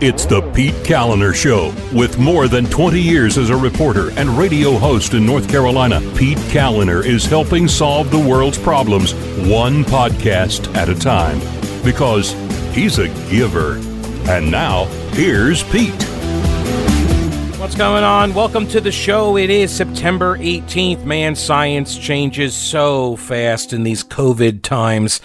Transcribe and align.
It's 0.00 0.26
the 0.26 0.42
Pete 0.50 0.74
Kaliner 0.82 1.32
Show. 1.32 1.72
With 1.96 2.18
more 2.18 2.48
than 2.48 2.66
20 2.66 3.00
years 3.00 3.38
as 3.38 3.48
a 3.48 3.56
reporter 3.56 4.10
and 4.18 4.28
radio 4.30 4.72
host 4.76 5.14
in 5.14 5.24
North 5.24 5.48
Carolina, 5.48 6.00
Pete 6.16 6.36
Kaliner 6.48 7.06
is 7.06 7.24
helping 7.24 7.68
solve 7.68 8.10
the 8.10 8.18
world's 8.18 8.58
problems 8.58 9.14
one 9.48 9.84
podcast 9.84 10.74
at 10.74 10.88
a 10.88 10.96
time. 10.96 11.38
Because 11.84 12.32
he's 12.74 12.98
a 12.98 13.06
giver. 13.30 13.76
And 14.28 14.50
now, 14.50 14.86
here's 15.12 15.62
Pete. 15.62 15.94
What's 17.60 17.76
going 17.76 18.02
on? 18.02 18.34
Welcome 18.34 18.66
to 18.68 18.80
the 18.80 18.92
show. 18.92 19.36
It 19.36 19.48
is 19.48 19.70
September 19.70 20.36
18th. 20.38 21.04
Man, 21.04 21.36
science 21.36 21.96
changes 21.96 22.54
so 22.54 23.14
fast 23.14 23.72
in 23.72 23.84
these 23.84 24.02
COVID 24.02 24.62
times. 24.62 25.20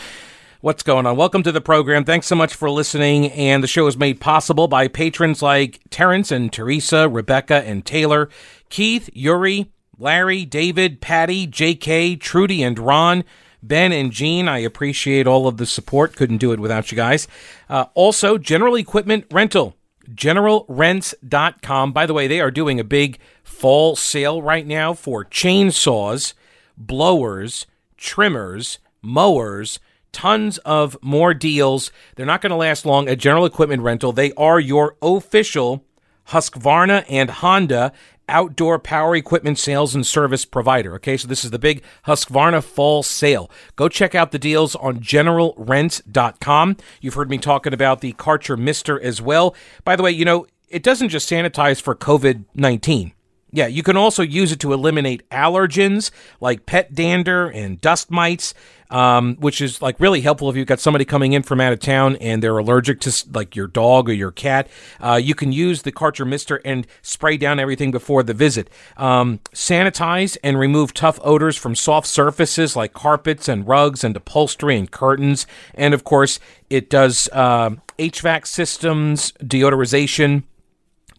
What's 0.61 0.83
going 0.83 1.05
on? 1.05 1.15
Welcome 1.15 1.41
to 1.43 1.53
the 1.53 1.61
program. 1.61 2.03
Thanks 2.03 2.27
so 2.27 2.35
much 2.35 2.53
for 2.53 2.69
listening. 2.69 3.31
And 3.31 3.63
the 3.63 3.67
show 3.67 3.87
is 3.87 3.95
made 3.95 4.19
possible 4.19 4.67
by 4.67 4.89
patrons 4.89 5.41
like 5.41 5.79
Terrence 5.89 6.33
and 6.33 6.51
Teresa, 6.51 7.07
Rebecca 7.07 7.63
and 7.65 7.85
Taylor, 7.85 8.27
Keith, 8.67 9.09
Yuri, 9.13 9.71
Larry, 9.97 10.43
David, 10.43 10.99
Patty, 10.99 11.47
JK, 11.47 12.19
Trudy, 12.19 12.61
and 12.61 12.77
Ron. 12.77 13.23
Ben 13.63 13.93
and 13.93 14.11
Jean, 14.11 14.49
I 14.49 14.57
appreciate 14.57 15.27
all 15.27 15.47
of 15.47 15.55
the 15.55 15.65
support. 15.65 16.17
Couldn't 16.17 16.39
do 16.39 16.51
it 16.51 16.59
without 16.59 16.91
you 16.91 16.97
guys. 16.97 17.29
Uh, 17.69 17.85
also, 17.93 18.37
General 18.37 18.75
Equipment 18.75 19.27
Rental, 19.31 19.77
generalrents.com. 20.13 21.93
By 21.93 22.05
the 22.05 22.13
way, 22.13 22.27
they 22.27 22.41
are 22.41 22.51
doing 22.51 22.81
a 22.81 22.83
big 22.83 23.17
fall 23.45 23.95
sale 23.95 24.41
right 24.41 24.67
now 24.67 24.93
for 24.93 25.23
chainsaws, 25.23 26.33
blowers, 26.77 27.65
trimmers, 27.95 28.79
mowers, 29.01 29.79
tons 30.11 30.57
of 30.59 30.97
more 31.01 31.33
deals. 31.33 31.91
They're 32.15 32.25
not 32.25 32.41
going 32.41 32.51
to 32.51 32.55
last 32.55 32.85
long 32.85 33.07
at 33.07 33.19
General 33.19 33.45
Equipment 33.45 33.81
Rental. 33.81 34.11
They 34.11 34.33
are 34.33 34.59
your 34.59 34.95
official 35.01 35.85
Husqvarna 36.29 37.05
and 37.09 37.29
Honda 37.29 37.91
outdoor 38.29 38.79
power 38.79 39.15
equipment 39.15 39.57
sales 39.57 39.95
and 39.95 40.05
service 40.05 40.45
provider. 40.45 40.95
Okay, 40.95 41.17
so 41.17 41.27
this 41.27 41.43
is 41.43 41.51
the 41.51 41.59
big 41.59 41.83
Husqvarna 42.05 42.63
fall 42.63 43.03
sale. 43.03 43.49
Go 43.75 43.89
check 43.89 44.15
out 44.15 44.31
the 44.31 44.39
deals 44.39 44.75
on 44.75 44.99
generalrents.com. 44.99 46.77
You've 47.01 47.15
heard 47.15 47.29
me 47.29 47.39
talking 47.39 47.73
about 47.73 48.01
the 48.01 48.13
Karcher 48.13 48.57
Mister 48.57 49.01
as 49.01 49.21
well. 49.21 49.55
By 49.83 49.95
the 49.95 50.03
way, 50.03 50.11
you 50.11 50.25
know, 50.25 50.45
it 50.69 50.83
doesn't 50.83 51.09
just 51.09 51.29
sanitize 51.29 51.81
for 51.81 51.95
COVID 51.95 52.45
19. 52.53 53.13
Yeah, 53.51 53.65
you 53.65 53.81
can 53.81 53.97
also 53.97 54.21
use 54.21 54.51
it 54.51 54.59
to 54.59 54.73
eliminate 54.73 55.27
allergens 55.29 56.11
like 56.39 56.67
pet 56.67 56.93
dander 56.93 57.47
and 57.47 57.81
dust 57.81 58.11
mites, 58.11 58.53
um, 58.91 59.37
which 59.37 59.59
is 59.59 59.81
like 59.81 59.99
really 59.99 60.21
helpful 60.21 60.51
if 60.51 60.55
you've 60.55 60.67
got 60.67 60.79
somebody 60.79 61.03
coming 61.03 61.33
in 61.33 61.41
from 61.41 61.59
out 61.59 61.73
of 61.73 61.79
town 61.79 62.15
and 62.17 62.43
they're 62.43 62.57
allergic 62.57 62.99
to 63.01 63.25
like 63.33 63.55
your 63.55 63.65
dog 63.65 64.07
or 64.07 64.13
your 64.13 64.31
cat. 64.31 64.67
Uh, 64.99 65.19
you 65.21 65.33
can 65.33 65.51
use 65.51 65.81
the 65.81 65.91
Karcher 65.91 66.27
Mister 66.27 66.61
and 66.63 66.85
spray 67.01 67.37
down 67.37 67.59
everything 67.59 67.89
before 67.89 68.21
the 68.21 68.35
visit. 68.35 68.69
Um, 68.97 69.39
sanitize 69.51 70.37
and 70.43 70.59
remove 70.59 70.93
tough 70.93 71.19
odors 71.23 71.57
from 71.57 71.73
soft 71.73 72.05
surfaces 72.05 72.75
like 72.75 72.93
carpets 72.93 73.47
and 73.47 73.67
rugs 73.67 74.03
and 74.03 74.15
upholstery 74.15 74.77
and 74.77 74.91
curtains. 74.91 75.47
And 75.73 75.95
of 75.95 76.03
course, 76.03 76.39
it 76.69 76.87
does 76.87 77.29
uh, 77.33 77.71
HVAC 77.97 78.45
systems, 78.45 79.31
deodorization 79.43 80.43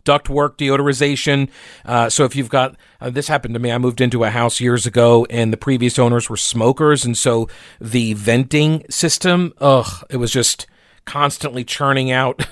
ductwork 0.04 0.56
deodorization. 0.56 1.48
Uh, 1.84 2.08
so 2.08 2.24
if 2.24 2.34
you've 2.36 2.48
got 2.48 2.76
uh, 3.00 3.10
this 3.10 3.28
happened 3.28 3.54
to 3.54 3.60
me, 3.60 3.72
I 3.72 3.78
moved 3.78 4.00
into 4.00 4.24
a 4.24 4.30
house 4.30 4.60
years 4.60 4.86
ago, 4.86 5.26
and 5.30 5.52
the 5.52 5.56
previous 5.56 5.98
owners 5.98 6.28
were 6.28 6.36
smokers, 6.36 7.04
and 7.04 7.16
so 7.16 7.48
the 7.80 8.14
venting 8.14 8.84
system, 8.90 9.52
ugh, 9.60 10.04
it 10.10 10.16
was 10.16 10.32
just 10.32 10.66
constantly 11.06 11.64
churning 11.64 12.10
out 12.10 12.46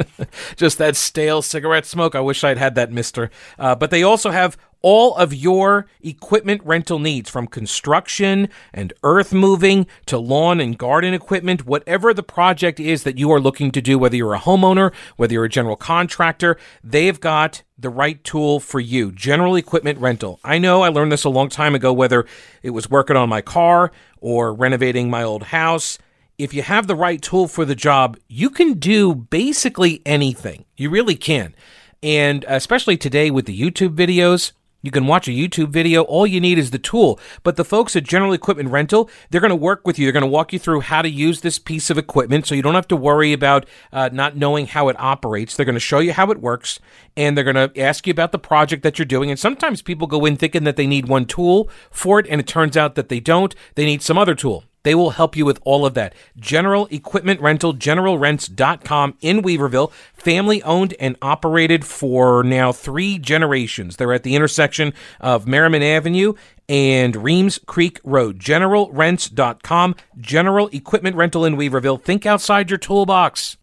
just 0.56 0.78
that 0.78 0.96
stale 0.96 1.42
cigarette 1.42 1.86
smoke. 1.86 2.14
I 2.14 2.20
wish 2.20 2.42
I'd 2.42 2.58
had 2.58 2.74
that, 2.74 2.90
Mister. 2.90 3.30
Uh, 3.58 3.74
but 3.74 3.90
they 3.90 4.02
also 4.02 4.30
have 4.30 4.56
all 4.82 5.14
of 5.16 5.34
your 5.34 5.86
equipment 6.00 6.62
rental 6.64 6.98
needs 6.98 7.28
from 7.28 7.46
construction 7.46 8.48
and 8.72 8.92
earth 9.02 9.32
moving 9.32 9.86
to 10.06 10.18
lawn 10.18 10.60
and 10.60 10.78
garden 10.78 11.14
equipment, 11.14 11.66
whatever 11.66 12.14
the 12.14 12.22
project 12.22 12.80
is 12.80 13.02
that 13.04 13.18
you 13.18 13.30
are 13.30 13.40
looking 13.40 13.70
to 13.72 13.80
do, 13.80 13.98
whether 13.98 14.16
you're 14.16 14.34
a 14.34 14.40
homeowner, 14.40 14.92
whether 15.16 15.34
you're 15.34 15.44
a 15.44 15.48
general 15.48 15.76
contractor, 15.76 16.56
they've 16.82 17.20
got 17.20 17.62
the 17.78 17.90
right 17.90 18.22
tool 18.24 18.60
for 18.60 18.80
you. 18.80 19.12
General 19.12 19.56
equipment 19.56 19.98
rental. 19.98 20.38
I 20.44 20.58
know 20.58 20.82
I 20.82 20.88
learned 20.88 21.12
this 21.12 21.24
a 21.24 21.30
long 21.30 21.48
time 21.48 21.74
ago, 21.74 21.92
whether 21.92 22.26
it 22.62 22.70
was 22.70 22.90
working 22.90 23.16
on 23.16 23.28
my 23.28 23.40
car 23.40 23.90
or 24.20 24.52
renovating 24.52 25.10
my 25.10 25.22
old 25.22 25.44
house 25.44 25.98
if 26.40 26.54
you 26.54 26.62
have 26.62 26.86
the 26.86 26.96
right 26.96 27.20
tool 27.20 27.46
for 27.48 27.66
the 27.66 27.74
job, 27.74 28.16
you 28.26 28.48
can 28.48 28.78
do 28.78 29.14
basically 29.14 30.00
anything. 30.06 30.64
You 30.74 30.88
really 30.88 31.14
can. 31.14 31.54
And 32.02 32.46
especially 32.48 32.96
today 32.96 33.30
with 33.30 33.44
the 33.44 33.60
YouTube 33.60 33.94
videos, 33.94 34.52
you 34.82 34.90
can 34.90 35.06
watch 35.06 35.28
a 35.28 35.32
YouTube 35.32 35.68
video. 35.68 36.02
All 36.02 36.26
you 36.26 36.40
need 36.40 36.58
is 36.58 36.70
the 36.70 36.78
tool. 36.78 37.18
But 37.42 37.56
the 37.56 37.64
folks 37.64 37.96
at 37.96 38.04
General 38.04 38.32
Equipment 38.32 38.70
Rental, 38.70 39.10
they're 39.30 39.40
going 39.40 39.50
to 39.50 39.56
work 39.56 39.86
with 39.86 39.98
you. 39.98 40.06
They're 40.06 40.12
going 40.12 40.22
to 40.22 40.26
walk 40.26 40.52
you 40.52 40.58
through 40.58 40.80
how 40.80 41.02
to 41.02 41.08
use 41.08 41.40
this 41.40 41.58
piece 41.58 41.90
of 41.90 41.98
equipment 41.98 42.46
so 42.46 42.54
you 42.54 42.62
don't 42.62 42.74
have 42.74 42.88
to 42.88 42.96
worry 42.96 43.32
about 43.32 43.66
uh, 43.92 44.10
not 44.12 44.36
knowing 44.36 44.66
how 44.66 44.88
it 44.88 44.96
operates. 44.98 45.56
They're 45.56 45.66
going 45.66 45.74
to 45.74 45.80
show 45.80 45.98
you 45.98 46.12
how 46.12 46.30
it 46.30 46.40
works 46.40 46.80
and 47.16 47.36
they're 47.36 47.44
going 47.44 47.56
to 47.56 47.80
ask 47.80 48.06
you 48.06 48.10
about 48.10 48.32
the 48.32 48.38
project 48.38 48.82
that 48.82 48.98
you're 48.98 49.06
doing. 49.06 49.30
And 49.30 49.38
sometimes 49.38 49.82
people 49.82 50.06
go 50.06 50.24
in 50.24 50.36
thinking 50.36 50.64
that 50.64 50.76
they 50.76 50.86
need 50.86 51.08
one 51.08 51.26
tool 51.26 51.68
for 51.90 52.18
it, 52.18 52.26
and 52.28 52.40
it 52.40 52.46
turns 52.46 52.76
out 52.76 52.94
that 52.94 53.08
they 53.08 53.20
don't. 53.20 53.54
They 53.74 53.84
need 53.84 54.02
some 54.02 54.18
other 54.18 54.34
tool. 54.34 54.64
They 54.82 54.94
will 54.94 55.10
help 55.10 55.36
you 55.36 55.44
with 55.44 55.60
all 55.64 55.84
of 55.84 55.94
that. 55.94 56.14
General 56.38 56.86
Equipment 56.90 57.40
Rental, 57.40 57.74
generalrents.com 57.74 59.14
in 59.20 59.42
Weaverville, 59.42 59.92
family 60.14 60.62
owned 60.62 60.94
and 60.98 61.16
operated 61.20 61.84
for 61.84 62.42
now 62.42 62.72
three 62.72 63.18
generations. 63.18 63.96
They're 63.96 64.12
at 64.12 64.22
the 64.22 64.34
intersection 64.34 64.94
of 65.20 65.44
Merrimon 65.44 65.82
Avenue 65.82 66.32
and 66.68 67.16
Reems 67.16 67.58
Creek 67.66 68.00
Road. 68.04 68.38
Generalrents.com, 68.38 69.96
General 70.18 70.68
Equipment 70.68 71.16
Rental 71.16 71.44
in 71.44 71.56
Weaverville. 71.56 72.02
Think 72.02 72.24
outside 72.24 72.70
your 72.70 72.78
toolbox. 72.78 73.56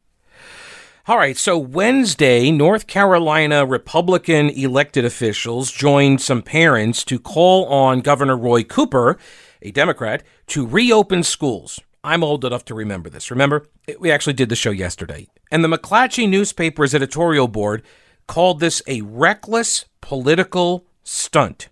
All 1.07 1.17
right, 1.17 1.37
so 1.37 1.57
Wednesday, 1.57 2.51
North 2.51 2.85
Carolina 2.85 3.65
Republican 3.65 4.49
elected 4.49 5.05
officials 5.05 5.71
joined 5.71 6.19
some 6.19 6.41
parents 6.41 7.05
to 7.05 7.17
call 7.17 7.63
on 7.67 8.01
Governor 8.01 8.35
Roy 8.35 8.63
Cooper 8.63 9.17
a 9.61 9.71
Democrat, 9.71 10.23
to 10.47 10.65
reopen 10.65 11.23
schools. 11.23 11.79
I'm 12.03 12.23
old 12.23 12.45
enough 12.45 12.65
to 12.65 12.75
remember 12.75 13.09
this. 13.09 13.31
Remember, 13.31 13.65
we 13.99 14.11
actually 14.11 14.33
did 14.33 14.49
the 14.49 14.55
show 14.55 14.71
yesterday. 14.71 15.27
And 15.51 15.63
the 15.63 15.67
McClatchy 15.67 16.27
newspaper's 16.29 16.95
editorial 16.95 17.47
board 17.47 17.83
called 18.27 18.59
this 18.59 18.81
a 18.87 19.01
reckless 19.01 19.85
political 20.01 20.85
stunt. 21.03 21.69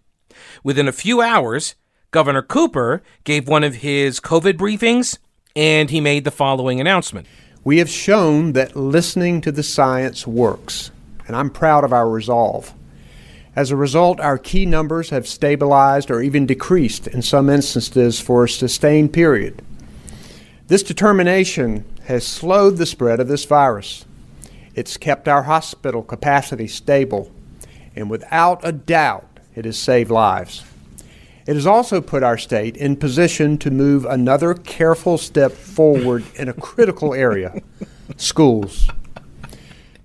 Within 0.63 0.87
a 0.87 0.93
few 0.93 1.21
hours, 1.21 1.75
Governor 2.11 2.41
Cooper 2.41 3.03
gave 3.23 3.47
one 3.47 3.63
of 3.63 3.75
his 3.75 4.19
COVID 4.19 4.53
briefings 4.53 5.17
and 5.55 5.89
he 5.89 6.01
made 6.01 6.23
the 6.23 6.31
following 6.31 6.79
announcement. 6.79 7.27
We 7.63 7.77
have 7.79 7.89
shown 7.89 8.53
that 8.53 8.75
listening 8.75 9.41
to 9.41 9.51
the 9.51 9.63
science 9.63 10.27
works, 10.27 10.91
and 11.27 11.35
I'm 11.35 11.49
proud 11.49 11.83
of 11.83 11.93
our 11.93 12.07
resolve. 12.09 12.73
As 13.55 13.71
a 13.71 13.77
result, 13.77 14.19
our 14.19 14.37
key 14.37 14.65
numbers 14.65 15.11
have 15.11 15.27
stabilized 15.27 16.11
or 16.11 16.21
even 16.21 16.45
decreased 16.45 17.07
in 17.07 17.21
some 17.21 17.49
instances 17.49 18.19
for 18.19 18.43
a 18.43 18.49
sustained 18.49 19.13
period. 19.13 19.61
This 20.67 20.83
determination 20.83 21.85
has 22.05 22.27
slowed 22.27 22.77
the 22.77 22.85
spread 22.85 23.19
of 23.19 23.29
this 23.29 23.45
virus. 23.45 24.05
It's 24.73 24.97
kept 24.97 25.29
our 25.29 25.43
hospital 25.43 26.03
capacity 26.03 26.67
stable, 26.67 27.31
and 27.95 28.09
without 28.09 28.59
a 28.61 28.73
doubt, 28.73 29.39
it 29.55 29.63
has 29.63 29.79
saved 29.79 30.11
lives. 30.11 30.65
It 31.47 31.53
has 31.53 31.65
also 31.65 32.01
put 32.01 32.23
our 32.23 32.37
state 32.37 32.75
in 32.75 32.97
position 32.97 33.57
to 33.59 33.71
move 33.71 34.03
another 34.03 34.53
careful 34.53 35.17
step 35.17 35.53
forward 35.53 36.25
in 36.35 36.49
a 36.49 36.53
critical 36.53 37.13
area 37.13 37.61
schools. 38.17 38.89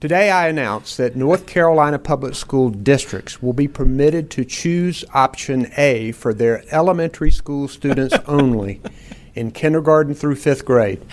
Today, 0.00 0.30
I 0.30 0.48
announce 0.48 0.96
that 0.96 1.14
North 1.14 1.44
Carolina 1.44 1.98
public 1.98 2.34
school 2.34 2.70
districts 2.70 3.42
will 3.42 3.52
be 3.52 3.68
permitted 3.68 4.30
to 4.30 4.46
choose 4.46 5.04
option 5.12 5.70
A 5.76 6.12
for 6.12 6.32
their 6.32 6.64
elementary 6.72 7.30
school 7.30 7.68
students 7.68 8.16
only 8.26 8.80
in 9.34 9.50
kindergarten 9.50 10.14
through 10.14 10.36
fifth 10.36 10.64
grade. 10.64 11.04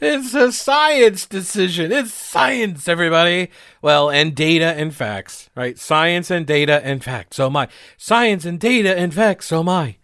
It's 0.00 0.34
a 0.34 0.50
science 0.50 1.26
decision. 1.26 1.92
It's 1.92 2.12
science, 2.12 2.88
everybody. 2.88 3.50
Well, 3.82 4.10
and 4.10 4.34
data 4.34 4.74
and 4.76 4.92
facts, 4.92 5.48
right? 5.54 5.78
Science 5.78 6.28
and 6.28 6.44
data 6.44 6.84
and 6.84 7.04
facts. 7.04 7.36
So 7.36 7.48
my 7.48 7.68
science 7.96 8.44
and 8.44 8.58
data 8.58 8.98
and 8.98 9.14
facts. 9.14 9.46
So 9.46 9.62
my 9.62 9.94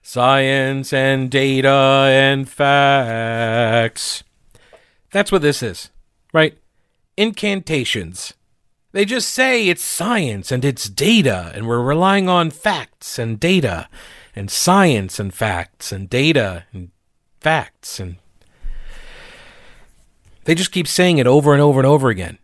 science 0.00 0.92
and 0.92 1.28
data 1.28 1.68
and 1.68 2.48
facts. 2.48 4.22
That's 5.10 5.32
what 5.32 5.42
this 5.42 5.60
is, 5.60 5.90
right? 6.32 6.56
Incantations. 7.16 8.34
They 8.92 9.04
just 9.04 9.28
say 9.28 9.68
it's 9.68 9.84
science 9.84 10.52
and 10.52 10.64
it's 10.64 10.88
data, 10.88 11.50
and 11.54 11.66
we're 11.66 11.82
relying 11.82 12.28
on 12.28 12.50
facts 12.50 13.18
and 13.18 13.40
data, 13.40 13.88
and 14.36 14.50
science 14.50 15.18
and 15.18 15.34
facts 15.34 15.90
and 15.90 16.08
data 16.08 16.64
and 16.72 16.90
facts. 17.40 17.98
And 17.98 18.16
they 20.44 20.54
just 20.54 20.72
keep 20.72 20.86
saying 20.86 21.18
it 21.18 21.26
over 21.26 21.52
and 21.52 21.60
over 21.60 21.80
and 21.80 21.86
over 21.86 22.08
again. 22.08 22.38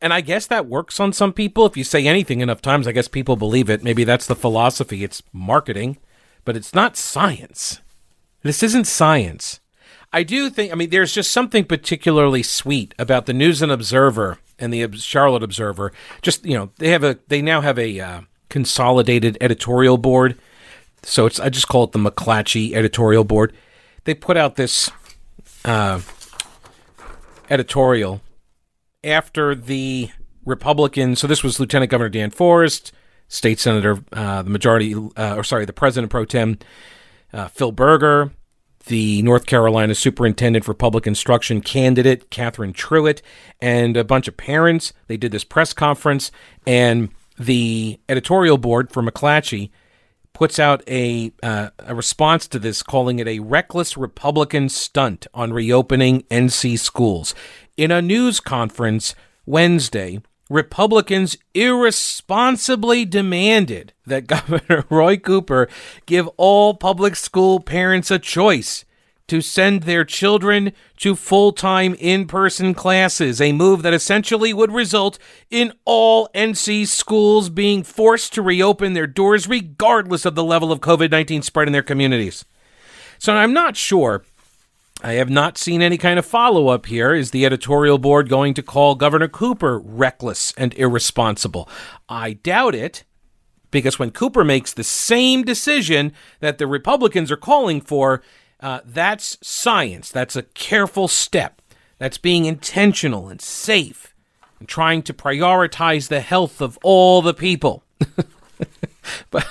And 0.00 0.12
I 0.12 0.20
guess 0.20 0.46
that 0.46 0.66
works 0.66 1.00
on 1.00 1.12
some 1.12 1.32
people. 1.32 1.66
If 1.66 1.76
you 1.76 1.82
say 1.82 2.06
anything 2.06 2.40
enough 2.40 2.62
times, 2.62 2.86
I 2.86 2.92
guess 2.92 3.08
people 3.08 3.36
believe 3.36 3.70
it. 3.70 3.82
Maybe 3.82 4.04
that's 4.04 4.26
the 4.26 4.36
philosophy. 4.36 5.02
It's 5.02 5.22
marketing, 5.32 5.98
but 6.44 6.56
it's 6.56 6.74
not 6.74 6.96
science. 6.96 7.80
This 8.42 8.62
isn't 8.62 8.86
science. 8.86 9.60
I 10.16 10.22
do 10.22 10.48
think, 10.48 10.72
I 10.72 10.76
mean, 10.76 10.88
there's 10.88 11.12
just 11.12 11.30
something 11.30 11.66
particularly 11.66 12.42
sweet 12.42 12.94
about 12.98 13.26
the 13.26 13.34
News 13.34 13.60
and 13.60 13.70
Observer 13.70 14.38
and 14.58 14.72
the 14.72 14.90
Charlotte 14.96 15.42
Observer. 15.42 15.92
Just, 16.22 16.42
you 16.46 16.56
know, 16.56 16.70
they 16.78 16.88
have 16.88 17.04
a, 17.04 17.18
they 17.28 17.42
now 17.42 17.60
have 17.60 17.78
a 17.78 18.00
uh, 18.00 18.20
consolidated 18.48 19.36
editorial 19.42 19.98
board. 19.98 20.38
So 21.02 21.26
it's, 21.26 21.38
I 21.38 21.50
just 21.50 21.68
call 21.68 21.84
it 21.84 21.92
the 21.92 21.98
McClatchy 21.98 22.72
editorial 22.72 23.24
board. 23.24 23.52
They 24.04 24.14
put 24.14 24.38
out 24.38 24.56
this 24.56 24.90
uh, 25.66 26.00
editorial 27.50 28.22
after 29.04 29.54
the 29.54 30.08
Republicans. 30.46 31.20
So 31.20 31.26
this 31.26 31.42
was 31.42 31.60
Lieutenant 31.60 31.90
Governor 31.90 32.08
Dan 32.08 32.30
Forest, 32.30 32.90
State 33.28 33.60
Senator, 33.60 34.02
uh, 34.14 34.40
the 34.40 34.48
majority, 34.48 34.94
uh, 34.94 35.34
or 35.36 35.44
sorry, 35.44 35.66
the 35.66 35.74
President 35.74 36.10
pro 36.10 36.24
tem, 36.24 36.56
uh, 37.34 37.48
Phil 37.48 37.70
Berger, 37.70 38.30
the 38.86 39.22
North 39.22 39.46
Carolina 39.46 39.94
Superintendent 39.94 40.64
for 40.64 40.74
Public 40.74 41.06
Instruction 41.06 41.60
candidate, 41.60 42.30
Catherine 42.30 42.72
Truitt, 42.72 43.20
and 43.60 43.96
a 43.96 44.04
bunch 44.04 44.28
of 44.28 44.36
parents. 44.36 44.92
They 45.06 45.16
did 45.16 45.32
this 45.32 45.44
press 45.44 45.72
conference, 45.72 46.30
and 46.66 47.10
the 47.38 48.00
editorial 48.08 48.58
board 48.58 48.90
for 48.90 49.02
McClatchy 49.02 49.70
puts 50.32 50.58
out 50.58 50.82
a 50.86 51.32
uh, 51.42 51.70
a 51.78 51.94
response 51.94 52.46
to 52.48 52.58
this, 52.58 52.82
calling 52.82 53.18
it 53.18 53.26
a 53.26 53.40
reckless 53.40 53.96
Republican 53.96 54.68
stunt 54.68 55.26
on 55.34 55.52
reopening 55.52 56.22
NC 56.24 56.78
schools. 56.78 57.34
In 57.76 57.90
a 57.90 58.02
news 58.02 58.40
conference 58.40 59.14
Wednesday, 59.46 60.20
Republicans 60.48 61.36
irresponsibly 61.54 63.04
demanded 63.04 63.92
that 64.06 64.26
Governor 64.28 64.84
Roy 64.88 65.16
Cooper 65.16 65.68
give 66.06 66.28
all 66.36 66.74
public 66.74 67.16
school 67.16 67.60
parents 67.60 68.10
a 68.10 68.18
choice 68.18 68.84
to 69.28 69.40
send 69.40 69.82
their 69.82 70.04
children 70.04 70.72
to 70.98 71.16
full 71.16 71.52
time 71.52 71.96
in 71.98 72.26
person 72.26 72.74
classes, 72.74 73.40
a 73.40 73.52
move 73.52 73.82
that 73.82 73.94
essentially 73.94 74.52
would 74.52 74.72
result 74.72 75.18
in 75.50 75.72
all 75.84 76.28
NC 76.34 76.86
schools 76.86 77.50
being 77.50 77.82
forced 77.82 78.32
to 78.34 78.42
reopen 78.42 78.92
their 78.92 79.06
doors 79.06 79.48
regardless 79.48 80.24
of 80.24 80.36
the 80.36 80.44
level 80.44 80.70
of 80.70 80.80
COVID 80.80 81.10
19 81.10 81.42
spread 81.42 81.66
in 81.66 81.72
their 81.72 81.82
communities. 81.82 82.44
So 83.18 83.34
I'm 83.34 83.52
not 83.52 83.76
sure. 83.76 84.24
I 85.02 85.12
have 85.14 85.28
not 85.28 85.58
seen 85.58 85.82
any 85.82 85.98
kind 85.98 86.18
of 86.18 86.24
follow 86.24 86.68
up 86.68 86.86
here. 86.86 87.14
Is 87.14 87.30
the 87.30 87.44
editorial 87.44 87.98
board 87.98 88.28
going 88.28 88.54
to 88.54 88.62
call 88.62 88.94
Governor 88.94 89.28
Cooper 89.28 89.78
reckless 89.78 90.54
and 90.56 90.72
irresponsible? 90.74 91.68
I 92.08 92.32
doubt 92.34 92.74
it 92.74 93.04
because 93.70 93.98
when 93.98 94.10
Cooper 94.10 94.42
makes 94.42 94.72
the 94.72 94.84
same 94.84 95.42
decision 95.42 96.12
that 96.40 96.58
the 96.58 96.66
Republicans 96.66 97.30
are 97.30 97.36
calling 97.36 97.80
for, 97.80 98.22
uh, 98.60 98.80
that's 98.84 99.36
science. 99.46 100.10
That's 100.10 100.34
a 100.34 100.42
careful 100.42 101.08
step. 101.08 101.60
That's 101.98 102.18
being 102.18 102.46
intentional 102.46 103.28
and 103.28 103.40
safe 103.40 104.14
and 104.58 104.68
trying 104.68 105.02
to 105.02 105.14
prioritize 105.14 106.08
the 106.08 106.20
health 106.20 106.62
of 106.62 106.78
all 106.82 107.20
the 107.20 107.34
people. 107.34 107.84
but 109.30 109.46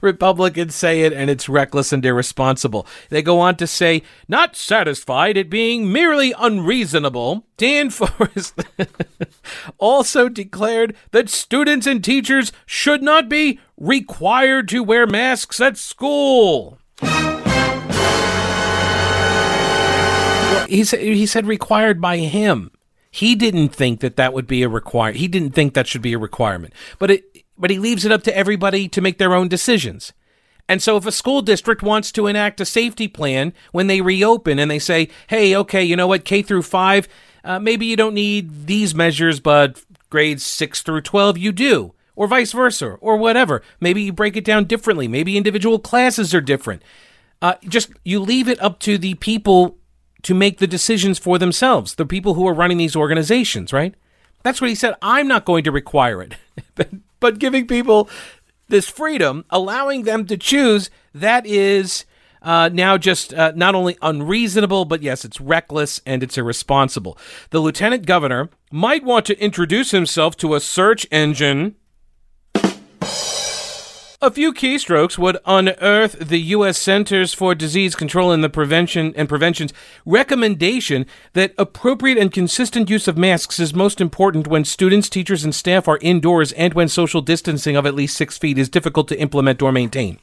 Republicans 0.00 0.74
say 0.74 1.02
it 1.02 1.12
and 1.12 1.30
it's 1.30 1.48
reckless 1.48 1.92
and 1.92 2.04
irresponsible. 2.04 2.86
They 3.10 3.22
go 3.22 3.40
on 3.40 3.56
to 3.56 3.66
say, 3.66 4.02
not 4.28 4.56
satisfied 4.56 5.36
at 5.36 5.50
being 5.50 5.92
merely 5.92 6.34
unreasonable, 6.38 7.44
Dan 7.56 7.90
Forest 7.90 8.60
also 9.78 10.28
declared 10.28 10.96
that 11.12 11.28
students 11.28 11.86
and 11.86 12.02
teachers 12.02 12.52
should 12.66 13.02
not 13.02 13.28
be 13.28 13.60
required 13.78 14.68
to 14.68 14.82
wear 14.82 15.06
masks 15.06 15.60
at 15.60 15.76
school. 15.76 16.78
he 20.68 20.84
said 20.84 21.00
he 21.00 21.26
said 21.26 21.46
required 21.46 22.00
by 22.00 22.18
him. 22.18 22.70
He 23.10 23.36
didn't 23.36 23.68
think 23.68 24.00
that 24.00 24.16
that 24.16 24.32
would 24.32 24.48
be 24.48 24.62
a 24.64 24.68
require. 24.68 25.12
He 25.12 25.28
didn't 25.28 25.52
think 25.52 25.74
that 25.74 25.86
should 25.86 26.02
be 26.02 26.14
a 26.14 26.18
requirement. 26.18 26.74
But 26.98 27.12
it 27.12 27.24
but 27.56 27.70
he 27.70 27.78
leaves 27.78 28.04
it 28.04 28.12
up 28.12 28.22
to 28.24 28.36
everybody 28.36 28.88
to 28.88 29.00
make 29.00 29.18
their 29.18 29.34
own 29.34 29.48
decisions. 29.48 30.12
And 30.68 30.82
so 30.82 30.96
if 30.96 31.06
a 31.06 31.12
school 31.12 31.42
district 31.42 31.82
wants 31.82 32.10
to 32.12 32.26
enact 32.26 32.60
a 32.60 32.64
safety 32.64 33.06
plan 33.06 33.52
when 33.72 33.86
they 33.86 34.00
reopen 34.00 34.58
and 34.58 34.70
they 34.70 34.78
say, 34.78 35.08
"Hey, 35.26 35.54
okay, 35.56 35.84
you 35.84 35.96
know 35.96 36.06
what? 36.06 36.24
K 36.24 36.42
through 36.42 36.62
5, 36.62 37.08
uh, 37.44 37.58
maybe 37.58 37.86
you 37.86 37.96
don't 37.96 38.14
need 38.14 38.66
these 38.66 38.94
measures, 38.94 39.40
but 39.40 39.82
grades 40.08 40.42
6 40.42 40.82
through 40.82 41.02
12 41.02 41.36
you 41.38 41.52
do." 41.52 41.94
Or 42.16 42.28
vice 42.28 42.52
versa, 42.52 42.96
or 43.00 43.16
whatever. 43.16 43.60
Maybe 43.80 44.02
you 44.02 44.12
break 44.12 44.36
it 44.36 44.44
down 44.44 44.66
differently. 44.66 45.08
Maybe 45.08 45.36
individual 45.36 45.80
classes 45.80 46.32
are 46.32 46.40
different. 46.40 46.80
Uh, 47.42 47.54
just 47.68 47.90
you 48.04 48.20
leave 48.20 48.48
it 48.48 48.62
up 48.62 48.78
to 48.80 48.96
the 48.96 49.14
people 49.14 49.76
to 50.22 50.32
make 50.32 50.58
the 50.58 50.66
decisions 50.68 51.18
for 51.18 51.38
themselves, 51.38 51.96
the 51.96 52.06
people 52.06 52.34
who 52.34 52.46
are 52.46 52.54
running 52.54 52.78
these 52.78 52.94
organizations, 52.94 53.72
right? 53.72 53.94
That's 54.44 54.60
what 54.60 54.70
he 54.70 54.76
said. 54.76 54.94
I'm 55.02 55.26
not 55.26 55.44
going 55.44 55.64
to 55.64 55.72
require 55.72 56.22
it. 56.22 56.36
but, 57.24 57.38
giving 57.38 57.66
people 57.66 58.10
this 58.68 58.86
freedom, 58.86 59.46
allowing 59.48 60.02
them 60.02 60.26
to 60.26 60.36
choose, 60.36 60.90
that 61.14 61.46
is 61.46 62.04
uh, 62.42 62.68
now 62.70 62.98
just 62.98 63.32
uh, 63.32 63.52
not 63.56 63.74
only 63.74 63.96
unreasonable, 64.02 64.84
but 64.84 65.02
yes, 65.02 65.24
it's 65.24 65.40
reckless 65.40 66.02
and 66.04 66.22
it's 66.22 66.36
irresponsible. 66.36 67.16
The 67.48 67.60
lieutenant 67.60 68.04
governor 68.04 68.50
might 68.70 69.04
want 69.04 69.24
to 69.26 69.38
introduce 69.40 69.90
himself 69.90 70.36
to 70.36 70.54
a 70.54 70.60
search 70.60 71.06
engine 71.10 71.76
a 74.24 74.30
few 74.30 74.54
keystrokes 74.54 75.18
would 75.18 75.36
unearth 75.44 76.18
the 76.18 76.40
U.S. 76.40 76.78
Centers 76.78 77.34
for 77.34 77.54
Disease 77.54 77.94
Control 77.94 78.32
and 78.32 78.42
the 78.42 78.48
Prevention 78.48 79.12
and 79.16 79.28
Prevention's 79.28 79.74
recommendation 80.06 81.04
that 81.34 81.52
appropriate 81.58 82.16
and 82.16 82.32
consistent 82.32 82.88
use 82.88 83.06
of 83.06 83.18
masks 83.18 83.60
is 83.60 83.74
most 83.74 84.00
important 84.00 84.46
when 84.46 84.64
students, 84.64 85.10
teachers, 85.10 85.44
and 85.44 85.54
staff 85.54 85.86
are 85.86 85.98
indoors 86.00 86.52
and 86.52 86.72
when 86.72 86.88
social 86.88 87.20
distancing 87.20 87.76
of 87.76 87.84
at 87.84 87.94
least 87.94 88.16
six 88.16 88.38
feet 88.38 88.56
is 88.56 88.70
difficult 88.70 89.08
to 89.08 89.20
implement 89.20 89.60
or 89.60 89.70
maintain. 89.70 90.18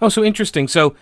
Oh, 0.00 0.08
so 0.08 0.24
interesting. 0.24 0.66
So, 0.66 0.96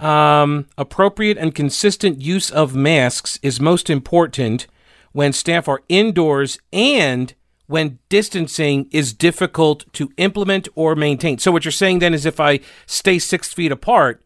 um, 0.00 0.66
appropriate 0.78 1.36
and 1.36 1.54
consistent 1.54 2.22
use 2.22 2.50
of 2.50 2.74
masks 2.74 3.38
is 3.42 3.60
most 3.60 3.90
important 3.90 4.66
when 5.12 5.34
staff 5.34 5.68
are 5.68 5.82
indoors 5.90 6.58
and 6.72 7.34
when 7.66 7.98
distancing 8.08 8.88
is 8.90 9.12
difficult 9.12 9.90
to 9.94 10.10
implement 10.16 10.68
or 10.74 10.94
maintain. 10.94 11.38
So, 11.38 11.50
what 11.50 11.64
you're 11.64 11.72
saying 11.72 11.98
then 11.98 12.14
is 12.14 12.24
if 12.24 12.40
I 12.40 12.60
stay 12.86 13.18
six 13.18 13.52
feet 13.52 13.72
apart 13.72 14.22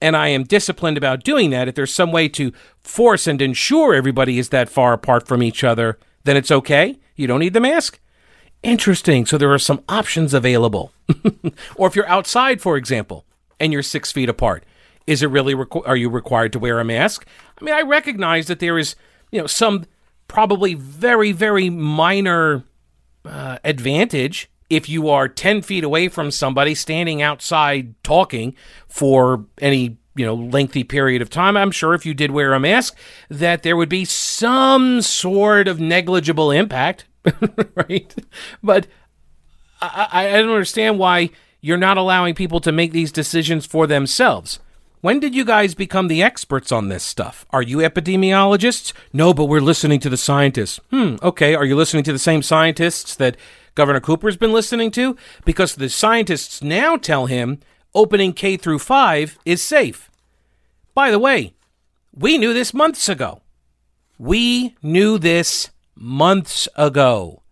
and 0.00 0.16
I 0.16 0.28
am 0.28 0.44
disciplined 0.44 0.96
about 0.96 1.24
doing 1.24 1.50
that, 1.50 1.68
if 1.68 1.74
there's 1.74 1.94
some 1.94 2.12
way 2.12 2.28
to 2.30 2.52
force 2.80 3.26
and 3.26 3.40
ensure 3.42 3.94
everybody 3.94 4.38
is 4.38 4.50
that 4.50 4.68
far 4.68 4.92
apart 4.92 5.26
from 5.26 5.42
each 5.42 5.64
other, 5.64 5.98
then 6.24 6.36
it's 6.36 6.50
okay. 6.50 6.98
You 7.16 7.26
don't 7.26 7.40
need 7.40 7.54
the 7.54 7.60
mask. 7.60 7.98
Interesting. 8.62 9.26
So, 9.26 9.36
there 9.38 9.52
are 9.52 9.58
some 9.58 9.82
options 9.88 10.32
available. 10.32 10.92
or 11.76 11.88
if 11.88 11.96
you're 11.96 12.08
outside, 12.08 12.60
for 12.60 12.76
example, 12.76 13.24
and 13.58 13.72
you're 13.72 13.82
six 13.82 14.12
feet 14.12 14.28
apart, 14.28 14.64
is 15.06 15.22
it 15.22 15.30
really, 15.30 15.54
requ- 15.54 15.86
are 15.86 15.96
you 15.96 16.08
required 16.08 16.52
to 16.52 16.58
wear 16.58 16.80
a 16.80 16.84
mask? 16.84 17.26
I 17.60 17.64
mean, 17.64 17.74
I 17.74 17.82
recognize 17.82 18.46
that 18.48 18.58
there 18.58 18.78
is, 18.78 18.96
you 19.30 19.40
know, 19.40 19.46
some 19.46 19.86
probably 20.28 20.74
very, 20.74 21.32
very 21.32 21.70
minor 21.70 22.64
uh, 23.26 23.58
advantage 23.64 24.50
if 24.68 24.88
you 24.88 25.08
are 25.08 25.28
10 25.28 25.62
feet 25.62 25.84
away 25.84 26.08
from 26.08 26.30
somebody 26.30 26.74
standing 26.74 27.22
outside 27.22 27.94
talking 28.02 28.54
for 28.88 29.44
any 29.60 29.96
you 30.16 30.24
know 30.24 30.34
lengthy 30.34 30.82
period 30.82 31.22
of 31.22 31.30
time. 31.30 31.56
I'm 31.56 31.70
sure 31.70 31.94
if 31.94 32.06
you 32.06 32.14
did 32.14 32.30
wear 32.30 32.52
a 32.54 32.60
mask 32.60 32.96
that 33.28 33.62
there 33.62 33.76
would 33.76 33.88
be 33.88 34.04
some 34.04 35.02
sort 35.02 35.68
of 35.68 35.78
negligible 35.80 36.50
impact 36.50 37.04
right? 37.74 38.14
But 38.62 38.86
I, 39.80 40.08
I 40.12 40.32
don't 40.38 40.50
understand 40.50 40.98
why 40.98 41.30
you're 41.60 41.76
not 41.76 41.96
allowing 41.96 42.34
people 42.34 42.60
to 42.60 42.72
make 42.72 42.92
these 42.92 43.12
decisions 43.12 43.66
for 43.66 43.86
themselves 43.86 44.60
when 45.00 45.20
did 45.20 45.34
you 45.34 45.44
guys 45.44 45.74
become 45.74 46.08
the 46.08 46.22
experts 46.22 46.72
on 46.72 46.88
this 46.88 47.04
stuff? 47.04 47.46
Are 47.50 47.62
you 47.62 47.78
epidemiologists? 47.78 48.92
No, 49.12 49.32
but 49.34 49.44
we're 49.44 49.60
listening 49.60 50.00
to 50.00 50.10
the 50.10 50.16
scientists. 50.16 50.80
Hmm, 50.90 51.16
okay. 51.22 51.54
Are 51.54 51.64
you 51.64 51.76
listening 51.76 52.04
to 52.04 52.12
the 52.12 52.18
same 52.18 52.42
scientists 52.42 53.14
that 53.16 53.36
Governor 53.74 54.00
Cooper's 54.00 54.36
been 54.36 54.52
listening 54.52 54.90
to? 54.92 55.16
Because 55.44 55.74
the 55.74 55.88
scientists 55.88 56.62
now 56.62 56.96
tell 56.96 57.26
him 57.26 57.60
opening 57.94 58.32
K 58.32 58.56
through 58.56 58.78
5 58.78 59.38
is 59.44 59.62
safe. 59.62 60.10
By 60.94 61.10
the 61.10 61.18
way, 61.18 61.54
we 62.12 62.38
knew 62.38 62.54
this 62.54 62.72
months 62.72 63.08
ago. 63.08 63.42
We 64.18 64.76
knew 64.82 65.18
this 65.18 65.70
months 65.94 66.68
ago. 66.74 67.42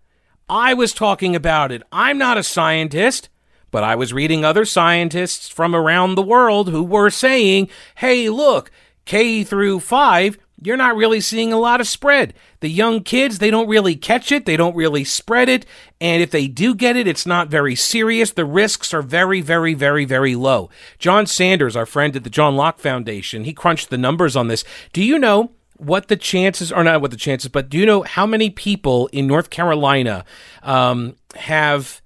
I 0.48 0.74
was 0.74 0.92
talking 0.92 1.36
about 1.36 1.72
it. 1.72 1.82
I'm 1.92 2.18
not 2.18 2.38
a 2.38 2.42
scientist. 2.42 3.28
But 3.74 3.82
I 3.82 3.96
was 3.96 4.12
reading 4.12 4.44
other 4.44 4.64
scientists 4.64 5.48
from 5.48 5.74
around 5.74 6.14
the 6.14 6.22
world 6.22 6.68
who 6.68 6.84
were 6.84 7.10
saying, 7.10 7.68
hey, 7.96 8.28
look, 8.28 8.70
K 9.04 9.42
through 9.42 9.80
5, 9.80 10.38
you're 10.62 10.76
not 10.76 10.94
really 10.94 11.20
seeing 11.20 11.52
a 11.52 11.58
lot 11.58 11.80
of 11.80 11.88
spread. 11.88 12.34
The 12.60 12.68
young 12.68 13.02
kids, 13.02 13.40
they 13.40 13.50
don't 13.50 13.66
really 13.66 13.96
catch 13.96 14.30
it, 14.30 14.46
they 14.46 14.56
don't 14.56 14.76
really 14.76 15.02
spread 15.02 15.48
it, 15.48 15.66
and 16.00 16.22
if 16.22 16.30
they 16.30 16.46
do 16.46 16.76
get 16.76 16.94
it, 16.94 17.08
it's 17.08 17.26
not 17.26 17.48
very 17.48 17.74
serious. 17.74 18.30
The 18.30 18.44
risks 18.44 18.94
are 18.94 19.02
very, 19.02 19.40
very, 19.40 19.74
very, 19.74 20.04
very 20.04 20.36
low. 20.36 20.70
John 21.00 21.26
Sanders, 21.26 21.74
our 21.74 21.84
friend 21.84 22.14
at 22.14 22.22
the 22.22 22.30
John 22.30 22.54
Locke 22.54 22.78
Foundation, 22.78 23.42
he 23.42 23.52
crunched 23.52 23.90
the 23.90 23.98
numbers 23.98 24.36
on 24.36 24.46
this. 24.46 24.62
Do 24.92 25.02
you 25.02 25.18
know 25.18 25.50
what 25.78 26.06
the 26.06 26.16
chances 26.16 26.70
are 26.70 26.84
not 26.84 27.00
what 27.00 27.10
the 27.10 27.16
chances, 27.16 27.50
but 27.50 27.70
do 27.70 27.76
you 27.76 27.86
know 27.86 28.02
how 28.02 28.24
many 28.24 28.50
people 28.50 29.08
in 29.08 29.26
North 29.26 29.50
Carolina 29.50 30.24
um, 30.62 31.16
have 31.34 32.00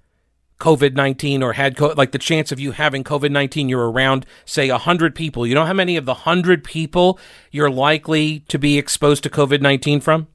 COVID 0.59 0.93
19 0.93 1.41
or 1.41 1.53
had 1.53 1.77
co- 1.77 1.93
like 1.95 2.11
the 2.11 2.17
chance 2.17 2.51
of 2.51 2.59
you 2.59 2.71
having 2.71 3.03
COVID 3.03 3.31
19, 3.31 3.69
you're 3.69 3.89
around, 3.89 4.25
say, 4.45 4.69
100 4.69 5.15
people. 5.15 5.47
You 5.47 5.55
know 5.55 5.65
how 5.65 5.73
many 5.73 5.95
of 5.95 6.05
the 6.05 6.13
100 6.13 6.63
people 6.63 7.17
you're 7.51 7.71
likely 7.71 8.41
to 8.49 8.59
be 8.59 8.77
exposed 8.77 9.23
to 9.23 9.29
COVID 9.29 9.61
19 9.61 10.01
from? 10.01 10.27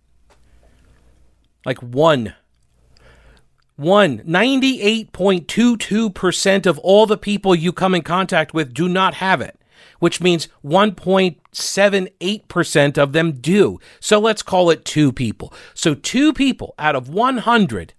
Like 1.67 1.79
one. 1.79 2.35
One. 3.77 4.21
98.22% 4.21 6.67
of 6.67 6.79
all 6.79 7.07
the 7.07 7.19
people 7.19 7.55
you 7.55 7.73
come 7.73 7.95
in 7.95 8.03
contact 8.03 8.55
with 8.55 8.73
do 8.73 8.89
not 8.89 9.15
have 9.15 9.41
it, 9.41 9.59
which 9.99 10.21
means 10.21 10.47
1.78% 10.65 12.99
of 12.99 13.13
them 13.13 13.33
do. 13.33 13.81
So 14.01 14.21
let's 14.21 14.43
call 14.43 14.71
it 14.71 14.85
two 14.85 15.13
people. 15.13 15.53
So 15.75 15.95
two 15.95 16.33
people 16.33 16.75
out 16.79 16.97
of 16.97 17.09
100 17.09 17.95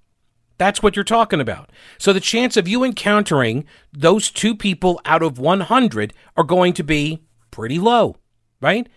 that's 0.58 0.82
what 0.82 0.96
you're 0.96 1.04
talking 1.04 1.42
about. 1.42 1.72
So 1.98 2.14
the 2.14 2.20
chance 2.20 2.58
of 2.58 2.68
you 2.68 2.84
encountering 2.84 3.66
those 3.92 4.32
two 4.32 4.56
people 4.56 5.02
out 5.06 5.22
of 5.22 5.40
100 5.40 6.14
are 6.38 6.44
going 6.44 6.74
to 6.74 6.84
be 6.84 7.24
pretty 7.52 7.80
low, 7.80 8.18
right? 8.62 8.88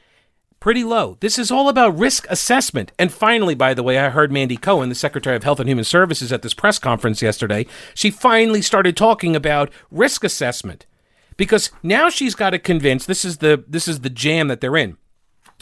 Pretty 0.61 0.83
low. 0.83 1.17
This 1.21 1.38
is 1.38 1.50
all 1.50 1.69
about 1.69 1.99
risk 1.99 2.27
assessment. 2.29 2.93
And 2.99 3.12
finally, 3.12 3.55
by 3.55 3.75
the 3.75 3.83
way, 3.83 3.99
I 3.99 4.09
heard 4.09 4.33
Mandy 4.33 4.57
Cohen, 4.57 4.88
the 4.88 4.95
Secretary 4.95 5.37
of 5.37 5.45
Health 5.45 5.61
and 5.61 5.69
Human 5.69 5.85
Services, 5.85 6.33
at 6.33 6.43
this 6.43 6.55
press 6.55 6.79
conference 6.79 7.23
yesterday. 7.23 7.67
She 7.95 8.11
finally 8.11 8.62
started 8.62 8.97
talking 8.97 9.37
about 9.37 9.73
risk 9.91 10.25
assessment 10.25 10.87
because 11.37 11.71
now 11.83 12.09
she's 12.09 12.35
got 12.35 12.50
to 12.50 12.59
convince 12.59 13.07
this 13.07 13.25
is 13.25 13.38
the 13.38 13.65
this 13.69 13.87
is 13.87 14.00
the 14.00 14.11
jam 14.11 14.49
that 14.49 14.61
they're 14.61 14.77
in 14.77 14.97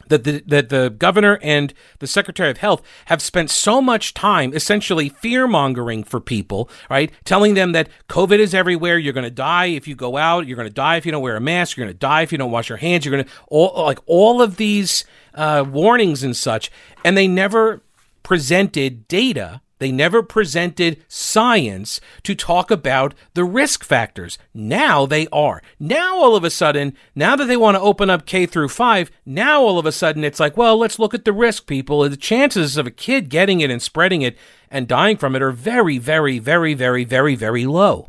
that 0.09 0.25
the, 0.25 0.43
that 0.47 0.69
the 0.69 0.91
governor 0.91 1.39
and 1.43 1.73
the 1.99 2.07
secretary 2.07 2.51
of 2.51 2.59
health 2.59 2.83
have 3.07 3.21
spent 3.21 3.51
so 3.51 3.81
much 3.81 4.15
time 4.15 4.53
essentially 4.55 5.09
fear 5.09 5.47
mongering 5.47 6.05
for 6.05 6.21
people, 6.21 6.71
right? 6.89 7.11
Telling 7.25 7.55
them 7.55 7.73
that 7.73 7.89
COVID 8.09 8.39
is 8.39 8.55
everywhere. 8.55 8.99
You're 8.99 9.13
going 9.13 9.25
to 9.25 9.31
die 9.31 9.67
if 9.67 9.89
you 9.89 9.95
go 9.95 10.17
out. 10.17 10.47
You're 10.47 10.57
going 10.57 10.69
to 10.69 10.75
die 10.75 10.97
if 10.97 11.07
you 11.07 11.13
don't 11.13 11.23
wear 11.23 11.37
a 11.37 11.41
mask. 11.41 11.77
You're 11.77 11.87
going 11.87 11.95
to 11.95 11.99
die 11.99 12.23
if 12.23 12.33
you 12.33 12.39
don't 12.39 12.51
wash 12.51 12.69
your 12.69 12.79
hands. 12.79 13.05
You're 13.05 13.13
going 13.13 13.25
to 13.25 13.31
all 13.49 13.85
like 13.85 13.99
all 14.07 14.43
of 14.43 14.57
these 14.57 15.05
uh, 15.35 15.65
warnings 15.67 16.23
and 16.23 16.37
such, 16.37 16.71
and 17.05 17.17
they 17.17 17.29
never 17.29 17.83
presented 18.23 19.07
data 19.09 19.61
they 19.79 19.93
never 19.93 20.23
presented 20.23 21.05
science 21.09 22.01
to 22.23 22.35
talk 22.35 22.71
about 22.71 23.15
the 23.35 23.45
risk 23.45 23.85
factors. 23.85 24.39
Now 24.55 25.05
they 25.07 25.27
are. 25.29 25.63
Now 25.79 26.17
all 26.17 26.35
of 26.35 26.45
a 26.45 26.51
sudden, 26.51 26.95
now 27.15 27.37
that 27.37 27.47
they 27.47 27.57
want 27.57 27.77
to 27.77 27.83
open 27.83 28.09
up 28.09 28.27
K 28.27 28.47
through 28.47 28.69
5, 28.69 29.11
now 29.27 29.63
all 29.63 29.79
of 29.79 29.87
a 29.87 29.93
sudden 29.93 30.25
it's 30.25 30.41
like, 30.41 30.57
well, 30.57 30.79
let's 30.79 30.99
look 30.99 31.15
at 31.15 31.25
the 31.25 31.33
risk 31.33 31.67
people. 31.67 32.09
The 32.09 32.17
chances 32.17 32.77
of 32.77 32.87
a 32.87 32.91
kid 32.91 33.29
getting 33.29 33.61
it 33.61 33.71
and 33.71 33.83
spreading 33.83 34.23
it 34.23 34.39
and 34.71 34.89
dying 34.89 35.17
from 35.17 35.37
it 35.37 35.43
are 35.43 35.53
very 35.53 35.99
very 35.99 36.39
very 36.39 36.75
very 36.75 37.05
very 37.05 37.35
very 37.35 37.67
low. 37.67 38.09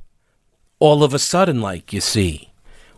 All 0.80 1.04
of 1.04 1.14
a 1.14 1.20
sudden 1.20 1.62
like 1.62 1.92
you 1.92 2.02
see. 2.02 2.54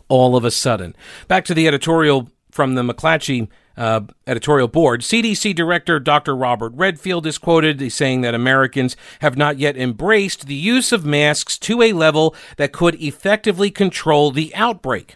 All 0.07 0.35
of 0.35 0.43
a 0.43 0.51
sudden. 0.51 0.95
Back 1.27 1.45
to 1.45 1.53
the 1.53 1.67
editorial 1.67 2.29
from 2.51 2.75
the 2.75 2.81
McClatchy 2.81 3.47
uh, 3.79 4.01
editorial 4.27 4.67
board. 4.67 5.01
CDC 5.01 5.55
Director 5.55 5.99
Dr. 5.99 6.35
Robert 6.35 6.73
Redfield 6.75 7.25
is 7.25 7.37
quoted 7.37 7.81
as 7.81 7.95
saying 7.95 8.21
that 8.21 8.35
Americans 8.35 8.97
have 9.21 9.37
not 9.37 9.57
yet 9.57 9.77
embraced 9.77 10.45
the 10.45 10.53
use 10.53 10.91
of 10.91 11.05
masks 11.05 11.57
to 11.59 11.81
a 11.81 11.93
level 11.93 12.35
that 12.57 12.73
could 12.73 13.01
effectively 13.01 13.71
control 13.71 14.31
the 14.31 14.53
outbreak. 14.53 15.15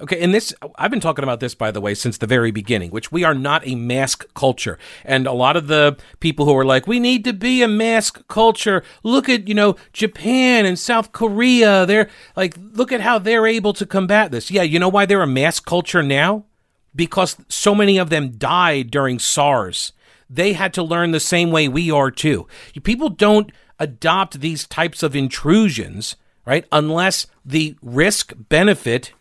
Okay, 0.00 0.20
and 0.20 0.34
this, 0.34 0.52
I've 0.76 0.90
been 0.90 1.00
talking 1.00 1.22
about 1.22 1.38
this, 1.38 1.54
by 1.54 1.70
the 1.70 1.80
way, 1.80 1.94
since 1.94 2.18
the 2.18 2.26
very 2.26 2.50
beginning, 2.50 2.90
which 2.90 3.12
we 3.12 3.22
are 3.22 3.34
not 3.34 3.66
a 3.66 3.76
mask 3.76 4.26
culture. 4.34 4.78
And 5.04 5.26
a 5.28 5.32
lot 5.32 5.56
of 5.56 5.68
the 5.68 5.96
people 6.18 6.44
who 6.44 6.56
are 6.56 6.64
like, 6.64 6.88
we 6.88 6.98
need 6.98 7.24
to 7.24 7.32
be 7.32 7.62
a 7.62 7.68
mask 7.68 8.26
culture. 8.26 8.82
Look 9.04 9.28
at, 9.28 9.46
you 9.46 9.54
know, 9.54 9.76
Japan 9.92 10.66
and 10.66 10.76
South 10.76 11.12
Korea. 11.12 11.86
They're 11.86 12.08
like, 12.34 12.56
look 12.72 12.90
at 12.90 13.00
how 13.00 13.18
they're 13.18 13.46
able 13.46 13.72
to 13.74 13.86
combat 13.86 14.32
this. 14.32 14.50
Yeah, 14.50 14.62
you 14.62 14.80
know 14.80 14.88
why 14.88 15.06
they're 15.06 15.22
a 15.22 15.26
mask 15.26 15.66
culture 15.66 16.02
now? 16.02 16.46
Because 16.94 17.36
so 17.48 17.74
many 17.74 17.98
of 17.98 18.10
them 18.10 18.32
died 18.32 18.90
during 18.90 19.18
SARS. 19.18 19.92
They 20.28 20.52
had 20.54 20.72
to 20.74 20.82
learn 20.82 21.10
the 21.10 21.20
same 21.20 21.50
way 21.50 21.68
we 21.68 21.90
are 21.90 22.10
too. 22.10 22.46
People 22.82 23.08
don't 23.08 23.52
adopt 23.78 24.40
these 24.40 24.66
types 24.66 25.02
of 25.02 25.16
intrusions, 25.16 26.16
right, 26.46 26.64
unless 26.72 27.26
the 27.44 27.76
risk 27.82 28.32
benefit 28.36 29.12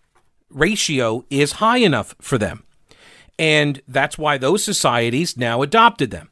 ratio 0.49 1.25
is 1.29 1.53
high 1.53 1.77
enough 1.77 2.15
for 2.21 2.37
them. 2.37 2.63
And 3.39 3.81
that's 3.87 4.17
why 4.17 4.37
those 4.37 4.63
societies 4.63 5.35
now 5.35 5.61
adopted 5.61 6.11
them. 6.11 6.29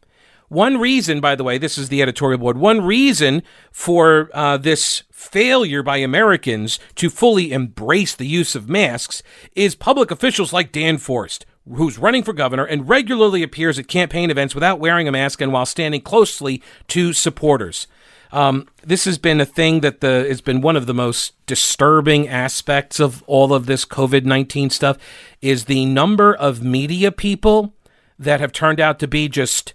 One 0.50 0.78
reason, 0.78 1.20
by 1.22 1.36
the 1.36 1.44
way, 1.44 1.58
this 1.58 1.78
is 1.78 1.90
the 1.90 2.02
editorial 2.02 2.40
board, 2.40 2.58
one 2.58 2.82
reason 2.82 3.44
for 3.72 4.30
uh, 4.34 4.58
this 4.58 5.04
failure 5.20 5.84
by 5.84 5.98
Americans 5.98 6.80
to 6.96 7.10
fully 7.10 7.52
embrace 7.52 8.16
the 8.16 8.26
use 8.26 8.56
of 8.56 8.70
masks 8.70 9.22
is 9.54 9.76
public 9.76 10.12
officials 10.12 10.54
like 10.54 10.72
Dan 10.72 10.98
Forest, 10.98 11.46
who's 11.70 12.00
running 12.00 12.24
for 12.24 12.32
governor 12.32 12.64
and 12.64 12.88
regularly 12.88 13.44
appears 13.44 13.78
at 13.78 13.90
campaign 13.90 14.32
events 14.32 14.56
without 14.56 14.80
wearing 14.80 15.10
a 15.10 15.12
mask 15.12 15.42
and 15.42 15.52
while 15.52 15.66
standing 15.66 16.00
closely 16.00 16.64
to 16.88 17.12
supporters. 17.12 17.86
Um, 18.32 18.70
this 18.82 19.04
has 19.04 19.18
been 19.18 19.42
a 19.42 19.46
thing 19.46 19.82
that 19.82 20.00
the 20.00 20.26
has 20.30 20.40
been 20.40 20.62
one 20.62 20.78
of 20.78 20.86
the 20.86 20.94
most 20.94 21.34
disturbing 21.46 22.30
aspects 22.30 23.00
of 23.00 23.22
all 23.24 23.54
of 23.54 23.66
this 23.66 23.84
COVID 23.86 24.24
nineteen 24.24 24.70
stuff 24.70 24.98
is 25.42 25.66
the 25.66 25.86
number 25.86 26.34
of 26.34 26.64
media 26.64 27.12
people 27.12 27.74
that 28.18 28.40
have 28.40 28.54
turned 28.54 28.80
out 28.80 29.00
to 29.00 29.08
be 29.08 29.28
just 29.28 29.74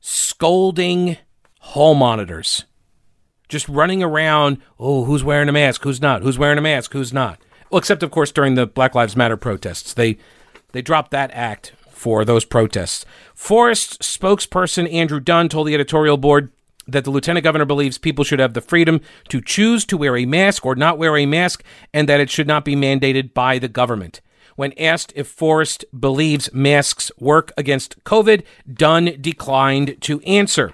scolding 0.00 1.18
hall 1.58 1.94
monitors, 1.94 2.64
just 3.48 3.68
running 3.68 4.02
around. 4.02 4.58
Oh, 4.78 5.04
who's 5.04 5.24
wearing 5.24 5.48
a 5.48 5.52
mask? 5.52 5.82
Who's 5.82 6.00
not? 6.00 6.22
Who's 6.22 6.38
wearing 6.38 6.58
a 6.58 6.62
mask? 6.62 6.92
Who's 6.92 7.12
not? 7.12 7.40
Well, 7.70 7.78
except 7.78 8.02
of 8.02 8.10
course 8.10 8.32
during 8.32 8.54
the 8.54 8.66
Black 8.66 8.94
Lives 8.94 9.16
Matter 9.16 9.36
protests, 9.36 9.92
they 9.94 10.18
they 10.72 10.82
dropped 10.82 11.10
that 11.10 11.30
act 11.32 11.72
for 11.90 12.24
those 12.24 12.44
protests. 12.44 13.04
Forest 13.34 14.00
spokesperson 14.00 14.92
Andrew 14.92 15.20
Dunn 15.20 15.48
told 15.48 15.66
the 15.66 15.74
editorial 15.74 16.16
board 16.16 16.52
that 16.86 17.04
the 17.04 17.10
lieutenant 17.10 17.44
governor 17.44 17.66
believes 17.66 17.98
people 17.98 18.24
should 18.24 18.38
have 18.38 18.54
the 18.54 18.60
freedom 18.60 19.00
to 19.28 19.42
choose 19.42 19.84
to 19.84 19.98
wear 19.98 20.16
a 20.16 20.24
mask 20.24 20.64
or 20.64 20.74
not 20.74 20.98
wear 20.98 21.16
a 21.16 21.26
mask, 21.26 21.62
and 21.92 22.08
that 22.08 22.20
it 22.20 22.30
should 22.30 22.46
not 22.46 22.64
be 22.64 22.74
mandated 22.74 23.34
by 23.34 23.58
the 23.58 23.68
government. 23.68 24.20
When 24.56 24.72
asked 24.78 25.12
if 25.14 25.28
Forest 25.28 25.84
believes 25.98 26.52
masks 26.52 27.12
work 27.18 27.52
against 27.56 28.02
COVID, 28.04 28.42
Dunn 28.72 29.16
declined 29.20 30.00
to 30.00 30.20
answer. 30.20 30.72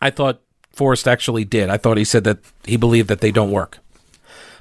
I 0.00 0.10
thought 0.10 0.42
Forest 0.72 1.08
actually 1.08 1.44
did. 1.44 1.68
I 1.68 1.76
thought 1.76 1.96
he 1.96 2.04
said 2.04 2.24
that 2.24 2.38
he 2.64 2.76
believed 2.76 3.08
that 3.08 3.20
they 3.20 3.30
don't 3.30 3.50
work. 3.50 3.78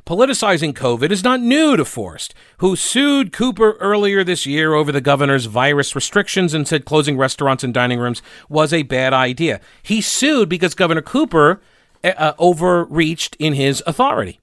Politicizing 0.06 0.74
COVID 0.74 1.12
is 1.12 1.24
not 1.24 1.40
new 1.40 1.78
to 1.78 1.86
Forest, 1.86 2.34
who 2.58 2.76
sued 2.76 3.32
Cooper 3.32 3.74
earlier 3.74 4.24
this 4.24 4.46
year 4.46 4.74
over 4.74 4.92
the 4.92 5.02
governor's 5.02 5.46
virus 5.46 5.96
restrictions 5.96 6.54
and 6.54 6.68
said 6.68 6.86
closing 6.86 7.16
restaurants 7.16 7.64
and 7.64 7.74
dining 7.74 8.00
rooms 8.00 8.22
was 8.48 8.74
a 8.74 8.84
bad 8.84 9.14
idea. 9.14 9.62
He 9.84 10.02
sued 10.02 10.50
because 10.50 10.74
Governor 10.74 11.04
Cooper 11.04 11.62
uh, 12.04 12.14
uh 12.18 12.34
overreached 12.40 13.36
in 13.38 13.54
his 13.54 13.84
authority. 13.86 14.40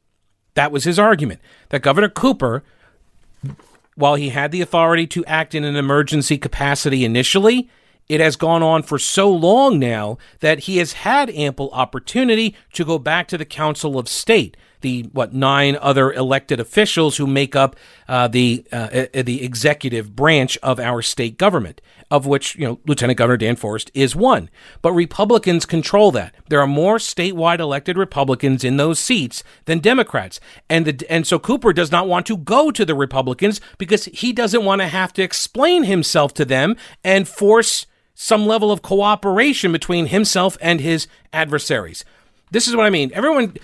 That 0.54 0.70
was 0.70 0.85
his 0.85 0.99
argument, 0.99 1.40
that 1.70 1.82
Governor 1.82 2.11
Cooper 2.11 2.62
while 3.96 4.14
he 4.14 4.28
had 4.28 4.52
the 4.52 4.61
authority 4.61 5.06
to 5.08 5.25
act 5.25 5.54
in 5.54 5.64
an 5.64 5.75
emergency 5.75 6.38
capacity 6.38 7.04
initially, 7.04 7.68
it 8.09 8.21
has 8.21 8.37
gone 8.37 8.63
on 8.63 8.83
for 8.83 8.99
so 8.99 9.31
long 9.31 9.79
now 9.79 10.19
that 10.41 10.61
he 10.61 10.79
has 10.79 10.93
had 10.95 11.31
ample 11.31 11.71
opportunity 11.73 12.55
to 12.73 12.85
go 12.85 12.99
back 12.99 13.29
to 13.29 13.39
the 13.39 13.45
Council 13.45 13.99
of 13.99 14.09
State 14.09 14.57
the 14.81 15.03
what 15.13 15.33
nine 15.33 15.77
other 15.81 16.13
elected 16.13 16.61
officials 16.61 17.17
who 17.17 17.27
make 17.27 17.57
up 17.57 17.77
uh, 18.09 18.29
the 18.29 18.65
uh, 18.71 19.07
the 19.13 19.43
executive 19.43 20.15
branch 20.15 20.57
of 20.63 20.79
our 20.79 21.03
state 21.03 21.39
government, 21.39 21.81
of 22.11 22.27
which 22.27 22.55
you 22.57 22.67
know 22.67 22.79
Lieutenant 22.87 23.19
Governor 23.19 23.37
Dan 23.37 23.57
Forest 23.57 23.91
is 23.95 24.15
one. 24.15 24.49
But 24.83 24.93
Republicans 24.93 25.67
control 25.67 26.13
that. 26.13 26.35
There 26.49 26.61
are 26.61 26.67
more 26.67 26.99
statewide 26.99 27.59
elected 27.59 27.97
Republicans 27.97 28.65
in 28.65 28.77
those 28.77 28.99
seats 28.99 29.43
than 29.65 29.79
Democrats, 29.81 30.41
and 30.69 30.87
the 30.87 31.11
and 31.11 31.27
so 31.27 31.39
Cooper 31.39 31.73
does 31.73 31.91
not 31.91 32.07
want 32.07 32.27
to 32.27 32.37
go 32.37 32.71
to 32.71 32.85
the 32.85 32.95
Republicans 32.95 33.61
because 33.79 34.05
he 34.07 34.33
doesn't 34.33 34.65
want 34.65 34.83
to 34.83 34.89
have 34.89 35.13
to 35.15 35.23
explain 35.23 35.85
himself 35.85 36.35
to 36.35 36.45
them 36.45 36.77
and 37.03 37.29
force 37.29 37.87
some 38.16 38.46
level 38.46 38.73
of 38.73 38.82
cooperation 38.82 39.70
between 39.70 40.06
himself 40.06 40.56
and 40.61 40.80
his 40.80 41.06
adversaries. 41.32 42.04
This 42.50 42.66
is 42.66 42.75
what 42.75 42.87
I 42.87 42.90
mean. 42.90 43.12
Everyone 43.14 43.54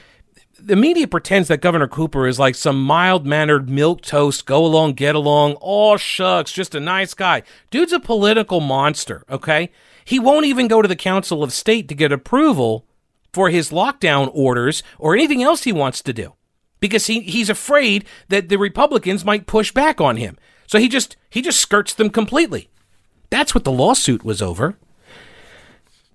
the 0.61 0.77
media 0.77 1.09
pretends 1.09 1.49
that 1.49 1.61
Governor 1.61 1.89
Cooper 1.89 2.29
is 2.29 2.39
like 2.39 2.55
some 2.55 2.85
mild 2.85 3.27
mannered 3.27 3.69
milk 3.69 4.03
toast, 4.03 4.47
go 4.47 4.65
along, 4.65 4.93
get 4.93 5.17
along, 5.17 5.55
all 5.55 5.97
shucks, 5.97 6.53
just 6.53 6.75
a 6.77 6.81
nice 6.81 7.15
guy. 7.15 7.43
Dude's 7.71 7.93
a 7.93 7.99
political 7.99 8.61
monster, 8.61 9.25
okay? 9.29 9.71
He 10.05 10.21
won't 10.21 10.47
even 10.47 10.69
go 10.69 10.81
to 10.81 10.87
the 10.87 10.95
Council 10.95 11.43
of 11.43 11.53
State 11.53 11.89
to 11.89 11.97
get 11.97 12.13
approval 12.13 12.87
for 13.33 13.51
his 13.51 13.71
lockdown 13.71 14.31
orders 14.33 14.85
or 14.99 15.15
anything 15.15 15.43
else 15.43 15.65
he 15.65 15.73
wants 15.73 16.01
to 16.03 16.13
do 16.13 16.35
because 16.79 17.07
he, 17.07 17.21
he's 17.23 17.51
afraid 17.51 18.05
that 18.29 18.49
the 18.49 18.57
Republicans 18.57 19.25
might 19.25 19.47
push 19.47 19.73
back 19.73 20.01
on 20.01 20.17
him. 20.17 20.39
So 20.67 20.79
he 20.79 20.89
just 20.89 21.17
he 21.29 21.43
just 21.43 21.59
skirts 21.59 21.93
them 21.93 22.09
completely. 22.09 22.69
That's 23.33 23.55
what 23.55 23.65
the 23.65 23.73
lawsuit 23.73 24.27
was 24.27 24.43
over. 24.43 24.77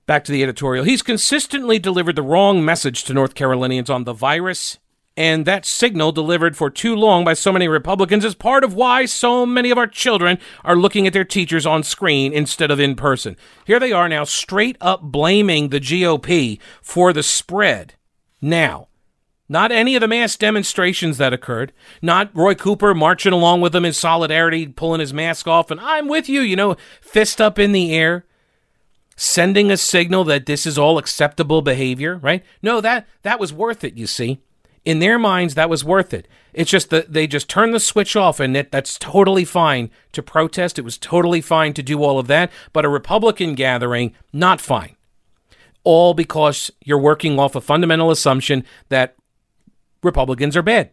Back 0.06 0.24
to 0.26 0.32
the 0.32 0.44
editorial. 0.44 0.86
He's 0.86 1.02
consistently 1.02 1.80
delivered 1.80 2.16
the 2.16 2.22
wrong 2.22 2.64
message 2.64 3.04
to 3.06 3.14
North 3.16 3.34
Carolinians 3.34 3.90
on 3.90 4.04
the 4.04 4.14
virus, 4.14 4.78
and 5.18 5.44
that 5.48 5.66
signal 5.66 6.12
delivered 6.12 6.56
for 6.56 6.70
too 6.70 6.96
long 6.96 7.26
by 7.26 7.34
so 7.34 7.52
many 7.52 7.68
Republicans 7.68 8.24
is 8.24 8.36
part 8.36 8.64
of 8.64 8.76
why 8.76 9.06
so 9.06 9.48
many 9.48 9.72
of 9.72 9.80
our 9.80 9.88
children 9.88 10.38
are 10.64 10.76
looking 10.76 11.08
at 11.08 11.14
their 11.14 11.24
teachers 11.24 11.66
on 11.66 11.82
screen 11.82 12.34
instead 12.34 12.70
of 12.70 12.80
in 12.80 12.96
person. 12.96 13.36
Here 13.66 13.80
they 13.80 13.92
are 13.92 14.08
now, 14.08 14.24
straight 14.24 14.78
up 14.80 15.02
blaming 15.02 15.70
the 15.70 15.80
GOP 15.80 16.60
for 16.84 17.14
the 17.14 17.24
spread. 17.24 17.96
Now, 18.44 18.90
not 19.50 19.72
any 19.72 19.96
of 19.96 20.02
the 20.02 20.08
mass 20.08 20.36
demonstrations 20.36 21.18
that 21.18 21.34
occurred. 21.34 21.72
Not 22.02 22.36
Roy 22.36 22.56
Cooper 22.56 22.94
marching 22.94 23.34
along 23.34 23.62
with 23.62 23.72
them 23.72 23.86
in 23.86 23.94
solidarity, 23.94 24.68
pulling 24.68 25.00
his 25.00 25.14
mask 25.14 25.48
off, 25.48 25.72
and 25.72 25.80
I'm 25.80 26.08
with 26.08 26.28
you, 26.28 26.42
you 26.42 26.56
know, 26.56 26.76
fist 27.02 27.40
up 27.40 27.58
in 27.58 27.72
the 27.72 27.94
air 27.94 28.26
sending 29.18 29.72
a 29.72 29.78
signal 29.78 30.24
that 30.26 30.46
this 30.46 30.66
is 30.66 30.78
all 30.78 30.98
acceptable 30.98 31.62
behavior, 31.62 32.18
right? 32.18 32.46
No, 32.62 32.80
that 32.80 33.06
that 33.24 33.40
was 33.40 33.52
worth 33.52 33.84
it, 33.84 33.98
you 33.98 34.08
see. 34.08 34.40
In 34.86 35.00
their 35.00 35.20
minds, 35.20 35.56
that 35.56 35.70
was 35.70 35.84
worth 35.84 36.14
it. 36.14 36.30
It's 36.54 36.72
just 36.72 36.92
that 36.92 37.12
they 37.12 37.28
just 37.28 37.50
turn 37.50 37.72
the 37.72 37.80
switch 37.80 38.16
off, 38.16 38.40
and 38.40 38.56
it, 38.56 38.72
that's 38.72 38.98
totally 38.98 39.44
fine 39.44 39.90
to 40.14 40.24
protest. 40.24 40.80
It 40.80 40.86
was 40.86 40.98
totally 40.98 41.42
fine 41.42 41.74
to 41.74 41.84
do 41.84 42.02
all 42.04 42.20
of 42.20 42.28
that, 42.28 42.52
but 42.72 42.86
a 42.86 42.90
Republican 42.90 43.54
gathering, 43.54 44.14
not 44.32 44.62
fine. 44.62 44.96
All 45.84 46.14
because 46.14 46.72
you're 46.86 46.98
working 46.98 47.38
off 47.38 47.56
a 47.56 47.62
fundamental 47.62 48.12
assumption 48.12 48.64
that 48.88 49.17
Republicans 50.04 50.56
are 50.56 50.62
bad, 50.62 50.92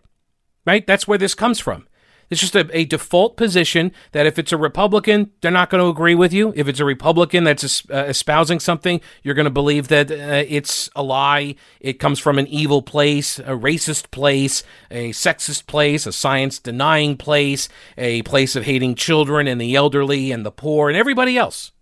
right? 0.67 0.87
That's 0.87 1.07
where 1.07 1.19
this 1.19 1.35
comes 1.35 1.61
from. 1.61 1.87
It's 2.31 2.41
just 2.41 2.57
a, 2.57 2.69
a 2.77 2.85
default 2.85 3.37
position 3.37 3.93
that 4.13 4.27
if 4.27 4.39
it's 4.39 4.53
a 4.53 4.57
Republican, 4.57 5.31
they're 5.41 5.51
not 5.51 5.71
going 5.71 5.83
to 5.83 5.89
agree 5.89 6.15
with 6.15 6.33
you. 6.33 6.53
If 6.57 6.69
it's 6.69 6.81
a 6.81 6.85
Republican 6.85 7.45
that's 7.45 7.89
uh, 7.91 8.07
espousing 8.09 8.61
something, 8.61 9.01
you're 9.23 9.35
going 9.35 9.45
to 9.45 9.51
believe 9.51 9.89
that 9.89 10.11
uh, 10.11 10.45
it's 10.49 10.89
a 10.97 11.03
lie. 11.03 11.55
It 11.81 11.95
comes 11.95 12.19
from 12.19 12.39
an 12.39 12.47
evil 12.47 12.83
place, 12.83 13.39
a 13.39 13.53
racist 13.53 14.11
place, 14.11 14.63
a 14.91 15.11
sexist 15.11 15.67
place, 15.67 16.07
a 16.07 16.13
science 16.13 16.59
denying 16.59 17.17
place, 17.17 17.69
a 17.99 18.23
place 18.23 18.57
of 18.57 18.65
hating 18.65 18.95
children 18.95 19.47
and 19.47 19.61
the 19.61 19.75
elderly 19.75 20.33
and 20.33 20.47
the 20.47 20.53
poor 20.53 20.89
and 20.89 20.97
everybody 20.97 21.37
else. 21.37 21.73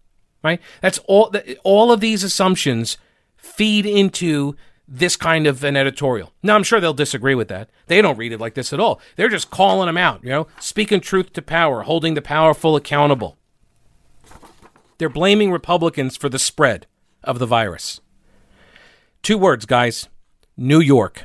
Right? 0.42 0.60
That's 0.80 0.98
all. 1.06 1.32
All 1.62 1.92
of 1.92 2.00
these 2.00 2.24
assumptions 2.24 2.98
feed 3.36 3.86
into 3.86 4.56
this 4.94 5.16
kind 5.16 5.46
of 5.46 5.64
an 5.64 5.74
editorial. 5.74 6.34
Now, 6.42 6.54
I'm 6.54 6.62
sure 6.62 6.78
they'll 6.78 6.92
disagree 6.92 7.34
with 7.34 7.48
that. 7.48 7.70
They 7.86 8.02
don't 8.02 8.18
read 8.18 8.32
it 8.32 8.40
like 8.40 8.52
this 8.52 8.74
at 8.74 8.80
all. 8.80 9.00
They're 9.16 9.30
just 9.30 9.50
calling 9.50 9.86
them 9.86 9.96
out, 9.96 10.22
you 10.22 10.28
know, 10.28 10.48
speaking 10.60 11.00
truth 11.00 11.32
to 11.32 11.40
power, 11.40 11.82
holding 11.82 12.12
the 12.12 12.20
powerful 12.20 12.76
accountable. 12.76 13.38
They're 14.98 15.08
blaming 15.08 15.50
Republicans 15.50 16.18
for 16.18 16.28
the 16.28 16.38
spread 16.38 16.86
of 17.24 17.38
the 17.38 17.46
virus. 17.46 18.02
Two 19.22 19.38
words, 19.38 19.64
guys 19.64 20.08
New 20.58 20.80
York. 20.80 21.24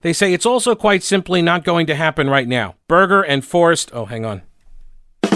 They 0.00 0.12
say 0.12 0.32
it's 0.32 0.44
also 0.44 0.74
quite 0.74 1.04
simply 1.04 1.40
not 1.40 1.62
going 1.62 1.86
to 1.86 1.94
happen 1.94 2.28
right 2.28 2.48
now. 2.48 2.74
Berger 2.88 3.22
and 3.22 3.44
Forest. 3.44 3.90
Oh, 3.94 4.06
hang 4.06 4.24
on. 4.24 4.42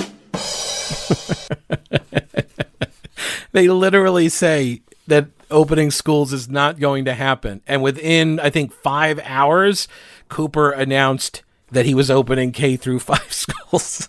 they 3.52 3.68
literally 3.68 4.28
say 4.28 4.82
that 5.06 5.28
opening 5.50 5.90
schools 5.90 6.32
is 6.32 6.48
not 6.48 6.78
going 6.78 7.04
to 7.04 7.14
happen. 7.14 7.62
And 7.66 7.82
within, 7.82 8.40
I 8.40 8.50
think, 8.50 8.72
five 8.72 9.20
hours, 9.24 9.88
Cooper 10.28 10.70
announced 10.70 11.42
that 11.70 11.86
he 11.86 11.94
was 11.94 12.10
opening 12.10 12.52
K 12.52 12.76
through 12.76 13.00
five 13.00 13.32
schools. 13.32 14.08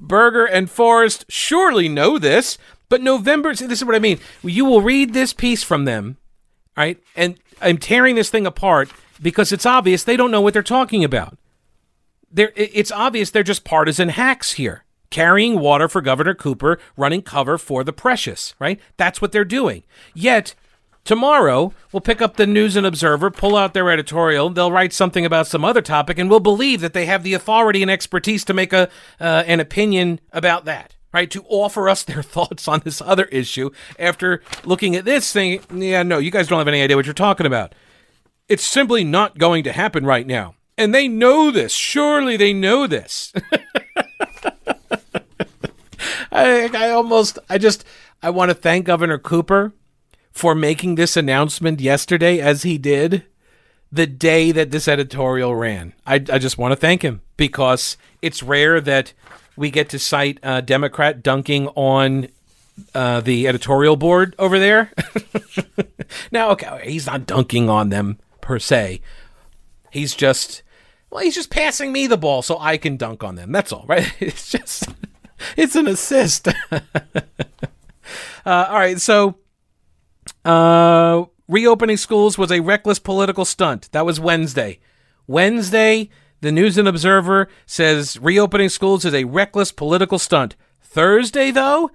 Berger 0.00 0.44
and 0.44 0.70
Forest 0.70 1.24
surely 1.28 1.88
know 1.88 2.18
this, 2.18 2.58
but 2.88 3.00
November, 3.00 3.54
see, 3.54 3.66
this 3.66 3.80
is 3.80 3.84
what 3.84 3.94
I 3.94 4.00
mean. 4.00 4.18
You 4.42 4.64
will 4.64 4.82
read 4.82 5.12
this 5.12 5.32
piece 5.32 5.62
from 5.62 5.84
them, 5.84 6.18
right? 6.76 6.98
And 7.16 7.38
I'm 7.60 7.78
tearing 7.78 8.16
this 8.16 8.30
thing 8.30 8.46
apart 8.46 8.90
because 9.20 9.52
it's 9.52 9.66
obvious 9.66 10.04
they 10.04 10.16
don't 10.16 10.30
know 10.30 10.40
what 10.40 10.52
they're 10.52 10.62
talking 10.62 11.04
about. 11.04 11.38
They're, 12.30 12.52
it's 12.56 12.90
obvious 12.90 13.30
they're 13.30 13.42
just 13.42 13.64
partisan 13.64 14.10
hacks 14.10 14.52
here 14.52 14.84
carrying 15.12 15.60
water 15.60 15.88
for 15.88 16.00
Governor 16.00 16.34
Cooper, 16.34 16.80
running 16.96 17.22
cover 17.22 17.58
for 17.58 17.84
the 17.84 17.92
precious, 17.92 18.54
right? 18.58 18.80
That's 18.96 19.20
what 19.22 19.30
they're 19.30 19.44
doing. 19.44 19.84
Yet, 20.14 20.56
tomorrow, 21.04 21.72
we'll 21.92 22.00
pick 22.00 22.20
up 22.20 22.36
the 22.36 22.46
News 22.46 22.74
and 22.74 22.86
Observer, 22.86 23.30
pull 23.30 23.54
out 23.54 23.74
their 23.74 23.90
editorial, 23.90 24.50
they'll 24.50 24.72
write 24.72 24.92
something 24.92 25.24
about 25.24 25.46
some 25.46 25.64
other 25.64 25.82
topic, 25.82 26.18
and 26.18 26.28
we'll 26.28 26.40
believe 26.40 26.80
that 26.80 26.94
they 26.94 27.06
have 27.06 27.22
the 27.22 27.34
authority 27.34 27.82
and 27.82 27.90
expertise 27.90 28.44
to 28.46 28.54
make 28.54 28.72
a 28.72 28.88
uh, 29.20 29.44
an 29.46 29.60
opinion 29.60 30.18
about 30.32 30.64
that. 30.64 30.96
Right, 31.12 31.30
to 31.32 31.44
offer 31.46 31.90
us 31.90 32.02
their 32.04 32.22
thoughts 32.22 32.66
on 32.66 32.80
this 32.84 33.02
other 33.02 33.26
issue 33.26 33.70
after 33.98 34.42
looking 34.64 34.96
at 34.96 35.04
this 35.04 35.30
thing. 35.30 35.60
Yeah, 35.70 36.02
no, 36.02 36.16
you 36.16 36.30
guys 36.30 36.48
don't 36.48 36.58
have 36.58 36.68
any 36.68 36.80
idea 36.80 36.96
what 36.96 37.04
you're 37.04 37.12
talking 37.12 37.44
about. 37.44 37.74
It's 38.48 38.64
simply 38.64 39.04
not 39.04 39.36
going 39.36 39.62
to 39.64 39.72
happen 39.72 40.06
right 40.06 40.26
now. 40.26 40.54
And 40.78 40.94
they 40.94 41.06
know 41.08 41.50
this. 41.50 41.74
Surely 41.74 42.38
they 42.38 42.54
know 42.54 42.86
this. 42.86 43.32
I, 46.32 46.70
I 46.74 46.90
almost, 46.90 47.38
I 47.48 47.58
just, 47.58 47.84
I 48.22 48.30
want 48.30 48.50
to 48.50 48.54
thank 48.54 48.86
Governor 48.86 49.18
Cooper 49.18 49.72
for 50.32 50.54
making 50.54 50.94
this 50.94 51.16
announcement 51.16 51.80
yesterday 51.80 52.40
as 52.40 52.62
he 52.62 52.78
did 52.78 53.24
the 53.92 54.06
day 54.06 54.50
that 54.52 54.70
this 54.70 54.88
editorial 54.88 55.54
ran. 55.54 55.92
I, 56.06 56.14
I 56.14 56.38
just 56.38 56.56
want 56.56 56.72
to 56.72 56.76
thank 56.76 57.02
him 57.02 57.20
because 57.36 57.98
it's 58.22 58.42
rare 58.42 58.80
that 58.80 59.12
we 59.56 59.70
get 59.70 59.90
to 59.90 59.98
cite 59.98 60.38
a 60.42 60.62
Democrat 60.62 61.22
dunking 61.22 61.68
on 61.68 62.28
uh, 62.94 63.20
the 63.20 63.46
editorial 63.46 63.96
board 63.96 64.34
over 64.38 64.58
there. 64.58 64.90
now, 66.32 66.50
okay, 66.50 66.80
he's 66.90 67.06
not 67.06 67.26
dunking 67.26 67.68
on 67.68 67.90
them 67.90 68.18
per 68.40 68.58
se. 68.58 69.02
He's 69.90 70.14
just, 70.14 70.62
well, 71.10 71.22
he's 71.22 71.34
just 71.34 71.50
passing 71.50 71.92
me 71.92 72.06
the 72.06 72.16
ball 72.16 72.40
so 72.40 72.58
I 72.58 72.78
can 72.78 72.96
dunk 72.96 73.22
on 73.22 73.34
them. 73.34 73.52
That's 73.52 73.72
all, 73.72 73.84
right? 73.86 74.10
It's 74.20 74.50
just 74.50 74.88
it's 75.56 75.76
an 75.76 75.86
assist. 75.86 76.48
uh, 76.72 76.80
all 78.44 78.74
right, 78.74 79.00
so 79.00 79.36
uh, 80.44 81.24
reopening 81.48 81.96
schools 81.96 82.38
was 82.38 82.50
a 82.50 82.60
reckless 82.60 82.98
political 82.98 83.44
stunt. 83.44 83.90
That 83.92 84.06
was 84.06 84.20
Wednesday. 84.20 84.78
Wednesday, 85.26 86.10
the 86.40 86.52
News 86.52 86.76
and 86.78 86.88
Observer 86.88 87.48
says 87.66 88.18
reopening 88.18 88.68
schools 88.68 89.04
is 89.04 89.14
a 89.14 89.24
reckless 89.24 89.72
political 89.72 90.18
stunt. 90.18 90.56
Thursday, 90.80 91.50
though, 91.50 91.90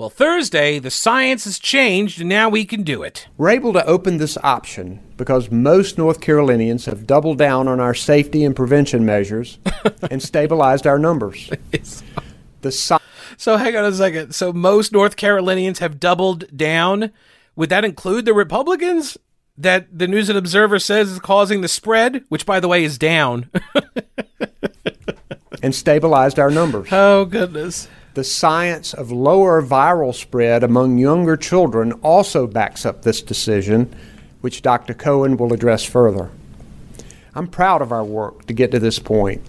well, 0.00 0.08
Thursday, 0.08 0.78
the 0.78 0.90
science 0.90 1.44
has 1.44 1.58
changed 1.58 2.20
and 2.20 2.28
now 2.30 2.48
we 2.48 2.64
can 2.64 2.82
do 2.82 3.02
it. 3.02 3.28
We're 3.36 3.50
able 3.50 3.74
to 3.74 3.84
open 3.84 4.16
this 4.16 4.38
option 4.42 4.98
because 5.18 5.50
most 5.50 5.98
North 5.98 6.22
Carolinians 6.22 6.86
have 6.86 7.06
doubled 7.06 7.36
down 7.36 7.68
on 7.68 7.80
our 7.80 7.92
safety 7.92 8.42
and 8.42 8.56
prevention 8.56 9.04
measures 9.04 9.58
and 10.10 10.22
stabilized 10.22 10.86
our 10.86 10.98
numbers. 10.98 11.50
The 12.60 12.72
si- 12.72 12.96
so 13.36 13.56
hang 13.56 13.76
on 13.76 13.84
a 13.84 13.92
second. 13.92 14.34
So 14.34 14.52
most 14.52 14.92
North 14.92 15.16
Carolinians 15.16 15.78
have 15.78 16.00
doubled 16.00 16.56
down. 16.56 17.12
Would 17.56 17.70
that 17.70 17.84
include 17.84 18.24
the 18.24 18.34
Republicans 18.34 19.16
that 19.56 19.86
the 19.96 20.08
News 20.08 20.28
and 20.28 20.38
Observer 20.38 20.78
says 20.78 21.10
is 21.10 21.18
causing 21.18 21.60
the 21.60 21.68
spread, 21.68 22.24
which 22.28 22.46
by 22.46 22.60
the 22.60 22.68
way 22.68 22.84
is 22.84 22.98
down, 22.98 23.50
and 25.62 25.74
stabilized 25.74 26.38
our 26.38 26.50
numbers? 26.50 26.88
Oh 26.92 27.24
goodness. 27.24 27.88
The 28.14 28.24
science 28.24 28.92
of 28.92 29.12
lower 29.12 29.62
viral 29.62 30.14
spread 30.14 30.64
among 30.64 30.98
younger 30.98 31.36
children 31.36 31.92
also 31.92 32.46
backs 32.46 32.84
up 32.84 33.02
this 33.02 33.22
decision, 33.22 33.94
which 34.40 34.62
Dr. 34.62 34.94
Cohen 34.94 35.36
will 35.36 35.52
address 35.52 35.84
further. 35.84 36.30
I'm 37.34 37.46
proud 37.46 37.80
of 37.80 37.92
our 37.92 38.04
work 38.04 38.46
to 38.46 38.52
get 38.52 38.72
to 38.72 38.80
this 38.80 38.98
point 38.98 39.46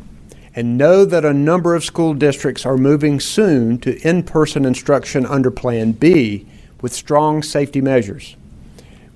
and 0.54 0.78
know 0.78 1.06
that 1.06 1.26
a 1.26 1.34
number 1.34 1.76
of 1.76 1.84
school 1.84 2.14
districts 2.14 2.66
are 2.66 2.78
moving 2.78 3.20
soon 3.20 3.78
to 3.80 4.00
in 4.08 4.24
person 4.24 4.66
instruction 4.66 5.26
under 5.26 5.50
Plan 5.52 5.94
B 5.94 6.46
with 6.82 6.94
strong 6.94 7.42
safety 7.44 7.82
measures. 7.82 8.36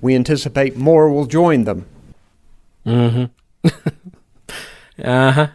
We 0.00 0.14
anticipate 0.14 0.76
more 0.76 1.10
will 1.10 1.26
join 1.26 1.64
them. 1.64 1.86
Mm 2.86 3.30
hmm. 3.64 3.68
uh 5.02 5.32
huh. 5.32 5.48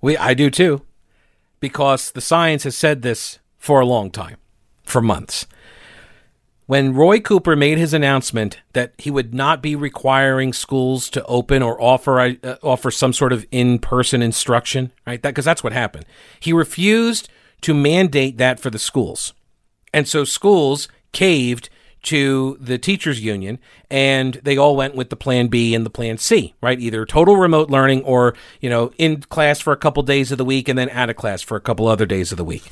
We, 0.00 0.16
I 0.16 0.34
do 0.34 0.50
too, 0.50 0.82
because 1.60 2.10
the 2.10 2.20
science 2.20 2.64
has 2.64 2.76
said 2.76 3.02
this 3.02 3.38
for 3.58 3.80
a 3.80 3.86
long 3.86 4.10
time, 4.10 4.36
for 4.82 5.00
months. 5.00 5.46
When 6.66 6.94
Roy 6.94 7.20
Cooper 7.20 7.56
made 7.56 7.78
his 7.78 7.94
announcement 7.94 8.60
that 8.72 8.92
he 8.98 9.10
would 9.10 9.32
not 9.32 9.62
be 9.62 9.74
requiring 9.74 10.52
schools 10.52 11.08
to 11.10 11.24
open 11.24 11.62
or 11.62 11.80
offer 11.80 12.20
uh, 12.20 12.56
offer 12.62 12.90
some 12.90 13.12
sort 13.12 13.32
of 13.32 13.46
in-person 13.50 14.22
instruction, 14.22 14.92
right? 15.06 15.22
That 15.22 15.30
because 15.30 15.44
that's 15.44 15.64
what 15.64 15.72
happened. 15.72 16.06
He 16.40 16.52
refused 16.52 17.28
to 17.62 17.72
mandate 17.72 18.38
that 18.38 18.60
for 18.60 18.70
the 18.70 18.78
schools. 18.78 19.32
And 19.94 20.06
so 20.06 20.24
schools 20.24 20.88
caved 21.12 21.70
to 22.02 22.56
the 22.60 22.78
teachers 22.78 23.20
union 23.20 23.58
and 23.90 24.34
they 24.44 24.56
all 24.56 24.76
went 24.76 24.94
with 24.94 25.10
the 25.10 25.16
plan 25.16 25.48
B 25.48 25.74
and 25.74 25.84
the 25.84 25.90
plan 25.90 26.18
C, 26.18 26.54
right? 26.60 26.78
Either 26.78 27.04
total 27.04 27.36
remote 27.36 27.70
learning 27.70 28.02
or, 28.02 28.34
you 28.60 28.70
know, 28.70 28.92
in 28.98 29.22
class 29.22 29.60
for 29.60 29.72
a 29.72 29.76
couple 29.76 30.02
days 30.02 30.30
of 30.30 30.38
the 30.38 30.44
week 30.44 30.68
and 30.68 30.78
then 30.78 30.90
out 30.90 31.10
of 31.10 31.16
class 31.16 31.42
for 31.42 31.56
a 31.56 31.60
couple 31.60 31.88
other 31.88 32.06
days 32.06 32.30
of 32.30 32.38
the 32.38 32.44
week. 32.44 32.70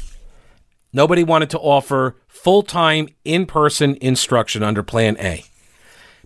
Nobody 0.95 1.25
wanted 1.25 1.51
to 1.51 1.59
offer 1.59 2.17
full-time 2.29 3.09
in-person 3.25 3.99
instruction 4.01 4.63
under 4.63 4.83
plan 4.83 5.17
A 5.19 5.45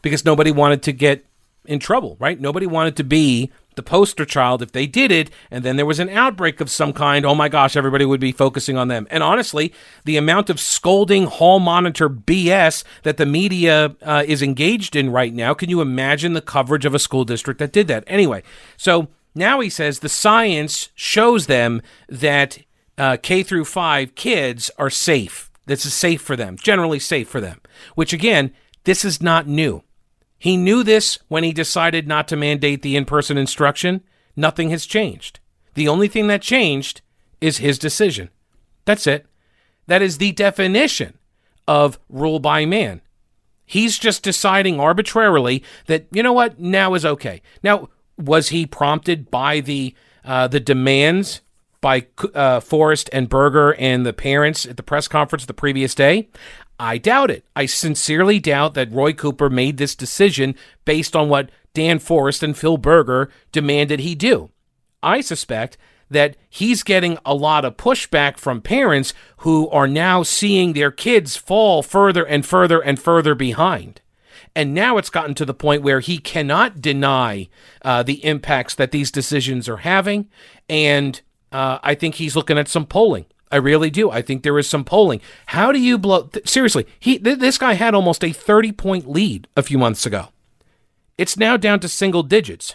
because 0.02 0.24
nobody 0.24 0.52
wanted 0.52 0.83
to 0.85 0.92
get 0.92 1.24
in 1.64 1.78
trouble, 1.78 2.16
right? 2.20 2.38
Nobody 2.38 2.66
wanted 2.66 2.94
to 2.96 3.04
be 3.04 3.50
the 3.76 3.83
poster 3.83 4.24
child 4.24 4.61
if 4.61 4.72
they 4.72 4.87
did 4.87 5.12
it 5.12 5.31
and 5.50 5.64
then 5.64 5.76
there 5.76 5.87
was 5.87 6.00
an 6.00 6.09
outbreak 6.09 6.61
of 6.61 6.68
some 6.68 6.92
kind. 6.92 7.24
Oh 7.24 7.35
my 7.35 7.48
gosh 7.48 7.76
everybody 7.76 8.04
would 8.04 8.20
be 8.20 8.33
focusing 8.33 8.76
on 8.76 8.88
them. 8.88 9.07
And 9.09 9.22
honestly 9.22 9.72
the 10.04 10.16
amount 10.16 10.50
of 10.50 10.59
scolding 10.59 11.26
hall 11.26 11.61
monitor 11.61 12.11
bs 12.11 12.83
that 13.04 13.18
the 13.18 13.26
media 13.26 13.94
uh, 14.02 14.24
is 14.26 14.42
engaged 14.42 14.96
in 14.96 15.11
right 15.11 15.33
now 15.33 15.54
can 15.54 15.70
you 15.70 15.81
imagine 15.81 16.33
the 16.33 16.40
coverage 16.40 16.85
of 16.85 16.94
a 16.94 16.98
school 16.98 17.24
district 17.24 17.61
that 17.61 17.72
did 17.72 17.87
that? 17.87 18.02
Anyway 18.09 18.42
so 18.76 19.09
now 19.33 19.61
he 19.61 19.70
says 19.70 20.00
the 20.00 20.09
science 20.09 20.88
shows 20.96 21.46
them 21.46 21.81
that 22.09 22.59
uh, 22.99 23.17
k 23.17 23.43
through 23.43 23.65
5 23.65 24.15
kids 24.15 24.71
are 24.79 24.91
safe 24.91 25.51
this 25.67 25.87
is 25.87 25.95
safe 25.95 26.21
for 26.21 26.37
them 26.37 26.57
generally 26.57 26.99
safe 26.99 27.29
for 27.29 27.41
them 27.41 27.61
which 27.95 28.13
again 28.13 28.53
this 28.85 29.05
is 29.05 29.23
not 29.23 29.47
new 29.47 29.83
he 30.39 30.57
knew 30.57 30.85
this 30.85 31.19
when 31.29 31.43
he 31.43 31.53
decided 31.53 32.07
not 32.07 32.29
to 32.29 32.37
mandate 32.37 32.83
the 32.83 32.97
in 32.97 33.05
person 33.05 33.37
instruction. 33.37 34.03
Nothing 34.37 34.71
has 34.71 34.87
changed. 34.87 35.41
The 35.75 35.89
only 35.89 36.09
thing 36.09 36.29
that 36.29 36.43
changed 36.43 37.03
is 37.41 37.59
his 37.59 37.79
decision. 37.79 38.31
That's 38.85 39.07
it. 39.07 39.27
That 39.89 40.01
is 40.01 40.19
the 40.19 40.33
definition 40.33 41.19
of 41.67 41.99
rule 42.09 42.39
by 42.39 42.67
man. 42.67 43.01
He's 43.67 43.99
just 43.99 44.23
deciding 44.23 44.81
arbitrarily 44.81 45.63
that, 45.87 46.07
you 46.13 46.23
know 46.23 46.33
what, 46.33 46.59
now 46.59 46.95
is 46.95 47.05
okay. 47.05 47.43
Now, 47.63 47.89
was 48.17 48.49
he 48.49 48.65
prompted 48.65 49.31
by 49.31 49.61
the 49.61 49.95
uh, 50.25 50.49
the 50.49 50.61
demands 50.61 51.41
by 51.81 52.07
uh, 52.35 52.61
Forest 52.61 53.09
and 53.12 53.29
Berger 53.29 53.75
and 53.75 54.05
the 54.05 54.12
parents 54.12 54.67
at 54.67 54.77
the 54.77 54.83
press 54.83 55.09
conference 55.09 55.47
the 55.47 55.55
previous 55.55 55.95
day? 55.95 56.29
I 56.81 56.99
doubt 56.99 57.31
it. 57.31 57.45
I 57.57 57.67
sincerely 57.67 58.38
doubt 58.38 58.75
that 58.75 58.93
Roy 58.93 59.12
Cooper 59.12 59.51
made 59.51 59.79
this 59.79 59.95
decision 59.95 60.55
based 60.85 61.17
on 61.17 61.29
what 61.29 61.51
Dan 61.75 61.99
Forest 61.99 62.43
and 62.43 62.57
Phil 62.57 62.77
Berger 62.77 63.31
demanded 63.53 64.01
he 64.01 64.14
do. 64.14 64.51
I 65.03 65.21
suspect 65.21 65.77
that 66.11 66.37
he's 66.49 66.83
getting 66.83 67.19
a 67.25 67.35
lot 67.35 67.64
of 67.64 67.77
pushback 67.77 68.38
from 68.38 68.61
parents 68.61 69.12
who 69.38 69.69
are 69.71 69.88
now 69.88 70.23
seeing 70.23 70.73
their 70.73 70.91
kids 70.91 71.37
fall 71.37 71.83
further 71.83 72.25
and 72.27 72.47
further 72.47 72.81
and 72.81 72.99
further 72.99 73.35
behind. 73.35 74.01
And 74.55 74.75
now 74.75 74.97
it's 74.97 75.11
gotten 75.11 75.35
to 75.37 75.45
the 75.45 75.55
point 75.55 75.83
where 75.83 76.01
he 76.01 76.19
cannot 76.19 76.81
deny 76.81 77.49
uh, 77.83 78.03
the 78.03 78.25
impacts 78.25 78.75
that 78.77 78.91
these 78.91 79.11
decisions 79.11 79.69
are 79.69 79.79
having. 79.79 80.29
And 80.69 81.21
uh, 81.53 81.79
I 81.83 81.95
think 81.95 82.17
he's 82.17 82.37
looking 82.37 82.59
at 82.59 82.69
some 82.69 82.87
polling. 82.87 83.27
I 83.51 83.57
really 83.57 83.91
do. 83.91 84.11
I 84.11 84.21
think 84.23 84.43
there 84.43 84.59
is 84.59 84.69
some 84.69 84.85
polling. 84.85 85.21
How 85.47 85.73
do 85.73 85.81
you 85.81 85.97
blow? 85.97 86.25
Th- 86.25 86.47
seriously, 86.49 86.87
he 87.01 87.19
th- 87.19 87.39
this 87.39 87.57
guy 87.59 87.75
had 87.75 87.95
almost 87.95 88.23
a 88.23 88.33
30 88.33 88.73
point 88.73 89.09
lead 89.09 89.49
a 89.57 89.63
few 89.63 89.79
months 89.79 90.05
ago. 90.05 90.29
It's 91.17 91.37
now 91.37 91.57
down 91.57 91.81
to 91.81 91.89
single 91.89 92.23
digits. 92.23 92.75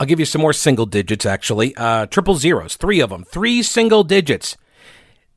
I'll 0.00 0.06
give 0.06 0.18
you 0.18 0.26
some 0.26 0.40
more 0.40 0.52
single 0.52 0.86
digits, 0.86 1.24
actually. 1.24 1.76
Uh, 1.76 2.06
triple 2.06 2.34
zeros, 2.34 2.76
three 2.76 3.00
of 3.00 3.10
them, 3.10 3.24
three 3.24 3.62
single 3.62 4.02
digits. 4.02 4.56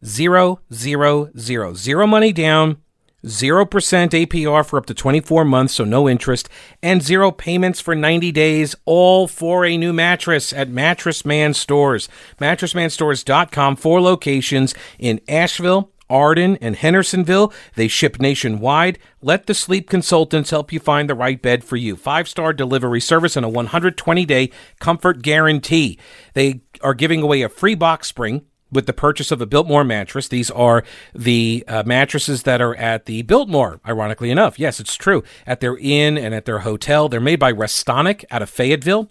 Zero, 0.04 0.62
zero, 0.74 1.30
zero. 1.38 1.74
Zero 1.74 2.08
money 2.08 2.32
down, 2.32 2.78
0% 3.26 3.68
APR 3.68 4.66
for 4.66 4.78
up 4.78 4.86
to 4.86 4.94
24 4.94 5.44
months, 5.44 5.76
so 5.76 5.84
no 5.84 6.08
interest, 6.08 6.48
and 6.84 7.02
zero 7.02 7.32
payments 7.32 7.80
for 7.80 7.96
90 7.96 8.32
days, 8.32 8.76
all 8.86 9.28
for 9.28 9.66
a 9.66 9.78
new 9.78 9.92
mattress 9.92 10.54
at 10.54 10.70
Mattress 10.70 11.26
Man 11.26 11.54
Stores. 11.54 12.08
MattressManStores.com, 12.40 13.76
four 13.76 14.02
locations 14.02 14.76
in 15.00 15.20
Asheville, 15.28 15.92
Arden, 16.10 16.58
and 16.62 16.76
Hendersonville. 16.76 17.54
They 17.76 17.88
ship 17.88 18.20
nationwide. 18.20 19.00
Let 19.22 19.48
the 19.48 19.54
sleep 19.54 19.90
consultants 19.90 20.52
help 20.52 20.72
you 20.72 20.80
find 20.80 21.10
the 21.10 21.16
right 21.16 21.42
bed 21.42 21.64
for 21.64 21.76
you. 21.76 21.96
Five 21.96 22.28
star 22.28 22.54
delivery 22.54 23.02
service 23.02 23.36
and 23.36 23.46
a 23.46 23.50
120 23.50 24.26
day 24.26 24.52
comfort 24.80 25.22
guarantee. 25.22 26.00
They 26.34 26.62
are 26.82 26.94
giving 26.94 27.22
away 27.22 27.42
a 27.42 27.50
free 27.50 27.76
box 27.76 28.08
spring 28.08 28.46
with 28.72 28.86
the 28.86 28.94
purchase 28.94 29.32
of 29.32 29.42
a 29.42 29.46
Biltmore 29.46 29.84
mattress. 29.84 30.28
These 30.28 30.52
are 30.52 30.84
the 31.14 31.64
uh, 31.68 31.84
mattresses 31.86 32.44
that 32.44 32.62
are 32.62 32.76
at 32.76 33.06
the 33.06 33.22
Biltmore, 33.24 33.80
ironically 33.88 34.32
enough. 34.32 34.60
Yes, 34.60 34.80
it's 34.80 34.96
true. 34.96 35.24
At 35.46 35.60
their 35.60 35.78
inn 35.78 36.18
and 36.18 36.34
at 36.34 36.46
their 36.46 36.60
hotel. 36.60 37.10
They're 37.10 37.20
made 37.20 37.40
by 37.40 37.54
Restonic 37.54 38.26
out 38.32 38.42
of 38.42 38.50
Fayetteville. 38.50 39.10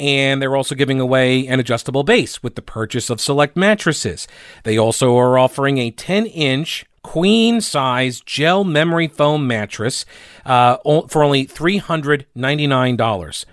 And 0.00 0.40
they're 0.40 0.54
also 0.54 0.76
giving 0.76 1.00
away 1.00 1.46
an 1.46 1.58
adjustable 1.58 2.04
base 2.04 2.42
with 2.42 2.54
the 2.54 2.62
purchase 2.62 3.10
of 3.10 3.20
select 3.20 3.56
mattresses. 3.56 4.28
They 4.62 4.78
also 4.78 5.16
are 5.16 5.36
offering 5.38 5.78
a 5.78 5.90
10 5.90 6.26
inch 6.26 6.86
queen 7.02 7.60
size 7.60 8.20
gel 8.20 8.64
memory 8.64 9.08
foam 9.08 9.46
mattress 9.46 10.04
uh, 10.44 10.76
for 11.08 11.24
only 11.24 11.46
$399. 11.46 13.44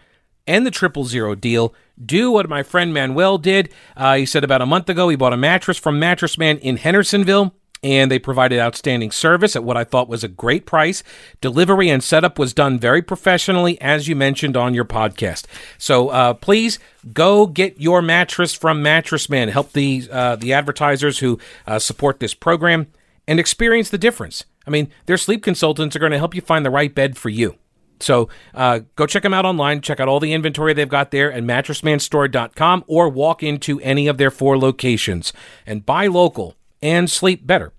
And 0.47 0.65
the 0.65 0.71
triple 0.71 1.05
zero 1.05 1.33
deal 1.33 1.73
do 2.03 2.31
what 2.31 2.49
my 2.49 2.63
friend 2.63 2.93
Manuel 2.93 3.37
did. 3.37 3.69
Uh, 3.95 4.15
he 4.15 4.25
said 4.25 4.43
about 4.43 4.61
a 4.61 4.65
month 4.65 4.89
ago 4.89 5.09
he 5.09 5.15
bought 5.15 5.33
a 5.33 5.37
mattress 5.37 5.77
from 5.77 5.99
Mattress 5.99 6.37
Man 6.37 6.57
in 6.59 6.77
Hendersonville 6.77 7.53
and 7.85 8.09
they 8.09 8.17
provided 8.17 8.59
outstanding 8.59 9.11
service 9.11 9.55
at 9.55 9.63
what 9.63 9.77
I 9.77 9.83
thought 9.83 10.09
was 10.09 10.23
a 10.23 10.27
great 10.27 10.65
price. 10.65 11.03
Delivery 11.39 11.87
and 11.89 12.03
setup 12.03 12.39
was 12.39 12.51
done 12.51 12.79
very 12.79 13.03
professionally, 13.03 13.79
as 13.79 14.07
you 14.07 14.15
mentioned 14.15 14.57
on 14.57 14.73
your 14.73 14.85
podcast. 14.85 15.45
So 15.77 16.09
uh, 16.09 16.33
please 16.33 16.79
go 17.13 17.45
get 17.45 17.79
your 17.79 18.01
mattress 18.01 18.55
from 18.55 18.81
Mattress 18.81 19.29
Man. 19.29 19.49
Help 19.49 19.73
the 19.73 20.07
uh, 20.11 20.35
the 20.35 20.51
advertisers 20.51 21.19
who 21.19 21.37
uh, 21.67 21.77
support 21.77 22.19
this 22.19 22.33
program 22.33 22.87
and 23.27 23.39
experience 23.39 23.91
the 23.91 23.99
difference. 23.99 24.45
I 24.65 24.71
mean, 24.71 24.89
their 25.05 25.17
sleep 25.17 25.43
consultants 25.43 25.95
are 25.95 25.99
going 25.99 26.11
to 26.11 26.17
help 26.17 26.33
you 26.33 26.41
find 26.41 26.65
the 26.65 26.71
right 26.71 26.93
bed 26.93 27.17
for 27.17 27.29
you. 27.29 27.55
So 27.99 28.29
uh, 28.53 28.81
go 28.95 29.05
check 29.05 29.23
them 29.23 29.33
out 29.33 29.45
online. 29.45 29.81
Check 29.81 29.99
out 29.99 30.07
all 30.07 30.19
the 30.19 30.33
inventory 30.33 30.73
they've 30.73 30.87
got 30.87 31.11
there 31.11 31.31
at 31.31 31.43
mattressmanstore.com 31.43 32.83
or 32.87 33.09
walk 33.09 33.43
into 33.43 33.79
any 33.81 34.07
of 34.07 34.17
their 34.17 34.31
four 34.31 34.57
locations 34.57 35.33
and 35.65 35.85
buy 35.85 36.07
local 36.07 36.55
and 36.81 37.09
sleep 37.09 37.45
better. 37.45 37.71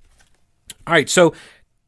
All 0.87 0.94
right, 0.94 1.11
so 1.11 1.35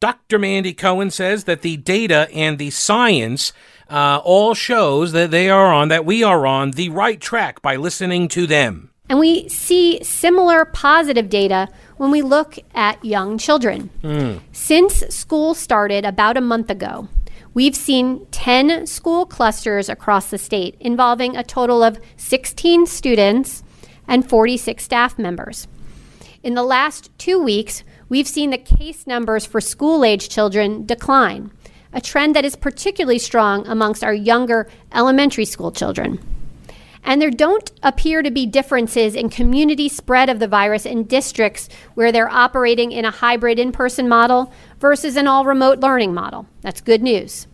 Dr. 0.01 0.39
Mandy 0.39 0.75
Cohen 0.75 1.11
says 1.11 1.45
that 1.45 1.63
the 1.63 1.77
data 1.77 2.29
and 2.33 2.59
the 2.59 2.71
science 2.71 3.53
uh, 3.91 4.21
all 4.25 4.55
shows 4.55 5.13
that 5.13 5.31
they 5.31 5.49
are 5.49 5.73
on, 5.73 5.89
that 5.89 6.05
we 6.05 6.23
are 6.23 6.47
on 6.47 6.73
the 6.73 6.89
right 6.91 7.21
track 7.21 7.63
by 7.63 7.77
listening 7.77 8.29
to 8.29 8.47
them. 8.47 8.91
And 9.09 9.19
we 9.19 9.49
see 9.49 10.03
similar 10.05 10.67
positive 10.67 11.31
data 11.31 11.69
when 11.97 12.11
we 12.11 12.23
look 12.23 12.59
at 12.75 13.03
young 13.05 13.39
children. 13.39 13.91
Mm. 14.03 14.41
Since 14.53 14.99
school 15.09 15.55
started 15.55 16.05
about 16.05 16.37
a 16.37 16.43
month 16.43 16.71
ago, 16.71 17.09
We've 17.55 17.77
seen 17.77 18.27
10 18.31 18.87
school 18.87 19.27
clusters 19.27 19.89
across 19.89 20.31
the 20.31 20.39
state 20.39 20.77
involving 20.81 21.37
a 21.37 21.43
total 21.43 21.83
of 21.83 21.99
16 22.17 22.87
students 22.87 23.63
and 24.07 24.29
46 24.29 24.83
staff 24.83 25.19
members. 25.19 25.67
In 26.43 26.55
the 26.55 26.63
last 26.63 27.11
two 27.19 27.43
weeks, 27.43 27.83
we've 28.09 28.29
seen 28.29 28.51
the 28.51 28.59
case 28.59 29.07
numbers 29.07 29.45
for 29.45 29.61
school 29.61 30.05
age 30.05 30.29
children 30.29 30.87
decline, 30.87 31.51
a 31.93 32.01
trend 32.01 32.37
that 32.37 32.45
is 32.45 32.55
particularly 32.55 33.19
strong 33.19 33.67
amongst 33.67 34.05
our 34.05 34.15
younger 34.15 34.69
elementary 34.93 35.45
school 35.45 35.73
children. 35.73 36.19
And 37.09 37.23
there 37.23 37.31
don't 37.31 37.71
appear 37.83 38.23
to 38.23 38.31
be 38.31 38.45
differences 38.45 39.15
in 39.15 39.31
community 39.31 39.89
spread 39.89 40.29
of 40.29 40.41
the 40.41 40.47
virus 40.47 40.85
in 40.85 41.05
districts 41.05 41.71
where 41.95 42.13
they're 42.13 42.29
operating 42.29 42.93
in 42.93 43.07
a 43.07 43.11
hybrid 43.11 43.59
in 43.59 43.73
person 43.73 44.11
model 44.11 44.53
versus 44.79 45.17
an 45.17 45.27
all 45.27 45.47
remote 45.47 45.79
learning 45.79 46.13
model. 46.13 46.47
That's 46.61 46.83
good 46.83 47.03
news. 47.03 47.47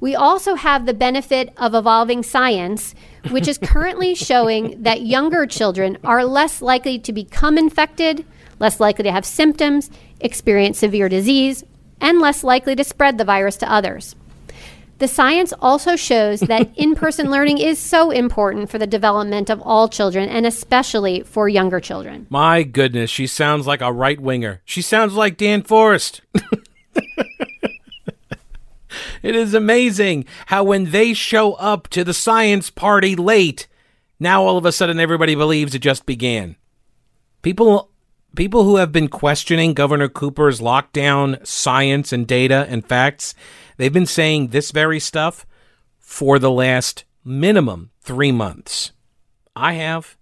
We 0.00 0.16
also 0.16 0.56
have 0.56 0.86
the 0.86 0.92
benefit 0.92 1.54
of 1.56 1.72
evolving 1.72 2.24
science, 2.24 2.96
which 3.30 3.46
is 3.46 3.58
currently 3.58 4.12
showing 4.16 4.82
that 4.82 5.02
younger 5.02 5.46
children 5.46 5.96
are 6.02 6.24
less 6.24 6.60
likely 6.60 6.98
to 6.98 7.12
become 7.12 7.56
infected, 7.56 8.26
less 8.58 8.80
likely 8.80 9.04
to 9.04 9.12
have 9.12 9.24
symptoms, 9.24 9.88
experience 10.18 10.80
severe 10.80 11.08
disease, 11.08 11.62
and 12.00 12.18
less 12.18 12.42
likely 12.42 12.74
to 12.74 12.82
spread 12.82 13.18
the 13.18 13.24
virus 13.24 13.56
to 13.58 13.72
others. 13.72 14.16
The 14.98 15.08
science 15.08 15.52
also 15.60 15.96
shows 15.96 16.40
that 16.40 16.70
in 16.76 16.94
person 16.94 17.30
learning 17.30 17.58
is 17.58 17.78
so 17.78 18.10
important 18.10 18.70
for 18.70 18.78
the 18.78 18.86
development 18.86 19.50
of 19.50 19.60
all 19.62 19.88
children 19.88 20.28
and 20.28 20.46
especially 20.46 21.22
for 21.22 21.48
younger 21.48 21.80
children. 21.80 22.26
My 22.30 22.62
goodness, 22.62 23.10
she 23.10 23.26
sounds 23.26 23.66
like 23.66 23.80
a 23.80 23.92
right 23.92 24.20
winger. 24.20 24.62
She 24.64 24.82
sounds 24.82 25.14
like 25.14 25.36
Dan 25.36 25.62
Forest. 25.62 26.20
It 29.24 29.34
is 29.34 29.54
amazing 29.54 30.26
how 30.46 30.64
when 30.64 30.90
they 30.90 31.14
show 31.14 31.54
up 31.54 31.88
to 31.88 32.04
the 32.04 32.12
science 32.12 32.68
party 32.68 33.16
late, 33.16 33.66
now 34.20 34.44
all 34.44 34.58
of 34.58 34.66
a 34.66 34.70
sudden 34.70 35.00
everybody 35.00 35.34
believes 35.34 35.74
it 35.74 35.78
just 35.78 36.04
began. 36.04 36.56
People 37.40 37.90
people 38.36 38.64
who 38.64 38.76
have 38.76 38.92
been 38.92 39.08
questioning 39.08 39.72
Governor 39.72 40.08
Cooper's 40.08 40.60
lockdown 40.60 41.44
science 41.46 42.12
and 42.12 42.26
data 42.26 42.66
and 42.68 42.86
facts, 42.86 43.34
they've 43.76 43.92
been 43.92 44.06
saying 44.06 44.48
this 44.48 44.70
very 44.70 45.00
stuff 45.00 45.46
for 45.98 46.38
the 46.38 46.50
last 46.50 47.04
minimum 47.24 47.90
3 48.02 48.32
months. 48.32 48.92
I 49.56 49.74
have 49.74 50.16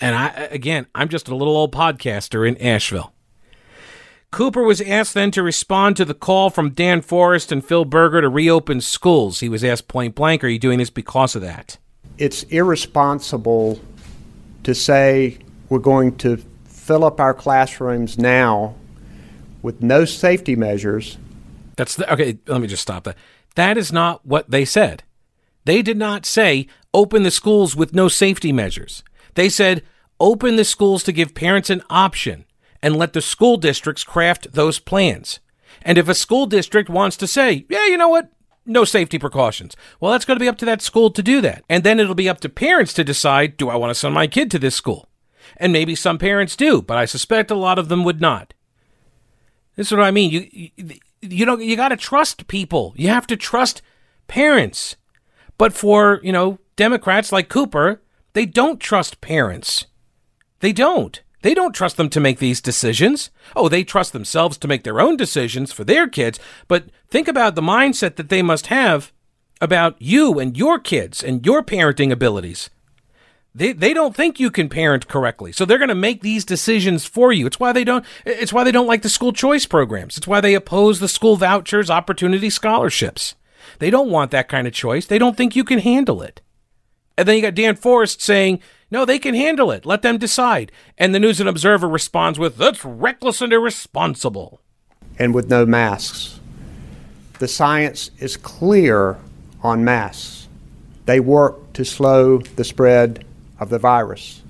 and 0.00 0.14
I 0.14 0.28
again, 0.50 0.86
I'm 0.94 1.08
just 1.08 1.28
a 1.28 1.34
little 1.34 1.56
old 1.56 1.72
podcaster 1.72 2.46
in 2.46 2.56
Asheville. 2.58 3.12
Cooper 4.30 4.62
was 4.62 4.82
asked 4.82 5.14
then 5.14 5.30
to 5.30 5.42
respond 5.42 5.96
to 5.96 6.04
the 6.04 6.14
call 6.14 6.50
from 6.50 6.70
Dan 6.70 7.00
Forest 7.00 7.50
and 7.50 7.64
Phil 7.64 7.86
Berger 7.86 8.20
to 8.20 8.28
reopen 8.28 8.80
schools. 8.82 9.40
He 9.40 9.48
was 9.48 9.64
asked 9.64 9.88
point 9.88 10.14
blank, 10.14 10.44
Are 10.44 10.48
you 10.48 10.58
doing 10.58 10.78
this 10.78 10.90
because 10.90 11.34
of 11.34 11.42
that? 11.42 11.78
It's 12.18 12.42
irresponsible 12.44 13.80
to 14.64 14.74
say 14.74 15.38
we're 15.70 15.78
going 15.78 16.16
to 16.18 16.36
fill 16.66 17.04
up 17.04 17.20
our 17.20 17.32
classrooms 17.32 18.18
now 18.18 18.74
with 19.62 19.82
no 19.82 20.04
safety 20.04 20.56
measures. 20.56 21.16
That's 21.78 21.94
the, 21.94 22.12
okay. 22.12 22.38
Let 22.48 22.60
me 22.60 22.66
just 22.66 22.82
stop 22.82 23.04
that. 23.04 23.16
That 23.54 23.78
is 23.78 23.92
not 23.92 24.26
what 24.26 24.50
they 24.50 24.64
said. 24.64 25.04
They 25.64 25.80
did 25.80 25.96
not 25.96 26.26
say 26.26 26.66
open 26.92 27.22
the 27.22 27.30
schools 27.30 27.76
with 27.76 27.94
no 27.94 28.08
safety 28.08 28.52
measures. 28.52 29.04
They 29.34 29.48
said 29.48 29.84
open 30.18 30.56
the 30.56 30.64
schools 30.64 31.04
to 31.04 31.12
give 31.12 31.36
parents 31.36 31.70
an 31.70 31.82
option 31.88 32.44
and 32.82 32.96
let 32.96 33.12
the 33.12 33.20
school 33.20 33.56
districts 33.56 34.02
craft 34.02 34.52
those 34.52 34.80
plans. 34.80 35.38
And 35.82 35.98
if 35.98 36.08
a 36.08 36.14
school 36.14 36.46
district 36.46 36.90
wants 36.90 37.16
to 37.18 37.28
say, 37.28 37.64
yeah, 37.68 37.86
you 37.86 37.96
know 37.96 38.08
what? 38.08 38.32
No 38.66 38.84
safety 38.84 39.16
precautions. 39.20 39.76
Well, 40.00 40.10
that's 40.10 40.24
going 40.24 40.36
to 40.36 40.44
be 40.44 40.48
up 40.48 40.58
to 40.58 40.64
that 40.64 40.82
school 40.82 41.10
to 41.12 41.22
do 41.22 41.40
that. 41.42 41.62
And 41.68 41.84
then 41.84 42.00
it'll 42.00 42.16
be 42.16 42.28
up 42.28 42.40
to 42.40 42.48
parents 42.48 42.92
to 42.94 43.04
decide, 43.04 43.56
do 43.56 43.68
I 43.68 43.76
want 43.76 43.90
to 43.90 43.94
send 43.94 44.14
my 44.14 44.26
kid 44.26 44.50
to 44.50 44.58
this 44.58 44.74
school? 44.74 45.08
And 45.56 45.72
maybe 45.72 45.94
some 45.94 46.18
parents 46.18 46.56
do, 46.56 46.82
but 46.82 46.98
I 46.98 47.04
suspect 47.04 47.52
a 47.52 47.54
lot 47.54 47.78
of 47.78 47.88
them 47.88 48.02
would 48.02 48.20
not. 48.20 48.52
This 49.76 49.86
is 49.86 49.92
what 49.92 50.04
I 50.04 50.10
mean. 50.10 50.32
You, 50.32 50.48
you, 50.50 50.70
you 51.20 51.46
know, 51.46 51.58
you 51.58 51.76
got 51.76 51.88
to 51.88 51.96
trust 51.96 52.48
people. 52.48 52.94
You 52.96 53.08
have 53.08 53.26
to 53.28 53.36
trust 53.36 53.82
parents. 54.26 54.96
But 55.56 55.72
for, 55.72 56.20
you 56.22 56.32
know, 56.32 56.58
Democrats 56.76 57.32
like 57.32 57.48
Cooper, 57.48 58.02
they 58.32 58.46
don't 58.46 58.80
trust 58.80 59.20
parents. 59.20 59.86
They 60.60 60.72
don't. 60.72 61.20
They 61.42 61.54
don't 61.54 61.74
trust 61.74 61.96
them 61.96 62.10
to 62.10 62.20
make 62.20 62.38
these 62.38 62.60
decisions. 62.60 63.30
Oh, 63.54 63.68
they 63.68 63.84
trust 63.84 64.12
themselves 64.12 64.58
to 64.58 64.68
make 64.68 64.82
their 64.82 65.00
own 65.00 65.16
decisions 65.16 65.72
for 65.72 65.84
their 65.84 66.08
kids. 66.08 66.38
But 66.66 66.86
think 67.08 67.28
about 67.28 67.54
the 67.54 67.62
mindset 67.62 68.16
that 68.16 68.28
they 68.28 68.42
must 68.42 68.66
have 68.68 69.12
about 69.60 70.00
you 70.00 70.38
and 70.38 70.56
your 70.56 70.78
kids 70.78 71.22
and 71.22 71.44
your 71.44 71.62
parenting 71.62 72.10
abilities. 72.10 72.70
They, 73.54 73.72
they 73.72 73.92
don't 73.92 74.14
think 74.14 74.38
you 74.38 74.50
can 74.50 74.68
parent 74.68 75.08
correctly. 75.08 75.52
So 75.52 75.64
they're 75.64 75.78
going 75.78 75.88
to 75.88 75.94
make 75.94 76.20
these 76.20 76.44
decisions 76.44 77.06
for 77.06 77.32
you. 77.32 77.46
It's 77.46 77.58
why 77.58 77.72
they 77.72 77.84
don't 77.84 78.04
it's 78.24 78.52
why 78.52 78.62
they 78.62 78.72
don't 78.72 78.86
like 78.86 79.02
the 79.02 79.08
school 79.08 79.32
choice 79.32 79.66
programs. 79.66 80.16
It's 80.16 80.28
why 80.28 80.40
they 80.40 80.54
oppose 80.54 81.00
the 81.00 81.08
school 81.08 81.36
vouchers, 81.36 81.90
opportunity 81.90 82.50
scholarships. 82.50 83.34
They 83.78 83.90
don't 83.90 84.10
want 84.10 84.30
that 84.30 84.48
kind 84.48 84.66
of 84.66 84.72
choice. 84.72 85.06
They 85.06 85.18
don't 85.18 85.36
think 85.36 85.56
you 85.56 85.64
can 85.64 85.80
handle 85.80 86.22
it. 86.22 86.40
And 87.16 87.26
then 87.26 87.36
you 87.36 87.42
got 87.42 87.54
Dan 87.54 87.74
Forest 87.74 88.22
saying, 88.22 88.60
no, 88.90 89.04
they 89.04 89.18
can 89.18 89.34
handle 89.34 89.72
it. 89.72 89.84
Let 89.84 90.02
them 90.02 90.18
decide. 90.18 90.70
And 90.96 91.14
the 91.14 91.18
News 91.18 91.40
and 91.40 91.48
Observer 91.48 91.88
responds 91.88 92.38
with, 92.38 92.56
that's 92.56 92.84
reckless 92.84 93.42
and 93.42 93.52
irresponsible. 93.52 94.60
And 95.18 95.34
with 95.34 95.50
no 95.50 95.66
masks. 95.66 96.38
The 97.40 97.48
science 97.48 98.10
is 98.18 98.36
clear 98.36 99.18
on 99.62 99.84
masks. 99.84 100.48
They 101.06 101.20
work 101.20 101.72
to 101.74 101.84
slow 101.84 102.38
the 102.38 102.64
spread 102.64 103.24
of 103.60 103.68
the 103.68 103.78
virus. 103.78 104.42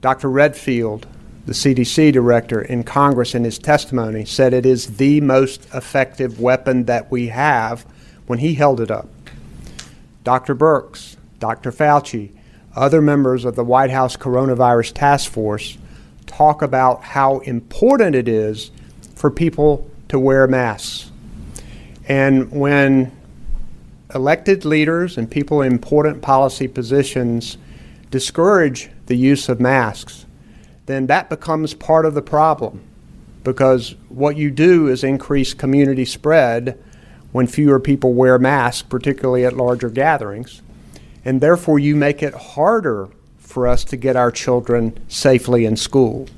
Dr. 0.00 0.28
Redfield, 0.28 1.06
the 1.46 1.52
CDC 1.52 2.12
director 2.12 2.60
in 2.60 2.84
Congress, 2.84 3.34
in 3.34 3.44
his 3.44 3.58
testimony, 3.58 4.24
said 4.24 4.52
it 4.52 4.66
is 4.66 4.96
the 4.96 5.20
most 5.20 5.66
effective 5.74 6.40
weapon 6.40 6.84
that 6.84 7.10
we 7.10 7.28
have 7.28 7.86
when 8.26 8.38
he 8.38 8.54
held 8.54 8.80
it 8.80 8.90
up. 8.90 9.08
Dr. 10.24 10.54
Birx, 10.54 11.16
Dr. 11.40 11.72
Fauci, 11.72 12.30
other 12.74 13.02
members 13.02 13.44
of 13.44 13.56
the 13.56 13.64
White 13.64 13.90
House 13.90 14.16
Coronavirus 14.16 14.94
Task 14.94 15.30
Force 15.30 15.78
talk 16.26 16.62
about 16.62 17.02
how 17.02 17.40
important 17.40 18.14
it 18.14 18.28
is 18.28 18.70
for 19.14 19.30
people 19.30 19.88
to 20.08 20.18
wear 20.18 20.46
masks. 20.46 21.10
And 22.08 22.50
when 22.50 23.12
elected 24.14 24.64
leaders 24.64 25.18
and 25.18 25.30
people 25.30 25.62
in 25.62 25.72
important 25.72 26.22
policy 26.22 26.68
positions 26.68 27.58
discourage 28.12 28.90
the 29.06 29.16
use 29.16 29.48
of 29.48 29.60
masks, 29.60 30.26
then 30.86 31.08
that 31.08 31.28
becomes 31.28 31.74
part 31.74 32.06
of 32.06 32.14
the 32.14 32.22
problem 32.22 32.80
because 33.42 33.96
what 34.08 34.36
you 34.36 34.52
do 34.52 34.86
is 34.86 35.02
increase 35.02 35.52
community 35.52 36.04
spread 36.04 36.80
when 37.32 37.48
fewer 37.48 37.80
people 37.80 38.12
wear 38.12 38.38
masks, 38.38 38.82
particularly 38.82 39.44
at 39.44 39.56
larger 39.56 39.90
gatherings 39.90 40.62
and 41.24 41.40
therefore 41.40 41.78
you 41.78 41.94
make 41.94 42.22
it 42.22 42.34
harder 42.34 43.08
for 43.38 43.66
us 43.66 43.84
to 43.84 43.96
get 43.96 44.16
our 44.16 44.30
children 44.30 44.98
safely 45.08 45.64
in 45.64 45.76
school. 45.76 46.28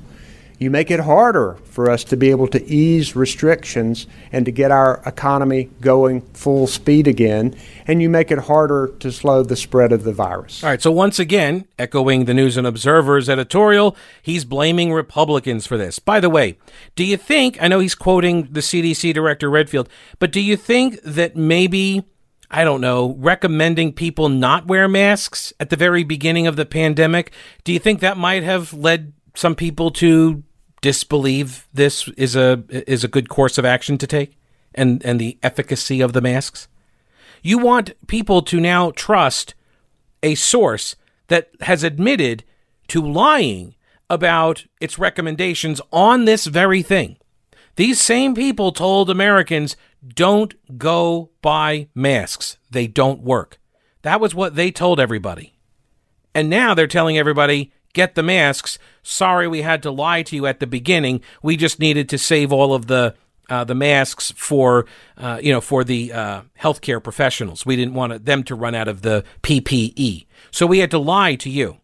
You 0.57 0.69
make 0.69 0.89
it 0.89 1.01
harder 1.01 1.57
for 1.65 1.89
us 1.89 2.03
to 2.05 2.15
be 2.15 2.31
able 2.31 2.47
to 2.47 2.63
ease 2.65 3.15
restrictions 3.15 4.07
and 4.31 4.45
to 4.45 4.51
get 4.51 4.71
our 4.71 5.01
economy 5.05 5.69
going 5.81 6.21
full 6.33 6.67
speed 6.67 7.07
again. 7.07 7.55
And 7.87 8.01
you 8.01 8.09
make 8.09 8.31
it 8.31 8.39
harder 8.39 8.87
to 8.99 9.11
slow 9.11 9.43
the 9.43 9.57
spread 9.57 9.91
of 9.91 10.03
the 10.03 10.13
virus. 10.13 10.63
All 10.63 10.69
right. 10.69 10.81
So, 10.81 10.91
once 10.91 11.19
again, 11.19 11.67
echoing 11.77 12.25
the 12.25 12.33
News 12.33 12.55
and 12.55 12.65
Observer's 12.65 13.29
editorial, 13.29 13.97
he's 14.21 14.45
blaming 14.45 14.93
Republicans 14.93 15.67
for 15.67 15.77
this. 15.77 15.99
By 15.99 16.19
the 16.19 16.29
way, 16.29 16.57
do 16.95 17.03
you 17.03 17.17
think, 17.17 17.61
I 17.61 17.67
know 17.67 17.79
he's 17.79 17.95
quoting 17.95 18.47
the 18.51 18.61
CDC 18.61 19.13
Director 19.13 19.49
Redfield, 19.49 19.89
but 20.19 20.31
do 20.31 20.39
you 20.39 20.55
think 20.55 21.01
that 21.03 21.35
maybe 21.35 22.05
I 22.49 22.63
don't 22.63 22.79
know, 22.79 23.15
recommending 23.17 23.91
people 23.91 24.29
not 24.29 24.67
wear 24.67 24.87
masks 24.87 25.51
at 25.59 25.71
the 25.71 25.75
very 25.75 26.03
beginning 26.03 26.45
of 26.45 26.55
the 26.55 26.65
pandemic. 26.65 27.31
Do 27.63 27.73
you 27.73 27.79
think 27.79 27.99
that 27.99 28.17
might 28.17 28.43
have 28.43 28.71
led 28.71 29.13
some 29.33 29.55
people 29.55 29.91
to 29.91 30.43
disbelieve 30.85 31.67
this 31.73 32.07
is 32.09 32.35
a 32.35 32.63
is 32.69 33.03
a 33.03 33.07
good 33.07 33.27
course 33.27 33.57
of 33.57 33.65
action 33.65 33.97
to 33.97 34.05
take 34.05 34.37
and 34.75 35.03
and 35.03 35.19
the 35.19 35.39
efficacy 35.41 35.99
of 35.99 36.13
the 36.13 36.21
masks? 36.21 36.67
You 37.41 37.57
want 37.57 37.95
people 38.05 38.43
to 38.43 38.59
now 38.59 38.91
trust 38.91 39.55
a 40.21 40.35
source 40.35 40.95
that 41.25 41.49
has 41.61 41.83
admitted 41.83 42.43
to 42.89 43.01
lying 43.01 43.73
about 44.11 44.67
its 44.79 44.99
recommendations 44.99 45.81
on 45.91 46.25
this 46.25 46.45
very 46.45 46.83
thing. 46.83 47.17
These 47.77 47.99
same 47.99 48.35
people 48.35 48.71
told 48.71 49.09
Americans 49.09 49.75
don't 50.07 50.53
go 50.77 51.31
buy 51.41 51.87
masks. 51.95 52.57
They 52.69 52.85
don't 52.85 53.21
work. 53.21 53.57
That 54.03 54.21
was 54.21 54.35
what 54.35 54.53
they 54.53 54.69
told 54.69 54.99
everybody. 54.99 55.57
And 56.35 56.47
now 56.47 56.75
they're 56.75 56.85
telling 56.85 57.17
everybody, 57.17 57.73
get 57.95 58.13
the 58.13 58.21
masks. 58.21 58.77
Sorry 59.01 59.47
we 59.47 59.63
had 59.63 59.81
to 59.83 59.89
lie 59.89 60.21
to 60.23 60.35
you 60.35 60.45
at 60.45 60.59
the 60.59 60.67
beginning. 60.67 61.21
We 61.41 61.57
just 61.57 61.79
needed 61.79 62.07
to 62.09 62.17
save 62.19 62.51
all 62.53 62.75
of 62.75 62.85
the 62.85 63.15
uh, 63.49 63.63
the 63.63 63.75
masks 63.75 64.31
for 64.35 64.85
uh, 65.17 65.39
you 65.41 65.51
know 65.51 65.61
for 65.61 65.83
the 65.83 66.13
uh, 66.13 66.41
healthcare 66.59 67.03
professionals. 67.03 67.65
We 67.65 67.75
didn't 67.75 67.93
want 67.93 68.25
them 68.25 68.43
to 68.43 68.55
run 68.55 68.75
out 68.75 68.87
of 68.87 69.01
the 69.01 69.23
PPE, 69.41 70.25
so 70.51 70.67
we 70.67 70.79
had 70.79 70.91
to 70.91 70.99
lie 70.99 71.35
to 71.35 71.49
you. 71.49 71.77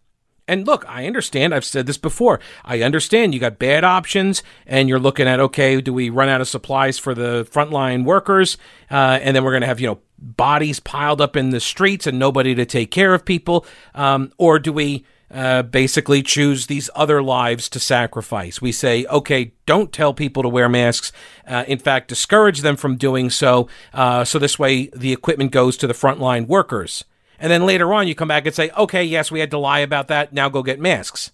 And 0.48 0.68
look, 0.68 0.84
I 0.90 1.08
understand. 1.08 1.54
I've 1.56 1.64
said 1.64 1.86
this 1.86 1.98
before. 1.98 2.40
I 2.66 2.82
understand 2.82 3.34
you 3.34 3.40
got 3.40 3.60
bad 3.60 3.84
options, 3.84 4.44
and 4.66 4.90
you're 4.90 5.00
looking 5.00 5.28
at 5.28 5.40
okay, 5.40 5.80
do 5.80 5.94
we 5.94 6.10
run 6.10 6.30
out 6.30 6.42
of 6.42 6.48
supplies 6.48 6.98
for 6.98 7.14
the 7.14 7.48
frontline 7.52 8.04
workers, 8.06 8.58
uh, 8.90 9.20
and 9.22 9.36
then 9.36 9.44
we're 9.44 9.52
going 9.52 9.62
to 9.62 9.68
have 9.68 9.80
you 9.80 9.88
know 9.88 10.00
bodies 10.18 10.80
piled 10.80 11.22
up 11.22 11.36
in 11.36 11.52
the 11.52 11.60
streets 11.60 12.06
and 12.06 12.20
nobody 12.20 12.54
to 12.56 12.66
take 12.66 12.92
care 12.92 13.14
of 13.14 13.24
people, 13.24 13.66
um, 13.96 14.32
or 14.38 14.60
do 14.60 14.74
we? 14.74 15.06
Uh, 15.34 15.62
basically 15.62 16.22
choose 16.22 16.68
these 16.68 16.90
other 16.94 17.24
lives 17.24 17.70
to 17.70 17.80
sacrifice. 17.80 18.62
We 18.62 18.74
say, 18.74 19.06
okay, 19.06 19.54
don't 19.66 19.94
tell 19.94 20.14
people 20.14 20.44
to 20.44 20.50
wear 20.50 20.68
masks. 20.68 21.14
Uh, 21.48 21.64
in 21.70 21.80
fact, 21.80 22.10
discourage 22.10 22.62
them 22.62 22.76
from 22.76 22.98
doing 22.98 23.30
so. 23.30 23.70
Uh, 23.94 24.26
so 24.26 24.40
this 24.40 24.60
way, 24.60 24.88
the 24.88 25.14
equipment 25.14 25.52
goes 25.52 25.78
to 25.78 25.88
the 25.88 25.94
frontline 25.94 26.48
workers. 26.48 27.06
And 27.40 27.50
then 27.50 27.66
later 27.66 27.94
on, 27.94 28.08
you 28.08 28.16
come 28.16 28.28
back 28.28 28.46
and 28.46 28.54
say, 28.54 28.72
okay, 28.78 29.04
yes, 29.04 29.32
we 29.32 29.40
had 29.40 29.52
to 29.52 29.58
lie 29.58 29.80
about 29.80 30.10
that. 30.10 30.34
Now 30.34 30.50
go 30.50 30.64
get 30.64 30.82
masks. 30.82 31.32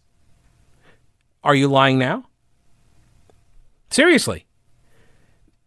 Are 1.43 1.55
you 1.55 1.67
lying 1.67 1.97
now? 1.97 2.25
Seriously. 3.89 4.45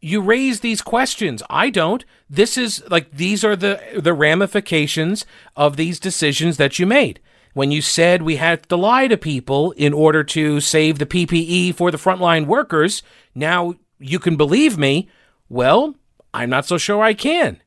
You 0.00 0.20
raise 0.20 0.60
these 0.60 0.82
questions. 0.82 1.42
I 1.50 1.68
don't. 1.68 2.04
This 2.28 2.56
is 2.56 2.82
like 2.88 3.10
these 3.10 3.44
are 3.44 3.56
the 3.56 3.80
the 3.98 4.14
ramifications 4.14 5.26
of 5.56 5.76
these 5.76 6.00
decisions 6.00 6.56
that 6.56 6.78
you 6.78 6.86
made. 6.86 7.20
When 7.52 7.72
you 7.72 7.82
said 7.82 8.22
we 8.22 8.36
had 8.36 8.68
to 8.68 8.76
lie 8.76 9.08
to 9.08 9.16
people 9.16 9.72
in 9.72 9.92
order 9.92 10.22
to 10.24 10.60
save 10.60 10.98
the 10.98 11.06
PPE 11.06 11.74
for 11.74 11.90
the 11.90 11.98
frontline 11.98 12.46
workers, 12.46 13.02
now 13.34 13.74
you 13.98 14.18
can 14.18 14.36
believe 14.36 14.78
me. 14.78 15.08
Well, 15.48 15.96
I'm 16.32 16.50
not 16.50 16.66
so 16.66 16.78
sure 16.78 17.02
I 17.02 17.14
can 17.14 17.60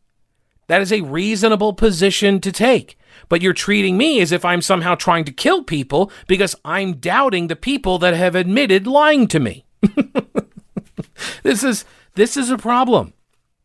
That 0.67 0.81
is 0.81 0.93
a 0.93 1.01
reasonable 1.01 1.73
position 1.73 2.39
to 2.41 2.51
take. 2.51 2.97
But 3.29 3.41
you're 3.41 3.53
treating 3.53 3.97
me 3.97 4.21
as 4.21 4.31
if 4.31 4.43
I'm 4.43 4.61
somehow 4.61 4.95
trying 4.95 5.25
to 5.25 5.31
kill 5.31 5.63
people 5.63 6.11
because 6.27 6.55
I'm 6.65 6.95
doubting 6.95 7.47
the 7.47 7.55
people 7.55 7.99
that 7.99 8.13
have 8.13 8.35
admitted 8.35 8.87
lying 8.87 9.27
to 9.27 9.39
me. 9.39 9.65
this 11.43 11.63
is 11.63 11.85
this 12.15 12.37
is 12.37 12.49
a 12.49 12.57
problem. 12.57 13.13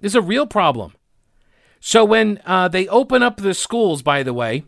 This 0.00 0.12
is 0.12 0.16
a 0.16 0.22
real 0.22 0.46
problem. 0.46 0.94
So 1.80 2.04
when 2.04 2.40
uh, 2.44 2.68
they 2.68 2.88
open 2.88 3.22
up 3.22 3.36
the 3.36 3.54
schools, 3.54 4.02
by 4.02 4.22
the 4.22 4.34
way, 4.34 4.64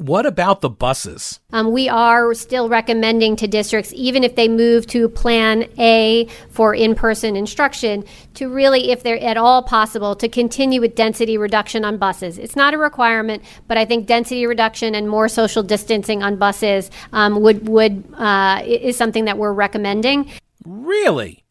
what 0.00 0.24
about 0.24 0.62
the 0.62 0.70
buses? 0.70 1.40
Um, 1.52 1.72
we 1.72 1.86
are 1.86 2.32
still 2.32 2.70
recommending 2.70 3.36
to 3.36 3.46
districts, 3.46 3.92
even 3.94 4.24
if 4.24 4.34
they 4.34 4.48
move 4.48 4.86
to 4.86 5.10
Plan 5.10 5.68
A 5.78 6.26
for 6.48 6.74
in 6.74 6.94
person 6.94 7.36
instruction, 7.36 8.04
to 8.32 8.48
really, 8.48 8.92
if 8.92 9.02
they're 9.02 9.22
at 9.22 9.36
all 9.36 9.62
possible, 9.62 10.16
to 10.16 10.26
continue 10.26 10.80
with 10.80 10.94
density 10.94 11.36
reduction 11.36 11.84
on 11.84 11.98
buses. 11.98 12.38
It's 12.38 12.56
not 12.56 12.72
a 12.72 12.78
requirement, 12.78 13.42
but 13.68 13.76
I 13.76 13.84
think 13.84 14.06
density 14.06 14.46
reduction 14.46 14.94
and 14.94 15.06
more 15.06 15.28
social 15.28 15.62
distancing 15.62 16.22
on 16.22 16.36
buses 16.36 16.90
um, 17.12 17.42
would, 17.42 17.68
would 17.68 18.02
uh, 18.16 18.62
is 18.64 18.96
something 18.96 19.26
that 19.26 19.36
we're 19.36 19.52
recommending. 19.52 20.30
Really? 20.64 21.44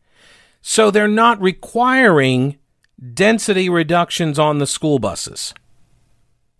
So 0.63 0.89
they're 0.89 1.07
not 1.07 1.39
requiring 1.39 2.57
density 3.13 3.69
reductions 3.69 4.39
on 4.39 4.57
the 4.57 4.65
school 4.65 4.97
buses. 4.97 5.53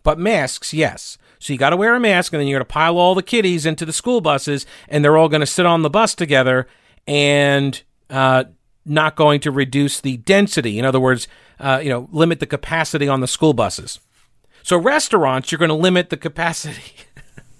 But 0.04 0.20
masks, 0.20 0.72
yes. 0.72 1.18
So 1.40 1.52
you 1.52 1.58
got 1.58 1.70
to 1.70 1.76
wear 1.76 1.94
a 1.94 2.00
mask, 2.00 2.32
and 2.32 2.40
then 2.40 2.46
you're 2.46 2.58
going 2.58 2.66
to 2.66 2.72
pile 2.72 2.98
all 2.98 3.14
the 3.14 3.22
kiddies 3.22 3.66
into 3.66 3.84
the 3.84 3.92
school 3.92 4.20
buses, 4.20 4.66
and 4.88 5.02
they're 5.02 5.16
all 5.16 5.28
going 5.28 5.40
to 5.40 5.46
sit 5.46 5.66
on 5.66 5.82
the 5.82 5.90
bus 5.90 6.14
together 6.14 6.68
and 7.06 7.82
uh, 8.10 8.44
not 8.84 9.16
going 9.16 9.40
to 9.40 9.50
reduce 9.50 10.00
the 10.00 10.18
density. 10.18 10.78
In 10.78 10.84
other 10.84 11.00
words, 11.00 11.26
uh, 11.58 11.80
you 11.82 11.88
know, 11.88 12.08
limit 12.12 12.40
the 12.40 12.46
capacity 12.46 13.08
on 13.08 13.20
the 13.20 13.26
school 13.26 13.54
buses. 13.54 14.00
So 14.62 14.76
restaurants, 14.76 15.50
you're 15.50 15.58
going 15.58 15.70
to 15.70 15.74
limit 15.74 16.10
the 16.10 16.18
capacity. 16.18 16.94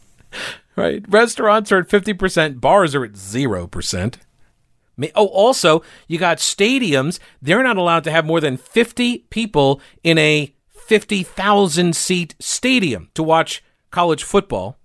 right? 0.77 1.03
Restaurants 1.09 1.73
are 1.73 1.79
at 1.79 1.89
50%, 1.89 2.61
bars 2.61 2.95
are 2.95 3.05
at 3.05 3.13
0%. 3.13 4.15
Oh, 5.15 5.27
also, 5.29 5.83
you 6.09 6.19
got 6.19 6.37
stadiums. 6.37 7.19
They're 7.41 7.63
not 7.63 7.79
allowed 7.79 8.05
to 8.05 8.11
have 8.11 8.27
more 8.27 8.41
than 8.41 8.59
50 8.59 9.19
people 9.31 9.81
in 10.05 10.19
a 10.19 10.55
50,000 10.69 11.97
seat 11.97 12.35
stadium 12.39 13.09
to 13.15 13.23
watch 13.23 13.63
college 13.91 14.23
football, 14.23 14.79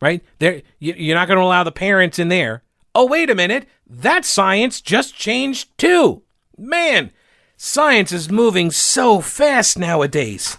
right? 0.00 0.22
There, 0.38 0.62
you're 0.78 1.16
not 1.16 1.28
going 1.28 1.38
to 1.38 1.44
allow 1.44 1.64
the 1.64 1.72
parents 1.72 2.18
in 2.18 2.28
there. 2.28 2.62
Oh, 2.94 3.06
wait 3.06 3.30
a 3.30 3.34
minute. 3.34 3.66
That 3.86 4.24
science 4.24 4.80
just 4.80 5.14
changed 5.14 5.76
too. 5.78 6.22
Man, 6.56 7.10
science 7.56 8.12
is 8.12 8.30
moving 8.30 8.70
so 8.70 9.20
fast 9.20 9.78
nowadays. 9.78 10.58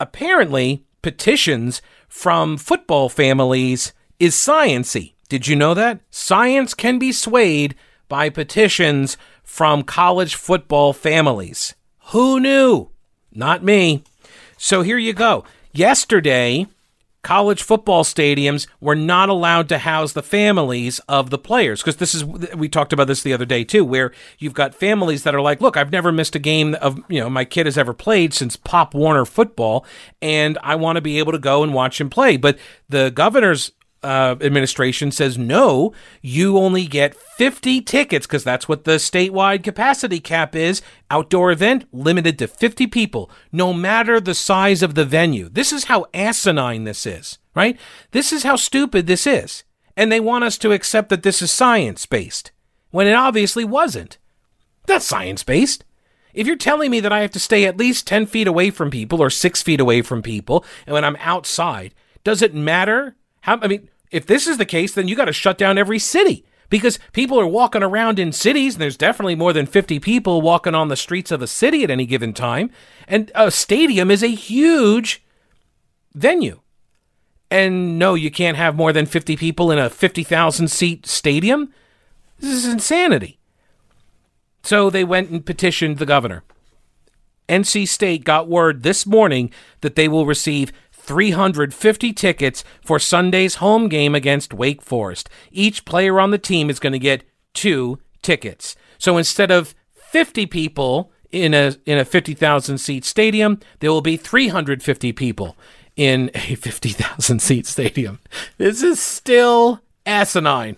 Apparently, 0.00 0.84
petitions 1.02 1.82
from 2.08 2.56
football 2.56 3.08
families 3.08 3.92
is 4.18 4.34
sciency. 4.34 5.14
Did 5.28 5.46
you 5.46 5.56
know 5.56 5.74
that? 5.74 6.00
Science 6.10 6.74
can 6.74 6.98
be 6.98 7.12
swayed 7.12 7.74
by 8.08 8.30
petitions 8.30 9.16
from 9.42 9.82
college 9.82 10.34
football 10.34 10.92
families. 10.92 11.74
Who 12.10 12.40
knew? 12.40 12.90
Not 13.32 13.62
me. 13.62 14.02
So 14.56 14.82
here 14.82 14.98
you 14.98 15.12
go. 15.12 15.44
Yesterday, 15.78 16.66
college 17.22 17.62
football 17.62 18.02
stadiums 18.02 18.66
were 18.80 18.96
not 18.96 19.28
allowed 19.28 19.68
to 19.68 19.78
house 19.78 20.12
the 20.12 20.24
families 20.24 20.98
of 21.08 21.30
the 21.30 21.38
players. 21.38 21.80
Because 21.80 21.98
this 21.98 22.16
is 22.16 22.24
we 22.24 22.68
talked 22.68 22.92
about 22.92 23.06
this 23.06 23.22
the 23.22 23.32
other 23.32 23.44
day 23.44 23.62
too 23.62 23.84
where 23.84 24.10
you've 24.40 24.54
got 24.54 24.74
families 24.74 25.22
that 25.22 25.36
are 25.36 25.40
like 25.40 25.60
look 25.60 25.76
I've 25.76 25.92
never 25.92 26.10
missed 26.10 26.34
a 26.34 26.40
game 26.40 26.74
of 26.80 27.00
you 27.08 27.20
know 27.20 27.30
my 27.30 27.44
kid 27.44 27.66
has 27.66 27.78
ever 27.78 27.94
played 27.94 28.34
since 28.34 28.56
Pop 28.56 28.92
Warner 28.92 29.24
football 29.24 29.86
and 30.20 30.58
I 30.64 30.74
want 30.74 30.96
to 30.96 31.00
be 31.00 31.20
able 31.20 31.30
to 31.30 31.38
go 31.38 31.62
and 31.62 31.72
watch 31.72 32.00
him 32.00 32.10
play. 32.10 32.36
But 32.36 32.58
the 32.88 33.12
governor's 33.12 33.70
uh, 34.02 34.36
administration 34.40 35.10
says 35.10 35.36
no, 35.36 35.92
you 36.22 36.56
only 36.56 36.86
get 36.86 37.14
50 37.14 37.80
tickets 37.82 38.26
because 38.26 38.44
that's 38.44 38.68
what 38.68 38.84
the 38.84 38.92
statewide 38.92 39.64
capacity 39.64 40.20
cap 40.20 40.54
is. 40.54 40.82
Outdoor 41.10 41.50
event 41.50 41.86
limited 41.92 42.38
to 42.38 42.46
50 42.46 42.86
people, 42.86 43.30
no 43.50 43.72
matter 43.72 44.20
the 44.20 44.34
size 44.34 44.82
of 44.82 44.94
the 44.94 45.04
venue. 45.04 45.48
This 45.48 45.72
is 45.72 45.84
how 45.84 46.06
asinine 46.14 46.84
this 46.84 47.06
is, 47.06 47.38
right? 47.54 47.78
This 48.12 48.32
is 48.32 48.44
how 48.44 48.56
stupid 48.56 49.06
this 49.06 49.26
is. 49.26 49.64
And 49.96 50.12
they 50.12 50.20
want 50.20 50.44
us 50.44 50.58
to 50.58 50.72
accept 50.72 51.08
that 51.08 51.24
this 51.24 51.42
is 51.42 51.50
science 51.50 52.06
based 52.06 52.52
when 52.90 53.06
it 53.06 53.14
obviously 53.14 53.64
wasn't. 53.64 54.18
That's 54.86 55.04
science 55.04 55.42
based. 55.42 55.84
If 56.32 56.46
you're 56.46 56.56
telling 56.56 56.90
me 56.90 57.00
that 57.00 57.12
I 57.12 57.20
have 57.20 57.32
to 57.32 57.40
stay 57.40 57.64
at 57.64 57.78
least 57.78 58.06
10 58.06 58.26
feet 58.26 58.46
away 58.46 58.70
from 58.70 58.90
people 58.90 59.20
or 59.20 59.28
six 59.28 59.60
feet 59.60 59.80
away 59.80 60.02
from 60.02 60.22
people, 60.22 60.64
and 60.86 60.94
when 60.94 61.04
I'm 61.04 61.16
outside, 61.16 61.94
does 62.22 62.42
it 62.42 62.54
matter 62.54 63.16
how, 63.48 63.58
I 63.62 63.68
mean, 63.68 63.88
if 64.10 64.26
this 64.26 64.46
is 64.46 64.58
the 64.58 64.66
case, 64.66 64.94
then 64.94 65.08
you 65.08 65.16
got 65.16 65.24
to 65.24 65.32
shut 65.32 65.58
down 65.58 65.78
every 65.78 65.98
city 65.98 66.44
because 66.70 66.98
people 67.12 67.40
are 67.40 67.46
walking 67.46 67.82
around 67.82 68.18
in 68.18 68.30
cities, 68.30 68.74
and 68.74 68.82
there's 68.82 68.96
definitely 68.96 69.34
more 69.34 69.52
than 69.52 69.66
50 69.66 69.98
people 70.00 70.42
walking 70.42 70.74
on 70.74 70.88
the 70.88 70.96
streets 70.96 71.30
of 71.30 71.40
a 71.40 71.46
city 71.46 71.82
at 71.82 71.90
any 71.90 72.04
given 72.04 72.32
time. 72.34 72.70
And 73.06 73.32
a 73.34 73.50
stadium 73.50 74.10
is 74.10 74.22
a 74.22 74.28
huge 74.28 75.24
venue. 76.14 76.60
And 77.50 77.98
no, 77.98 78.14
you 78.14 78.30
can't 78.30 78.58
have 78.58 78.76
more 78.76 78.92
than 78.92 79.06
50 79.06 79.36
people 79.36 79.70
in 79.70 79.78
a 79.78 79.88
50,000 79.88 80.68
seat 80.68 81.06
stadium. 81.06 81.72
This 82.38 82.52
is 82.52 82.66
insanity. 82.66 83.38
So 84.62 84.90
they 84.90 85.04
went 85.04 85.30
and 85.30 85.46
petitioned 85.46 85.96
the 85.96 86.04
governor. 86.04 86.44
NC 87.48 87.88
State 87.88 88.24
got 88.24 88.48
word 88.48 88.82
this 88.82 89.06
morning 89.06 89.50
that 89.80 89.94
they 89.94 90.06
will 90.06 90.26
receive 90.26 90.70
350 91.08 92.12
tickets 92.12 92.62
for 92.84 92.98
Sunday's 92.98 93.56
home 93.56 93.88
game 93.88 94.14
against 94.14 94.52
Wake 94.52 94.82
Forest. 94.82 95.30
Each 95.50 95.84
player 95.86 96.20
on 96.20 96.30
the 96.30 96.38
team 96.38 96.68
is 96.68 96.78
going 96.78 96.92
to 96.92 96.98
get 96.98 97.24
two 97.54 97.98
tickets. 98.22 98.76
So 98.98 99.16
instead 99.16 99.50
of 99.50 99.74
50 99.94 100.44
people 100.46 101.10
in 101.32 101.54
a 101.54 101.74
in 101.86 101.98
a 101.98 102.04
50,000 102.04 102.76
seat 102.78 103.04
stadium, 103.06 103.58
there 103.80 103.90
will 103.90 104.02
be 104.02 104.18
350 104.18 105.12
people 105.12 105.56
in 105.96 106.30
a 106.34 106.54
50,000 106.54 107.40
seat 107.40 107.66
stadium. 107.66 108.20
This 108.58 108.82
is 108.82 109.00
still 109.00 109.80
asinine. 110.08 110.76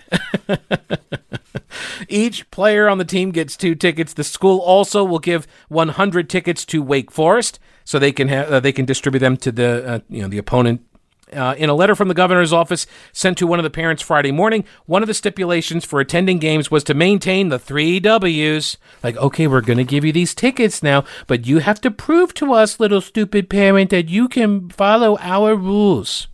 Each 2.08 2.50
player 2.50 2.88
on 2.88 2.98
the 2.98 3.04
team 3.04 3.30
gets 3.30 3.56
two 3.56 3.74
tickets. 3.74 4.12
The 4.12 4.24
school 4.24 4.58
also 4.58 5.04
will 5.04 5.20
give 5.20 5.46
100 5.68 6.28
tickets 6.28 6.64
to 6.66 6.82
Wake 6.82 7.10
Forest 7.10 7.58
so 7.84 7.98
they 7.98 8.12
can 8.12 8.28
have 8.28 8.50
uh, 8.50 8.60
they 8.60 8.72
can 8.72 8.84
distribute 8.84 9.20
them 9.20 9.36
to 9.38 9.52
the 9.52 9.86
uh, 9.86 9.98
you 10.08 10.22
know 10.22 10.28
the 10.28 10.38
opponent. 10.38 10.84
Uh, 11.32 11.54
in 11.56 11.70
a 11.70 11.74
letter 11.74 11.94
from 11.94 12.08
the 12.08 12.14
governor's 12.14 12.52
office 12.52 12.88
sent 13.12 13.38
to 13.38 13.46
one 13.46 13.60
of 13.60 13.62
the 13.62 13.70
parents 13.70 14.02
Friday 14.02 14.32
morning, 14.32 14.64
one 14.86 15.00
of 15.00 15.06
the 15.06 15.14
stipulations 15.14 15.84
for 15.84 16.00
attending 16.00 16.38
games 16.38 16.72
was 16.72 16.82
to 16.82 16.92
maintain 16.92 17.50
the 17.50 17.58
three 17.58 18.00
W's. 18.00 18.76
Like, 19.04 19.16
okay, 19.16 19.46
we're 19.46 19.60
going 19.60 19.78
to 19.78 19.84
give 19.84 20.04
you 20.04 20.10
these 20.10 20.34
tickets 20.34 20.82
now, 20.82 21.04
but 21.28 21.46
you 21.46 21.60
have 21.60 21.80
to 21.82 21.90
prove 21.90 22.34
to 22.34 22.52
us, 22.52 22.80
little 22.80 23.00
stupid 23.00 23.48
parent, 23.48 23.90
that 23.90 24.08
you 24.08 24.28
can 24.28 24.70
follow 24.70 25.18
our 25.20 25.54
rules. 25.54 26.26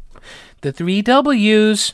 The 0.62 0.72
three 0.72 1.02
W's. 1.02 1.92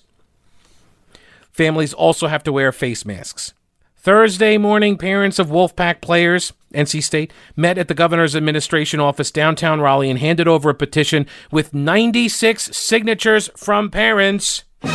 Families 1.53 1.93
also 1.93 2.29
have 2.29 2.43
to 2.45 2.53
wear 2.53 2.73
face 2.73 3.05
masks. 3.05 3.53
Thursday 3.97 4.57
morning, 4.59 4.97
parents 4.97 5.39
of 5.39 5.49
Wolfpack 5.49 6.01
players, 6.01 6.53
NC 6.75 7.05
State, 7.05 7.33
met 7.55 7.79
at 7.79 7.87
the 7.87 7.95
governor's 7.95 8.35
administration 8.35 8.99
office 8.99 9.31
downtown 9.31 9.81
Raleigh 9.81 10.11
and 10.11 10.19
handed 10.19 10.49
over 10.49 10.71
a 10.71 10.75
petition 10.75 11.27
with 11.53 11.73
96 11.73 12.77
signatures 12.77 13.49
from 13.57 13.91
parents. 13.91 14.65
And 14.83 14.91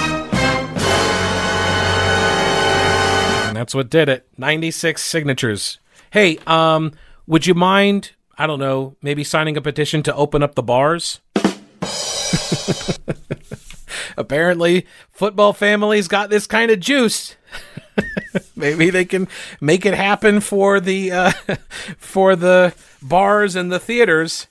that's 3.56 3.74
what 3.74 3.90
did 3.90 4.10
it. 4.10 4.28
96 4.38 5.02
signatures. 5.02 5.80
Hey, 6.12 6.38
um, 6.46 6.92
would 7.28 7.48
you 7.48 7.54
mind, 7.54 8.12
I 8.38 8.46
don't 8.46 8.60
know, 8.60 8.98
maybe 9.02 9.24
signing 9.24 9.56
a 9.56 9.62
petition 9.62 10.04
to 10.04 10.14
open 10.16 10.44
up 10.44 10.56
the 10.56 10.64
bars? 10.64 11.22
Apparently, 14.18 14.86
football 15.12 15.54
families 15.54 16.08
got 16.08 16.30
this 16.30 16.48
kind 16.48 16.72
of 16.72 16.80
juice. 16.80 17.36
Maybe 18.56 18.90
they 18.90 19.06
can 19.06 19.28
make 19.62 19.86
it 19.86 19.94
happen 19.94 20.42
for 20.42 20.80
the 20.80 21.12
uh, 21.12 21.32
for 21.98 22.36
the 22.36 22.74
bars 23.02 23.56
and 23.56 23.72
the 23.72 23.80
theaters. 23.80 24.48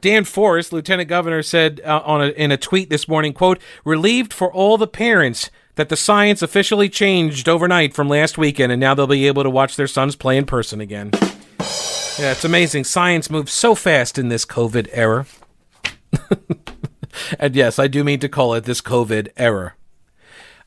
Dan 0.00 0.22
Forest, 0.22 0.72
Lieutenant 0.72 1.08
Governor, 1.08 1.42
said 1.42 1.80
uh, 1.84 2.00
on 2.04 2.22
a, 2.22 2.28
in 2.28 2.52
a 2.52 2.56
tweet 2.56 2.88
this 2.88 3.08
morning, 3.08 3.32
"quote 3.32 3.60
Relieved 3.84 4.32
for 4.32 4.52
all 4.52 4.78
the 4.78 4.86
parents 4.86 5.50
that 5.74 5.88
the 5.88 5.96
science 5.96 6.40
officially 6.40 6.88
changed 6.88 7.48
overnight 7.48 7.94
from 7.94 8.08
last 8.08 8.38
weekend, 8.38 8.70
and 8.70 8.80
now 8.80 8.94
they'll 8.94 9.08
be 9.08 9.26
able 9.26 9.42
to 9.42 9.50
watch 9.50 9.74
their 9.74 9.88
sons 9.88 10.14
play 10.14 10.36
in 10.36 10.46
person 10.46 10.80
again." 10.80 11.10
Yeah, 12.18 12.32
it's 12.32 12.44
amazing. 12.44 12.84
Science 12.84 13.30
moves 13.30 13.52
so 13.52 13.74
fast 13.74 14.18
in 14.18 14.28
this 14.28 14.44
COVID 14.44 14.88
era. 14.92 15.26
and 17.38 17.54
yes, 17.54 17.78
I 17.78 17.86
do 17.88 18.04
mean 18.04 18.20
to 18.20 18.28
call 18.28 18.54
it 18.54 18.64
this 18.64 18.80
COVID 18.80 19.28
error. 19.36 19.74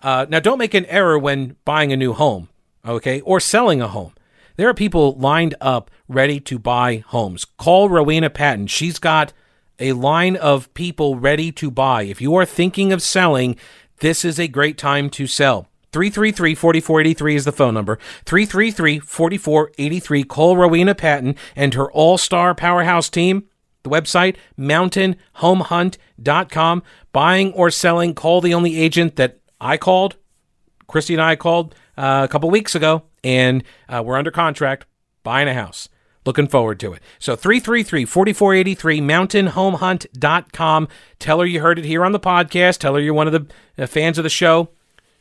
Uh, 0.02 0.26
now, 0.30 0.40
don't 0.40 0.58
make 0.58 0.74
an 0.74 0.86
error 0.86 1.18
when 1.18 1.56
buying 1.64 1.94
a 1.94 1.98
new 1.98 2.14
home, 2.14 2.50
okay, 2.86 3.22
or 3.22 3.40
selling 3.40 3.82
a 3.82 3.88
home. 3.88 4.14
There 4.56 4.68
are 4.68 4.74
people 4.74 5.14
lined 5.14 5.56
up 5.62 5.92
ready 6.08 6.40
to 6.42 6.60
buy 6.60 7.04
homes. 7.08 7.46
Call 7.46 7.90
Rowena 7.90 8.30
Patton. 8.30 8.68
She's 8.68 9.00
got 9.00 9.34
a 9.80 9.94
line 9.94 10.36
of 10.36 10.74
people 10.74 11.18
ready 11.18 11.52
to 11.54 11.72
buy. 11.72 12.04
If 12.04 12.22
you 12.22 12.36
are 12.36 12.46
thinking 12.46 12.92
of 12.92 13.02
selling, 13.02 13.56
this 14.00 14.26
is 14.26 14.40
a 14.40 14.48
great 14.48 14.78
time 14.78 15.10
to 15.12 15.28
sell. 15.28 15.68
333 15.92 16.56
4483 16.56 17.36
is 17.36 17.46
the 17.46 17.52
phone 17.52 17.74
number. 17.74 17.98
333 18.26 19.00
4483. 19.00 20.24
Call 20.24 20.58
Rowena 20.58 20.96
Patton 20.96 21.36
and 21.56 21.74
her 21.74 21.92
all 21.92 22.18
star 22.18 22.56
powerhouse 22.56 23.10
team. 23.10 23.48
The 23.84 23.90
website, 23.90 24.36
mountainhomehunt.com. 24.58 26.84
Buying 27.12 27.52
or 27.54 27.70
selling, 27.70 28.14
call 28.14 28.42
the 28.42 28.54
only 28.54 28.78
agent 28.78 29.16
that 29.18 29.40
I 29.60 29.78
called. 29.78 30.16
Christy 30.88 31.14
and 31.14 31.22
I 31.22 31.36
called 31.36 31.76
uh, 31.98 32.22
a 32.24 32.28
couple 32.28 32.50
weeks 32.50 32.76
ago, 32.76 33.04
and 33.24 33.64
uh, 33.88 34.04
we're 34.06 34.18
under 34.18 34.32
contract 34.32 34.86
buying 35.24 35.48
a 35.48 35.54
house. 35.54 35.88
Looking 36.26 36.48
forward 36.48 36.80
to 36.82 36.94
it. 36.94 37.02
So 37.18 37.36
333 37.36 38.06
4483, 38.06 39.02
mountainhomehunt.com. 39.02 40.88
Tell 41.18 41.40
her 41.40 41.46
you 41.46 41.62
heard 41.62 41.80
it 41.80 41.86
here 41.86 42.06
on 42.06 42.12
the 42.12 42.20
podcast. 42.20 42.78
Tell 42.78 42.94
her 42.94 43.00
you're 43.00 43.16
one 43.16 43.28
of 43.28 43.34
the 43.34 43.84
uh, 43.84 43.88
fans 43.88 44.20
of 44.20 44.24
the 44.24 44.30
show. 44.30 44.70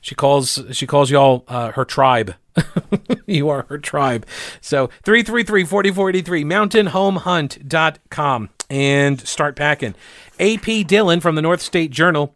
She 0.01 0.15
calls 0.15 0.63
she 0.73 0.87
calls 0.87 1.11
y'all 1.11 1.45
uh, 1.49 1.73
her 1.73 1.85
tribe. 1.85 2.37
you 3.27 3.49
are 3.49 3.67
her 3.69 3.79
tribe. 3.79 4.27
So 4.61 4.89
333 5.05 5.65
4483, 5.65 6.45
mountainhomehunt.com 6.45 8.51
and 8.71 9.21
start 9.21 9.57
packing. 9.57 9.95
AP 10.39 10.87
Dillon 10.87 11.21
from 11.21 11.35
the 11.35 11.43
North 11.43 11.61
State 11.61 11.91
Journal 11.91 12.35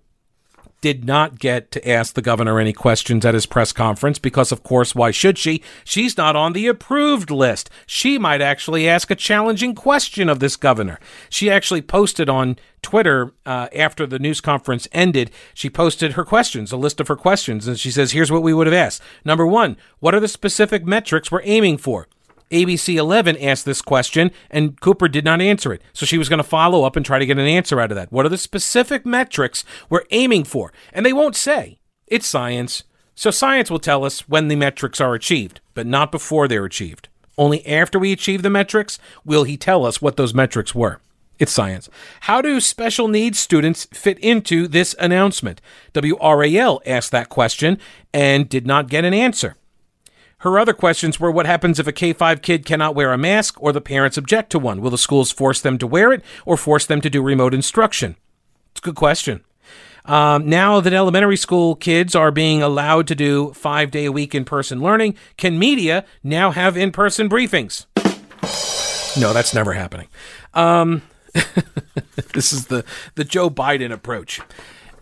did 0.85 1.07
not 1.07 1.39
get 1.39 1.70
to 1.70 1.89
ask 1.89 2.12
the 2.12 2.20
governor 2.20 2.61
any 2.61 2.74
questions 2.74 3.24
at 3.24 3.32
his 3.32 3.47
press 3.47 3.72
conference 3.72 4.18
because, 4.18 4.53
of 4.53 4.62
course, 4.62 4.95
why 4.95 5.11
should 5.11 5.39
she? 5.39 5.62
She's 5.82 6.18
not 6.18 6.37
on 6.37 6.53
the 6.53 6.66
approved 6.66 7.30
list. 7.30 7.70
She 7.87 8.18
might 8.18 8.43
actually 8.43 8.87
ask 8.87 9.11
a 9.11 9.14
challenging 9.14 9.74
question 9.74 10.28
of 10.28 10.41
this 10.41 10.57
governor. 10.57 11.01
She 11.30 11.51
actually 11.51 11.80
posted 11.80 12.28
on 12.28 12.59
Twitter 12.82 13.32
uh, 13.47 13.68
after 13.74 14.07
the 14.07 14.18
news 14.18 14.43
conference 14.43 14.87
ended. 14.93 15.30
She 15.55 15.70
posted 15.70 16.12
her 16.12 16.24
questions, 16.24 16.70
a 16.70 16.76
list 16.76 17.01
of 17.01 17.09
her 17.09 17.16
questions, 17.16 17.66
and 17.66 17.80
she 17.80 17.91
says, 17.91 18.12
Here's 18.12 18.30
what 18.30 18.43
we 18.43 18.53
would 18.53 18.66
have 18.66 18.74
asked. 18.74 19.01
Number 19.24 19.47
one, 19.47 19.78
what 20.01 20.14
are 20.14 20.20
the 20.20 20.28
specific 20.28 20.85
metrics 20.85 21.32
we're 21.32 21.41
aiming 21.45 21.78
for? 21.78 22.09
ABC 22.55 22.94
11 22.94 23.36
asked 23.38 23.64
this 23.64 23.82
question, 23.82 24.30
and 24.48 24.80
Cooper 24.80 25.09
did 25.09 25.24
not 25.24 25.40
answer 25.40 25.72
it. 25.72 25.82
So 25.92 26.07
she 26.07 26.18
was 26.18 26.28
going 26.28 26.38
to 26.38 26.44
follow 26.44 26.84
up 26.84 26.94
and 26.94 27.05
try 27.05 27.18
to 27.18 27.26
get 27.26 27.38
an 27.38 27.46
answer 27.46 27.80
out 27.80 27.90
of 27.90 27.96
that. 27.96 28.12
What 28.12 28.24
are 28.24 28.30
the 28.30 28.38
specific 28.38 29.05
metrics 29.05 29.64
we're 29.90 30.05
aiming 30.12 30.44
for? 30.44 30.72
And 30.92 31.05
they 31.05 31.12
won't 31.12 31.34
say. 31.34 31.78
It's 32.07 32.26
science. 32.26 32.84
So 33.16 33.30
science 33.30 33.70
will 33.70 33.80
tell 33.80 34.05
us 34.05 34.28
when 34.28 34.48
the 34.48 34.57
metrics 34.57 35.00
are 35.00 35.14
achieved, 35.14 35.61
but 35.74 35.86
not 35.86 36.12
before 36.12 36.46
they're 36.46 36.64
achieved. 36.64 37.09
Only 37.36 37.66
after 37.66 37.98
we 37.98 38.12
achieve 38.12 38.42
the 38.42 38.50
metrics 38.50 38.98
will 39.24 39.44
he 39.44 39.57
tell 39.57 39.84
us 39.84 40.00
what 40.00 40.16
those 40.16 40.32
metrics 40.32 40.74
were. 40.74 41.00
It's 41.40 41.52
science. 41.52 41.90
How 42.20 42.40
do 42.40 42.61
special 42.61 43.09
needs 43.09 43.40
students 43.40 43.86
fit 43.86 44.18
into 44.20 44.68
this 44.68 44.94
announcement? 45.00 45.61
WRAL 45.92 46.80
asked 46.86 47.11
that 47.11 47.28
question 47.28 47.78
and 48.12 48.48
did 48.48 48.66
not 48.66 48.88
get 48.88 49.05
an 49.05 49.14
answer. 49.14 49.57
Her 50.45 50.59
other 50.59 50.74
questions 50.74 51.18
were 51.18 51.30
what 51.30 51.47
happens 51.47 51.80
if 51.80 51.86
a 51.86 51.92
K 51.92 52.12
5 52.12 52.42
kid 52.42 52.66
cannot 52.66 52.95
wear 52.95 53.14
a 53.14 53.18
mask 53.18 53.55
or 53.62 53.72
the 53.72 53.80
parents 53.80 54.18
object 54.18 54.51
to 54.51 54.59
one? 54.59 54.82
Will 54.82 54.90
the 54.90 54.99
schools 54.99 55.32
force 55.32 55.59
them 55.59 55.78
to 55.78 55.86
wear 55.86 56.12
it 56.12 56.22
or 56.45 56.59
force 56.59 56.84
them 56.84 57.01
to 57.01 57.09
do 57.09 57.22
remote 57.22 57.55
instruction? 57.55 58.16
It's 58.72 58.80
a 58.80 58.84
good 58.84 58.95
question. 58.95 59.42
Um, 60.05 60.47
now 60.47 60.80
that 60.80 60.92
elementary 60.92 61.38
school 61.38 61.74
kids 61.74 62.14
are 62.14 62.30
being 62.30 62.62
allowed 62.62 63.07
to 63.07 63.14
do 63.14 63.55
five 63.55 63.90
day 63.90 64.05
a 64.05 64.12
week 64.12 64.34
in 64.34 64.45
person 64.45 64.82
learning, 64.82 65.16
can 65.38 65.59
media 65.59 66.05
now 66.22 66.51
have 66.51 66.76
in 66.76 66.92
person 66.92 67.26
briefings? 67.26 67.86
No, 69.18 69.32
that's 69.32 69.55
never 69.55 69.72
happening. 69.72 70.09
Um, 70.53 71.01
this 72.34 72.53
is 72.53 72.66
the, 72.66 72.84
the 73.14 73.24
Joe 73.24 73.49
Biden 73.49 73.90
approach. 73.90 74.42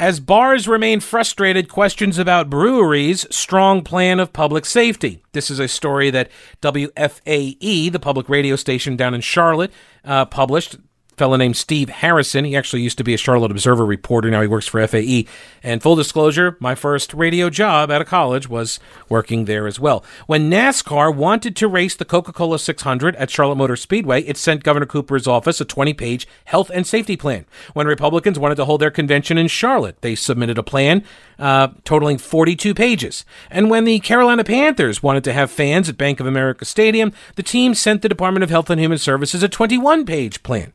As 0.03 0.19
bars 0.19 0.67
remain 0.67 0.99
frustrated, 0.99 1.69
questions 1.69 2.19
about 2.19 2.51
breweries' 2.51 3.25
strong 3.31 3.85
plan 3.85 4.19
of 4.19 4.33
public 4.33 4.67
safety. 4.67 5.23
This 5.31 5.49
is 5.49 5.61
a 5.61 5.69
story 5.69 6.11
that 6.11 6.29
WFAE, 6.61 7.93
the 7.93 8.01
public 8.01 8.29
radio 8.29 8.57
station 8.57 8.97
down 8.97 9.15
in 9.15 9.21
Charlotte, 9.21 9.71
uh, 10.05 10.25
published 10.25 10.75
fellow 11.17 11.37
named 11.37 11.57
Steve 11.57 11.89
Harrison. 11.89 12.45
He 12.45 12.57
actually 12.57 12.83
used 12.83 12.99
to 12.99 13.05
be 13.05 13.15
a 13.15 13.19
Charlotte 13.19 13.51
Observer 13.51 13.85
reporter. 13.85 14.31
Now 14.31 14.41
he 14.41 14.47
works 14.47 14.67
for 14.67 14.87
FAE. 14.87 15.27
And 15.63 15.83
full 15.83 15.97
disclosure, 15.97 16.57
my 16.61 16.75
first 16.75 17.15
radio 17.15 17.51
job 17.51 17.91
out 17.91 18.01
of 18.01 18.09
college 18.09 18.49
was 18.49 18.81
working 19.09 19.45
there 19.45 19.67
as 19.67 19.79
well. 19.79 20.05
When 20.27 20.51
NASCAR 20.51 21.15
wanted 21.15 21.55
to 21.57 21.69
race 21.69 21.95
the 21.95 22.05
Coca 22.05 22.33
Cola 22.33 22.59
600 22.59 23.17
at 23.17 23.31
Charlotte 23.31 23.57
Motor 23.57 23.77
Speedway, 23.77 24.23
it 24.23 24.37
sent 24.37 24.65
Governor 24.65 24.87
Cooper's 24.87 25.27
office 25.27 25.61
a 25.61 25.65
20 25.65 25.95
page 25.95 26.27
health 26.47 26.71
and 26.73 26.87
safety 26.87 27.17
plan. 27.17 27.45
When 27.75 27.87
Republicans 27.87 28.39
wanted 28.39 28.57
to 28.57 28.65
hold 28.65 28.81
their 28.81 28.91
convention 28.91 29.39
in 29.39 29.49
Charlotte, 29.49 30.01
they 30.01 30.15
submitted 30.15 30.59
a 30.59 30.63
plan 30.63 31.05
uh, 31.39 31.69
totaling 31.85 32.19
42 32.19 32.75
pages. 32.75 33.25
And 33.51 33.71
when 33.71 33.85
the 33.85 34.01
Carolina 34.01 34.45
Panthers 34.45 35.03
wanted 35.03 35.25
to 35.25 35.33
have 35.33 35.51
fans 35.51 35.89
at 35.89 35.99
Bank 35.99 36.21
of 36.21 36.27
America 36.27 36.65
Stadium, 36.65 37.13
the 37.37 37.43
team 37.43 37.75
sent 37.75 38.03
the 38.03 38.09
Department 38.09 38.45
of 38.45 38.51
Health 38.51 38.71
and 38.71 38.81
Human 38.81 38.99
Services 38.99 39.43
a 39.43 39.49
21 39.49 40.07
page 40.07 40.43
plan. 40.43 40.73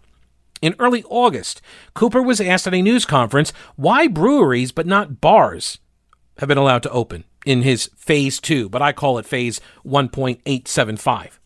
In 0.62 0.76
early 0.80 1.04
August, 1.10 1.62
Cooper 1.94 2.22
was 2.22 2.42
asked 2.42 2.68
at 2.68 2.74
a 2.74 2.82
news 2.82 3.06
conference 3.06 3.54
why 3.76 4.08
breweries 4.08 4.72
but 4.72 4.88
not 4.88 5.22
bars 5.22 5.80
have 6.40 6.50
been 6.50 6.58
allowed 6.58 6.84
to 6.84 6.92
open 6.92 7.24
in 7.46 7.62
his 7.62 7.90
phase 7.96 8.40
two, 8.40 8.70
but 8.70 8.82
I 8.82 8.92
call 8.92 9.18
it 9.18 9.26
phase 9.26 9.62
1.875. 9.86 11.40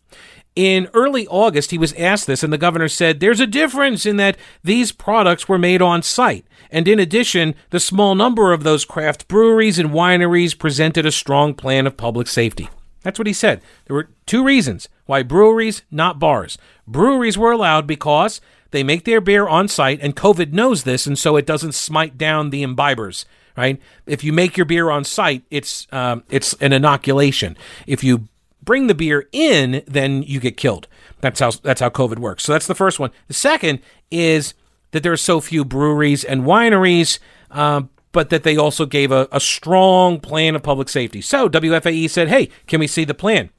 In 0.54 0.88
early 0.92 1.26
August, 1.28 1.70
he 1.70 1.78
was 1.78 1.94
asked 1.94 2.26
this, 2.26 2.42
and 2.42 2.52
the 2.52 2.58
governor 2.58 2.88
said 2.88 3.20
there's 3.20 3.40
a 3.40 3.46
difference 3.46 4.04
in 4.04 4.16
that 4.18 4.36
these 4.62 4.92
products 4.92 5.48
were 5.48 5.58
made 5.58 5.80
on 5.80 6.02
site. 6.02 6.44
And 6.70 6.86
in 6.86 6.98
addition, 6.98 7.54
the 7.70 7.80
small 7.80 8.14
number 8.14 8.52
of 8.52 8.62
those 8.62 8.84
craft 8.84 9.28
breweries 9.28 9.78
and 9.78 9.90
wineries 9.90 10.58
presented 10.58 11.06
a 11.06 11.12
strong 11.12 11.54
plan 11.54 11.86
of 11.86 11.96
public 11.96 12.26
safety. 12.26 12.68
That's 13.02 13.18
what 13.18 13.26
he 13.26 13.32
said. 13.32 13.62
There 13.86 13.96
were 13.96 14.10
two 14.26 14.44
reasons 14.44 14.88
why 15.06 15.22
breweries, 15.22 15.82
not 15.90 16.18
bars. 16.18 16.58
Breweries 16.86 17.38
were 17.38 17.52
allowed 17.52 17.86
because 17.86 18.40
they 18.72 18.82
make 18.82 19.04
their 19.04 19.20
beer 19.20 19.46
on 19.46 19.68
site, 19.68 20.00
and 20.02 20.16
COVID 20.16 20.52
knows 20.52 20.82
this, 20.82 21.06
and 21.06 21.18
so 21.18 21.36
it 21.36 21.46
doesn't 21.46 21.72
smite 21.72 22.18
down 22.18 22.50
the 22.50 22.62
imbibers. 22.64 23.24
Right? 23.56 23.80
If 24.06 24.24
you 24.24 24.32
make 24.32 24.56
your 24.56 24.64
beer 24.64 24.90
on 24.90 25.04
site, 25.04 25.44
it's 25.50 25.86
um, 25.92 26.24
it's 26.30 26.54
an 26.54 26.72
inoculation. 26.72 27.56
If 27.86 28.02
you 28.02 28.28
bring 28.62 28.86
the 28.86 28.94
beer 28.94 29.28
in, 29.32 29.82
then 29.86 30.22
you 30.22 30.40
get 30.40 30.56
killed. 30.56 30.88
That's 31.20 31.40
how 31.40 31.50
that's 31.50 31.80
how 31.80 31.90
COVID 31.90 32.18
works. 32.18 32.44
So 32.44 32.52
that's 32.52 32.66
the 32.66 32.74
first 32.74 32.98
one. 32.98 33.10
The 33.28 33.34
second 33.34 33.80
is 34.10 34.54
that 34.92 35.02
there 35.02 35.12
are 35.12 35.18
so 35.18 35.40
few 35.40 35.64
breweries 35.64 36.24
and 36.24 36.42
wineries, 36.42 37.18
uh, 37.50 37.82
but 38.12 38.30
that 38.30 38.42
they 38.42 38.56
also 38.56 38.86
gave 38.86 39.10
a, 39.10 39.28
a 39.32 39.40
strong 39.40 40.20
plan 40.20 40.54
of 40.54 40.62
public 40.62 40.88
safety. 40.88 41.20
So 41.20 41.48
WFAE 41.48 42.08
said, 42.08 42.28
"Hey, 42.28 42.48
can 42.66 42.80
we 42.80 42.86
see 42.86 43.04
the 43.04 43.14
plan?" 43.14 43.50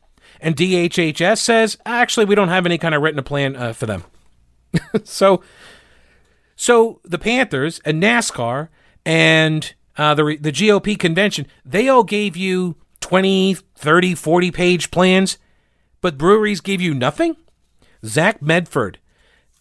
And 0.41 0.55
DHHS 0.55 1.37
says, 1.37 1.77
"Actually, 1.85 2.25
we 2.25 2.35
don't 2.35 2.49
have 2.49 2.65
any 2.65 2.77
kind 2.77 2.95
of 2.95 3.01
written 3.01 3.23
plan 3.23 3.55
uh, 3.55 3.73
for 3.73 3.85
them." 3.85 4.03
so, 5.03 5.41
so 6.55 6.99
the 7.03 7.19
Panthers 7.19 7.79
and 7.85 8.01
NASCAR 8.01 8.69
and 9.05 9.73
uh, 9.97 10.13
the 10.15 10.37
the 10.39 10.51
GOP 10.51 10.97
convention, 10.97 11.47
they 11.65 11.87
all 11.87 12.03
gave 12.03 12.35
you 12.35 12.75
20, 13.01 13.55
30, 13.75 14.15
40 14.15 14.51
page 14.51 14.91
plans, 14.91 15.37
but 16.01 16.17
breweries 16.17 16.61
gave 16.61 16.81
you 16.81 16.93
nothing? 16.93 17.35
Zach 18.05 18.41
Medford 18.41 18.99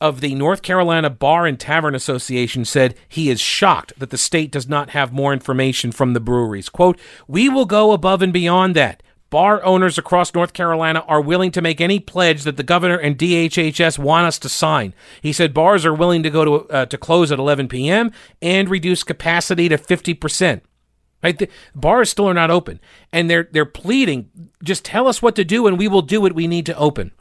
of 0.01 0.21
the 0.21 0.35
North 0.35 0.63
Carolina 0.63 1.09
Bar 1.09 1.47
and 1.47 1.61
Tavern 1.61 1.95
Association 1.95 2.65
said 2.65 2.97
he 3.09 3.31
is 3.31 3.41
shocked 3.41 3.93
that 3.99 4.11
the 4.11 4.19
state 4.19 4.51
does 4.51 4.69
not 4.69 4.91
have 4.91 5.13
more 5.13 5.33
information 5.33 5.93
from 5.93 6.13
the 6.13 6.21
breweries. 6.21 6.69
Quote, 6.69 6.99
We 7.29 7.49
will 7.49 7.67
go 7.67 7.93
above 7.93 8.21
and 8.21 8.33
beyond 8.33 8.75
that. 8.75 9.01
Bar 9.33 9.65
owners 9.65 9.97
across 9.97 10.35
North 10.35 10.53
Carolina 10.53 11.01
are 11.09 11.23
willing 11.23 11.51
to 11.53 11.63
make 11.63 11.81
any 11.81 11.99
pledge 11.99 12.43
that 12.43 12.59
the 12.59 12.63
governor 12.63 12.99
and 12.99 13.17
DHHS 13.17 13.99
want 13.99 14.27
us 14.27 14.39
to 14.41 14.49
sign. 14.51 14.93
He 15.23 15.33
said 15.33 15.55
bars 15.55 15.87
are 15.87 15.95
willing 15.95 16.23
to 16.23 16.29
go 16.29 16.45
to 16.45 16.53
uh, 16.69 16.85
to 16.85 16.99
close 16.99 17.33
at 17.33 17.39
11 17.39 17.69
p.m. 17.69 18.13
and 18.43 18.69
reduce 18.69 19.03
capacity 19.03 19.71
to 19.71 19.79
50 19.79 20.13
percent. 20.13 20.63
Right, 21.23 21.39
the 21.39 21.49
bars 21.75 22.11
still 22.11 22.29
are 22.29 22.35
not 22.35 22.51
open, 22.51 22.79
and 23.11 23.31
they're 23.31 23.49
they're 23.51 23.65
pleading, 23.65 24.29
just 24.63 24.85
tell 24.85 25.09
us 25.09 25.23
what 25.23 25.35
to 25.37 25.45
do, 25.45 25.67
and 25.67 25.79
we 25.79 25.89
will 25.89 26.03
do 26.03 26.21
what 26.21 26.35
we 26.35 26.47
need 26.47 26.67
to 26.67 26.77
open. 26.77 27.13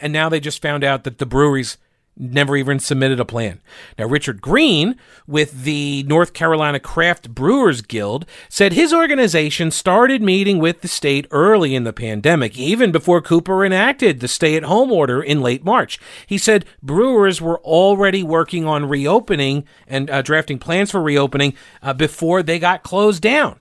And 0.00 0.12
now 0.12 0.28
they 0.28 0.38
just 0.38 0.62
found 0.62 0.84
out 0.84 1.02
that 1.02 1.18
the 1.18 1.26
breweries 1.26 1.76
never 2.16 2.56
even 2.56 2.78
submitted 2.78 3.18
a 3.18 3.24
plan. 3.24 3.60
Now, 3.98 4.06
Richard 4.06 4.40
Green 4.40 4.96
with 5.26 5.64
the 5.64 6.04
North 6.04 6.32
Carolina 6.32 6.78
Craft 6.78 7.34
Brewers 7.34 7.82
Guild 7.82 8.26
said 8.48 8.72
his 8.72 8.92
organization 8.92 9.70
started 9.70 10.22
meeting 10.22 10.58
with 10.58 10.80
the 10.80 10.88
state 10.88 11.26
early 11.30 11.74
in 11.74 11.84
the 11.84 11.92
pandemic, 11.92 12.56
even 12.56 12.92
before 12.92 13.20
Cooper 13.20 13.64
enacted 13.64 14.20
the 14.20 14.28
stay 14.28 14.56
at 14.56 14.62
home 14.62 14.92
order 14.92 15.22
in 15.22 15.40
late 15.40 15.64
March. 15.64 15.98
He 16.26 16.38
said 16.38 16.64
brewers 16.82 17.40
were 17.40 17.60
already 17.60 18.22
working 18.22 18.64
on 18.64 18.88
reopening 18.88 19.64
and 19.88 20.08
uh, 20.10 20.22
drafting 20.22 20.58
plans 20.58 20.90
for 20.90 21.02
reopening 21.02 21.54
uh, 21.82 21.92
before 21.94 22.42
they 22.42 22.58
got 22.58 22.82
closed 22.82 23.22
down. 23.22 23.60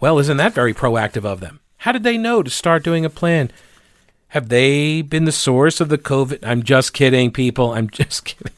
Well, 0.00 0.18
isn't 0.18 0.36
that 0.36 0.52
very 0.52 0.74
proactive 0.74 1.24
of 1.24 1.40
them? 1.40 1.60
How 1.78 1.92
did 1.92 2.02
they 2.02 2.18
know 2.18 2.42
to 2.42 2.50
start 2.50 2.82
doing 2.82 3.04
a 3.04 3.10
plan? 3.10 3.50
Have 4.36 4.50
they 4.50 5.00
been 5.00 5.24
the 5.24 5.32
source 5.32 5.80
of 5.80 5.88
the 5.88 5.96
COVID? 5.96 6.40
I'm 6.42 6.62
just 6.62 6.92
kidding, 6.92 7.30
people. 7.30 7.72
I'm 7.72 7.88
just 8.02 8.26
kidding. 8.26 8.52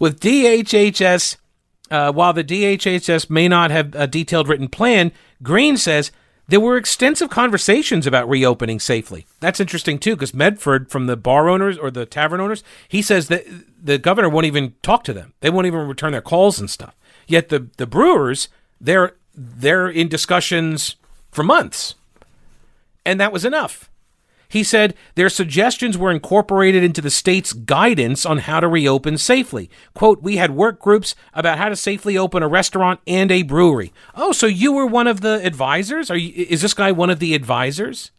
With 0.00 0.18
DHHS, 0.18 1.36
uh, 1.92 2.10
while 2.10 2.32
the 2.32 2.42
DHHS 2.42 3.30
may 3.30 3.46
not 3.46 3.70
have 3.70 3.94
a 3.94 4.08
detailed 4.08 4.48
written 4.48 4.66
plan, 4.66 5.12
Green 5.44 5.76
says 5.76 6.10
there 6.48 6.58
were 6.58 6.76
extensive 6.76 7.30
conversations 7.30 8.04
about 8.04 8.28
reopening 8.28 8.80
safely. 8.80 9.26
That's 9.38 9.60
interesting 9.60 10.00
too, 10.00 10.16
because 10.16 10.34
Medford, 10.34 10.90
from 10.90 11.06
the 11.06 11.16
bar 11.16 11.48
owners 11.48 11.78
or 11.78 11.92
the 11.92 12.04
tavern 12.04 12.40
owners, 12.40 12.64
he 12.88 13.00
says 13.00 13.28
that 13.28 13.46
the 13.80 13.96
governor 13.96 14.28
won't 14.28 14.46
even 14.46 14.74
talk 14.82 15.04
to 15.04 15.12
them. 15.12 15.34
They 15.38 15.50
won't 15.50 15.68
even 15.68 15.86
return 15.86 16.10
their 16.10 16.20
calls 16.20 16.58
and 16.58 16.68
stuff. 16.68 16.96
Yet 17.28 17.48
the 17.48 17.68
the 17.76 17.86
brewers, 17.86 18.48
they're 18.80 19.14
they're 19.36 19.88
in 19.88 20.08
discussions 20.08 20.96
for 21.30 21.44
months, 21.44 21.94
and 23.06 23.20
that 23.20 23.32
was 23.32 23.44
enough. 23.44 23.89
He 24.50 24.64
said 24.64 24.94
their 25.14 25.28
suggestions 25.28 25.96
were 25.96 26.10
incorporated 26.10 26.82
into 26.82 27.00
the 27.00 27.08
state's 27.08 27.52
guidance 27.52 28.26
on 28.26 28.38
how 28.38 28.58
to 28.58 28.66
reopen 28.66 29.16
safely. 29.16 29.70
Quote, 29.94 30.22
we 30.22 30.38
had 30.38 30.50
work 30.50 30.80
groups 30.80 31.14
about 31.32 31.56
how 31.56 31.68
to 31.68 31.76
safely 31.76 32.18
open 32.18 32.42
a 32.42 32.48
restaurant 32.48 32.98
and 33.06 33.30
a 33.30 33.44
brewery. 33.44 33.92
Oh, 34.16 34.32
so 34.32 34.46
you 34.46 34.72
were 34.72 34.86
one 34.86 35.06
of 35.06 35.20
the 35.20 35.40
advisors? 35.46 36.10
Are 36.10 36.16
you, 36.16 36.46
is 36.48 36.62
this 36.62 36.74
guy 36.74 36.90
one 36.90 37.10
of 37.10 37.20
the 37.20 37.34
advisors? 37.34 38.10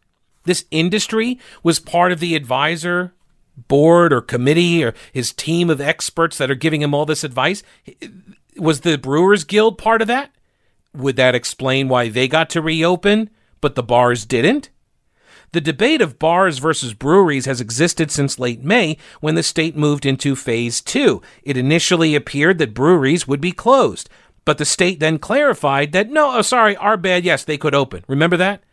This 0.46 0.64
industry 0.72 1.38
was 1.64 1.82
part 1.82 2.14
of 2.14 2.22
the 2.22 2.36
advisor 2.36 3.14
board 3.68 4.14
or 4.14 4.22
committee 4.22 4.86
or 4.86 4.94
his 5.12 5.34
team 5.34 5.70
of 5.70 5.82
experts 5.82 6.38
that 6.38 6.50
are 6.50 6.56
giving 6.56 6.82
him 6.82 6.94
all 6.94 7.06
this 7.06 7.26
advice. 7.26 7.62
Was 8.56 8.82
the 8.82 8.98
Brewers 8.98 9.44
Guild 9.44 9.78
part 9.78 10.02
of 10.02 10.08
that? 10.08 10.32
Would 10.96 11.18
that 11.18 11.36
explain 11.36 11.90
why 11.90 12.08
they 12.08 12.30
got 12.30 12.50
to 12.52 12.62
reopen, 12.62 13.30
but 13.60 13.76
the 13.76 13.84
bars 13.84 14.26
didn't? 14.26 14.70
The 15.54 15.62
debate 15.62 16.02
of 16.02 16.18
bars 16.18 16.60
versus 16.60 16.94
breweries 16.94 17.46
has 17.46 17.60
existed 17.60 18.10
since 18.10 18.40
late 18.40 18.64
May 18.64 18.98
when 19.20 19.36
the 19.36 19.44
state 19.44 19.76
moved 19.76 20.06
into 20.06 20.36
phase 20.36 20.80
two. 20.80 21.22
It 21.44 21.58
initially 21.58 22.16
appeared 22.16 22.58
that 22.60 22.74
breweries 22.74 23.28
would 23.28 23.42
be 23.42 23.52
closed, 23.52 24.10
but 24.46 24.58
the 24.58 24.66
state 24.66 25.00
then 25.02 25.20
clarified 25.20 25.92
that 25.92 26.10
no, 26.10 26.38
oh, 26.38 26.42
sorry, 26.42 26.78
our 26.78 26.96
bad, 26.96 27.26
yes, 27.26 27.44
they 27.44 27.58
could 27.58 27.76
open. 27.76 28.06
Remember 28.08 28.38
that? 28.38 28.64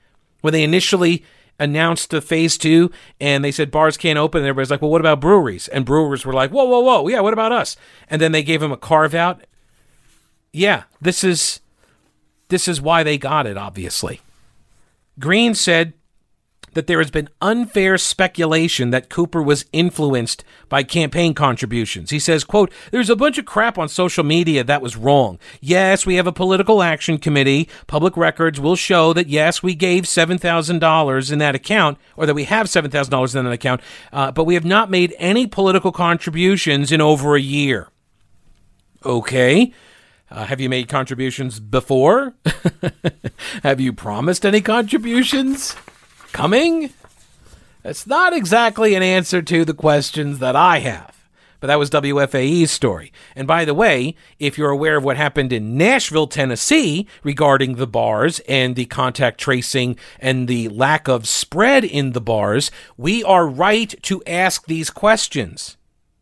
When 0.41 0.53
they 0.53 0.63
initially 0.63 1.25
announced 1.59 2.11
the 2.11 2.21
phase 2.21 2.57
two 2.57 2.93
and 3.21 3.45
they 3.45 3.51
said 3.51 3.73
bars 3.73 3.97
can't 3.97 4.19
open, 4.19 4.43
and 4.43 4.49
everybody's 4.49 4.71
like, 4.71 4.81
well, 4.81 4.93
what 4.93 5.01
about 5.01 5.21
breweries? 5.21 5.67
And 5.67 5.85
brewers 5.85 6.25
were 6.25 6.33
like, 6.33 6.53
whoa, 6.53 6.65
whoa, 6.65 6.81
whoa, 6.81 7.09
yeah, 7.09 7.21
what 7.21 7.33
about 7.33 7.51
us? 7.51 7.77
And 8.09 8.23
then 8.23 8.31
they 8.31 8.45
gave 8.45 8.61
them 8.61 8.71
a 8.71 8.77
carve 8.77 9.15
out. 9.17 9.45
Yeah, 10.53 10.85
this 11.01 11.25
is 11.25 11.61
this 12.49 12.69
is 12.69 12.81
why 12.81 13.03
they 13.03 13.19
got 13.19 13.47
it, 13.47 13.59
obviously. 13.59 14.21
Green 15.19 15.55
said 15.55 15.93
that 16.75 16.87
there 16.87 16.99
has 16.99 17.11
been 17.11 17.29
unfair 17.41 17.99
speculation 17.99 18.91
that 18.91 19.09
Cooper 19.09 19.43
was 19.43 19.67
influenced 19.73 20.45
by 20.69 20.83
campaign 20.83 21.35
contributions. 21.35 22.11
He 22.11 22.19
says, 22.19 22.45
quote, 22.45 22.73
there's 22.91 23.11
a 23.11 23.17
bunch 23.17 23.39
of 23.39 23.47
crap 23.47 23.79
on 23.79 23.89
social 23.89 24.25
media 24.25 24.65
that 24.65 24.83
was 24.83 24.97
wrong. 24.97 25.39
Yes, 25.61 26.07
we 26.07 26.17
have 26.17 26.27
a 26.27 26.33
political 26.33 26.83
action 26.83 27.19
committee. 27.19 27.69
Public 27.87 28.17
records 28.17 28.61
will 28.61 28.77
show 28.77 29.13
that 29.13 29.29
yes, 29.29 29.63
we 29.63 29.75
gave 29.75 30.05
$7,000 30.05 31.33
in 31.33 31.39
that 31.39 31.55
account 31.55 31.99
or 32.17 32.27
that 32.27 32.35
we 32.35 32.45
have 32.45 32.67
$7,000 32.67 33.37
in 33.37 33.45
that 33.45 33.53
account, 33.53 33.81
uh, 34.13 34.31
but 34.33 34.45
we 34.45 34.55
have 34.55 34.65
not 34.65 34.91
made 34.91 35.15
any 35.19 35.47
political 35.47 35.93
contributions 35.93 36.93
in 36.93 37.01
over 37.01 37.37
a 37.37 37.41
year. 37.41 37.89
Okay. 39.05 39.73
Uh, 40.31 40.45
have 40.45 40.61
you 40.61 40.69
made 40.69 40.89
contributions 40.89 41.59
before? 41.59 42.35
have 43.63 43.81
you 43.81 43.93
promised 43.93 44.45
any 44.45 44.61
contributions? 44.61 45.75
Coming? 46.33 46.93
That's 47.83 48.07
not 48.07 48.33
exactly 48.33 48.95
an 48.95 49.03
answer 49.03 49.43
to 49.43 49.65
the 49.65 49.75
questions 49.75 50.39
that 50.41 50.57
I 50.57 50.81
have. 50.81 51.17
But 51.61 51.67
that 51.69 51.79
was 51.79 51.91
WFAE's 51.91 52.71
story. 52.71 53.13
And 53.35 53.49
by 53.49 53.65
the 53.65 53.75
way, 53.75 54.15
if 54.39 54.57
you're 54.57 54.71
aware 54.71 54.97
of 54.97 55.05
what 55.05 55.17
happened 55.17 55.53
in 55.53 55.77
Nashville, 55.77 56.29
Tennessee 56.29 57.07
regarding 57.25 57.75
the 57.75 57.87
bars 57.87 58.39
and 58.49 58.77
the 58.77 58.85
contact 58.87 59.41
tracing 59.41 59.99
and 60.21 60.47
the 60.47 60.69
lack 60.69 61.09
of 61.09 61.27
spread 61.27 61.85
in 61.85 62.13
the 62.13 62.21
bars, 62.21 62.71
we 62.97 63.25
are 63.25 63.49
right 63.49 63.95
to 64.03 64.23
ask 64.25 64.67
these 64.67 64.91
questions. 64.91 65.77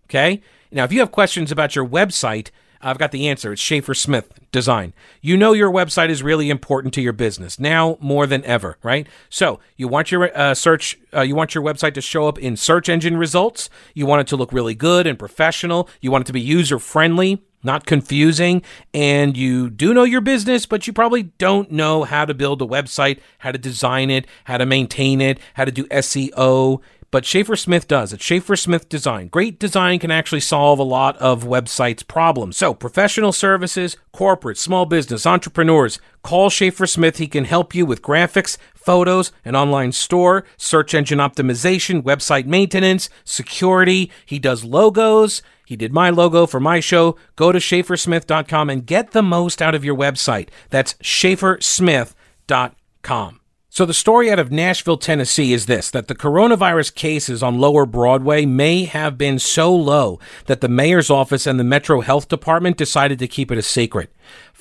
Okay? 0.07 0.41
Now, 0.71 0.85
if 0.85 0.93
you 0.93 1.01
have 1.01 1.13
questions 1.13 1.53
about 1.53 1.77
your 1.77 1.87
website, 1.87 2.51
I've 2.81 2.99
got 2.99 3.12
the 3.12 3.29
answer. 3.29 3.53
It's 3.53 3.62
Schaefer 3.62 3.95
Smith 3.95 4.33
Design. 4.53 4.93
You 5.20 5.37
know 5.37 5.53
your 5.53 5.70
website 5.70 6.09
is 6.09 6.22
really 6.22 6.51
important 6.51 6.95
to 6.95 7.01
your 7.01 7.12
business 7.12 7.59
now 7.59 7.99
more 8.01 8.27
than 8.27 8.45
ever, 8.45 8.79
right? 8.83 9.07
So 9.29 9.61
you 9.77 9.89
want 9.89 10.11
your 10.11 10.37
uh, 10.37 10.55
search, 10.55 10.99
uh, 11.14 11.22
you 11.22 11.35
want 11.35 11.55
your 11.55 11.64
website 11.64 11.95
to 11.95 12.01
show 12.01 12.29
up 12.29 12.39
in 12.39 12.57
search 12.57 12.89
engine 12.89 13.16
results. 13.16 13.68
You 13.95 14.07
want 14.07 14.20
it 14.20 14.27
to 14.29 14.37
look 14.37 14.53
really 14.53 14.74
good 14.74 15.07
and 15.07 15.18
professional. 15.18 15.89
You 16.01 16.11
want 16.11 16.22
it 16.22 16.27
to 16.27 16.33
be 16.33 16.41
user 16.41 16.79
friendly, 16.79 17.43
not 17.62 17.85
confusing. 17.85 18.62
And 18.95 19.37
you 19.37 19.68
do 19.68 19.93
know 19.93 20.05
your 20.05 20.20
business, 20.20 20.64
but 20.64 20.87
you 20.87 20.93
probably 20.93 21.24
don't 21.24 21.70
know 21.70 22.05
how 22.05 22.24
to 22.24 22.33
build 22.33 22.62
a 22.62 22.66
website, 22.66 23.20
how 23.39 23.53
to 23.53 23.59
design 23.59 24.11
it, 24.11 24.27
how 24.45 24.59
to 24.59 24.64
maintain 24.64 25.20
it, 25.20 25.39
how 25.55 25.64
to 25.64 25.72
do 25.72 25.85
SEO 25.89 26.81
but 27.17 27.25
Schaefer 27.25 27.57
Smith 27.57 27.89
does. 27.89 28.12
It's 28.12 28.23
Schaefer 28.23 28.57
Smith 28.57 28.91
Design. 28.91 29.29
Great 29.29 29.59
design 29.59 29.99
can 29.99 30.11
actually 30.11 30.41
solve 30.41 30.79
a 30.79 30.83
lot 30.83 31.17
of 31.17 31.45
websites' 31.45 32.07
problems. 32.07 32.59
So, 32.59 32.75
professional 32.75 33.33
services, 33.33 33.97
corporate, 34.12 34.59
small 34.59 34.85
business, 34.85 35.25
entrepreneurs, 35.25 35.99
call 36.23 36.51
Schaefer 36.51 36.87
Smith. 36.87 37.17
He 37.17 37.27
can 37.27 37.47
help 37.47 37.75
you 37.75 37.87
with 37.87 38.03
graphics, 38.03 38.59
photos, 38.75 39.33
an 39.47 39.57
online 39.57 39.93
store, 39.93 40.45
search 40.59 40.93
engine 40.93 41.19
optimization, 41.19 42.03
website 42.03 42.45
maintenance, 42.45 43.09
security. 43.25 44.12
He 44.27 44.39
does 44.39 44.62
logos. 44.62 45.41
He 45.64 45.75
did 45.75 45.95
my 45.95 46.11
logo 46.11 46.45
for 46.45 46.61
my 46.61 46.81
show. 46.81 47.17
Go 47.35 47.51
to 47.51 47.59
schaefersmith.com 47.59 48.69
and 48.69 48.85
get 48.85 49.12
the 49.12 49.23
most 49.23 49.62
out 49.62 49.75
of 49.75 49.87
your 49.87 49.97
website. 49.97 50.51
That's 50.69 50.93
schaefersmith.com. 51.03 53.41
So, 53.77 53.85
the 53.85 53.93
story 53.93 54.31
out 54.31 54.39
of 54.39 54.51
Nashville, 54.51 54.97
Tennessee 54.97 55.53
is 55.53 55.66
this 55.66 55.91
that 55.91 56.09
the 56.09 56.14
coronavirus 56.14 56.95
cases 56.95 57.43
on 57.43 57.59
Lower 57.59 57.85
Broadway 57.85 58.47
may 58.47 58.85
have 58.85 59.18
been 59.18 59.39
so 59.39 59.77
low 59.77 60.18
that 60.47 60.62
the 60.62 60.68
mayor's 60.70 61.11
office 61.11 61.47
and 61.47 61.61
the 61.61 61.64
Metro 61.64 62.01
Health 62.01 62.27
Department 62.29 62.79
decided 62.79 63.18
to 63.18 63.29
keep 63.29 63.53
it 63.53 63.59
a 63.59 63.62
secret. 63.62 64.11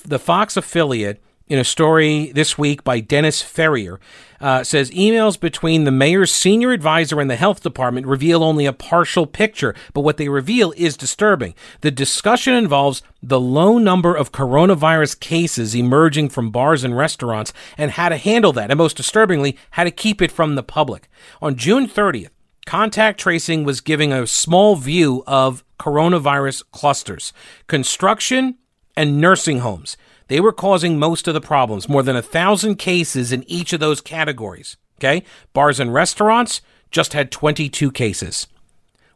The 0.03 0.19
Fox 0.19 0.57
affiliate 0.57 1.23
in 1.47 1.57
a 1.57 1.63
story 1.63 2.33
this 2.33 2.57
week 2.57 2.83
by 2.83 2.99
Dennis 2.99 3.41
Ferrier, 3.41 4.01
uh, 4.39 4.63
says 4.63 4.91
emails 4.91 5.39
between 5.39 5.83
the 5.83 5.91
mayor's 5.91 6.31
senior 6.31 6.71
advisor 6.71 7.19
and 7.19 7.29
the 7.29 7.35
health 7.35 7.61
department 7.61 8.07
reveal 8.07 8.43
only 8.43 8.65
a 8.65 8.73
partial 8.73 9.25
picture, 9.25 9.75
but 9.93 10.01
what 10.01 10.17
they 10.17 10.29
reveal 10.29 10.73
is 10.77 10.97
disturbing. 10.97 11.55
The 11.81 11.91
discussion 11.91 12.53
involves 12.53 13.01
the 13.21 13.39
low 13.39 13.77
number 13.77 14.15
of 14.15 14.31
coronavirus 14.31 15.19
cases 15.19 15.75
emerging 15.75 16.29
from 16.29 16.51
bars 16.51 16.83
and 16.83 16.95
restaurants 16.95 17.53
and 17.77 17.91
how 17.91 18.09
to 18.09 18.17
handle 18.17 18.53
that, 18.53 18.71
and 18.71 18.77
most 18.77 18.97
disturbingly, 18.97 19.57
how 19.71 19.83
to 19.83 19.91
keep 19.91 20.21
it 20.21 20.31
from 20.31 20.55
the 20.55 20.63
public. 20.63 21.09
On 21.41 21.55
June 21.55 21.87
30th, 21.87 22.29
Contact 22.65 23.19
tracing 23.19 23.63
was 23.63 23.79
giving 23.79 24.11
a 24.11 24.25
small 24.25 24.75
view 24.75 25.23
of 25.27 25.63
coronavirus 25.79 26.63
clusters, 26.71 27.31
construction, 27.67 28.55
and 28.97 29.21
nursing 29.21 29.59
homes. 29.59 29.97
They 30.27 30.39
were 30.39 30.51
causing 30.51 30.97
most 30.97 31.27
of 31.27 31.33
the 31.33 31.41
problems, 31.41 31.89
more 31.89 32.03
than 32.03 32.15
a 32.15 32.21
thousand 32.21 32.75
cases 32.75 33.31
in 33.31 33.43
each 33.49 33.73
of 33.73 33.79
those 33.79 34.01
categories. 34.01 34.77
Okay? 34.99 35.23
Bars 35.53 35.79
and 35.79 35.93
restaurants 35.93 36.61
just 36.91 37.13
had 37.13 37.31
22 37.31 37.91
cases. 37.91 38.47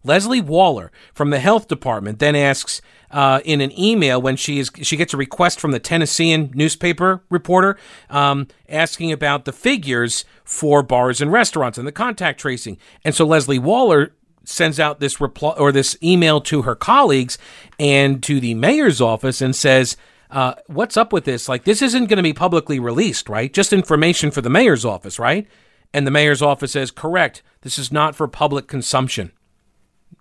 Leslie 0.03 0.41
Waller 0.41 0.91
from 1.13 1.29
the 1.29 1.39
health 1.39 1.67
department 1.67 2.19
then 2.19 2.35
asks 2.35 2.81
uh, 3.11 3.41
in 3.43 3.59
an 3.59 3.77
email 3.77 4.21
when 4.21 4.35
she 4.35 4.59
is 4.59 4.71
she 4.81 4.95
gets 4.95 5.13
a 5.13 5.17
request 5.17 5.59
from 5.59 5.71
the 5.71 5.79
Tennessean 5.79 6.51
newspaper 6.53 7.21
reporter 7.29 7.77
um, 8.09 8.47
asking 8.69 9.11
about 9.11 9.45
the 9.45 9.51
figures 9.51 10.23
for 10.45 10.81
bars 10.83 11.19
and 11.19 11.31
restaurants 11.31 11.77
and 11.77 11.87
the 11.87 11.91
contact 11.91 12.39
tracing. 12.39 12.77
And 13.03 13.13
so 13.13 13.25
Leslie 13.25 13.59
Waller 13.59 14.13
sends 14.45 14.79
out 14.79 14.99
this 14.99 15.19
reply 15.19 15.53
or 15.57 15.71
this 15.71 15.97
email 16.01 16.39
to 16.41 16.61
her 16.61 16.75
colleagues 16.75 17.37
and 17.77 18.23
to 18.23 18.39
the 18.39 18.53
mayor's 18.53 19.01
office 19.01 19.41
and 19.41 19.55
says 19.55 19.97
uh, 20.29 20.53
what's 20.67 20.97
up 20.97 21.11
with 21.11 21.25
this? 21.25 21.49
Like, 21.49 21.63
this 21.63 21.81
isn't 21.81 22.05
going 22.05 22.17
to 22.17 22.23
be 22.23 22.33
publicly 22.33 22.79
released, 22.79 23.29
right? 23.29 23.51
Just 23.51 23.73
information 23.73 24.31
for 24.31 24.41
the 24.41 24.49
mayor's 24.49 24.85
office, 24.85 25.17
right? 25.17 25.47
And 25.93 26.05
the 26.05 26.11
mayor's 26.11 26.41
office 26.41 26.73
says, 26.73 26.91
correct, 26.91 27.41
this 27.61 27.79
is 27.79 27.91
not 27.91 28.15
for 28.15 28.27
public 28.27 28.67
consumption. 28.67 29.31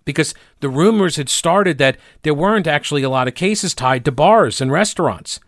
Because 0.05 0.33
the 0.61 0.69
rumors 0.69 1.17
had 1.17 1.29
started 1.29 1.77
that 1.77 1.97
there 2.23 2.33
weren't 2.33 2.65
actually 2.65 3.03
a 3.03 3.09
lot 3.09 3.27
of 3.27 3.35
cases 3.35 3.75
tied 3.75 4.03
to 4.05 4.11
bars 4.11 4.61
and 4.61 4.71
restaurants. 4.71 5.39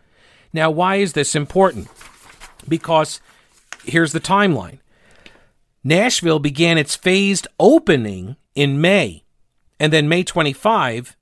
Now, 0.53 0.69
why 0.69 0.97
is 0.97 1.13
this 1.13 1.35
important? 1.35 1.87
Because 2.67 3.19
here's 3.83 4.11
the 4.11 4.19
timeline 4.19 4.79
Nashville 5.83 6.39
began 6.39 6.77
its 6.77 6.95
phased 6.95 7.47
opening 7.59 8.35
in 8.53 8.79
May. 8.79 9.23
And 9.79 9.91
then 9.91 10.07
May 10.07 10.23
25, 10.23 11.15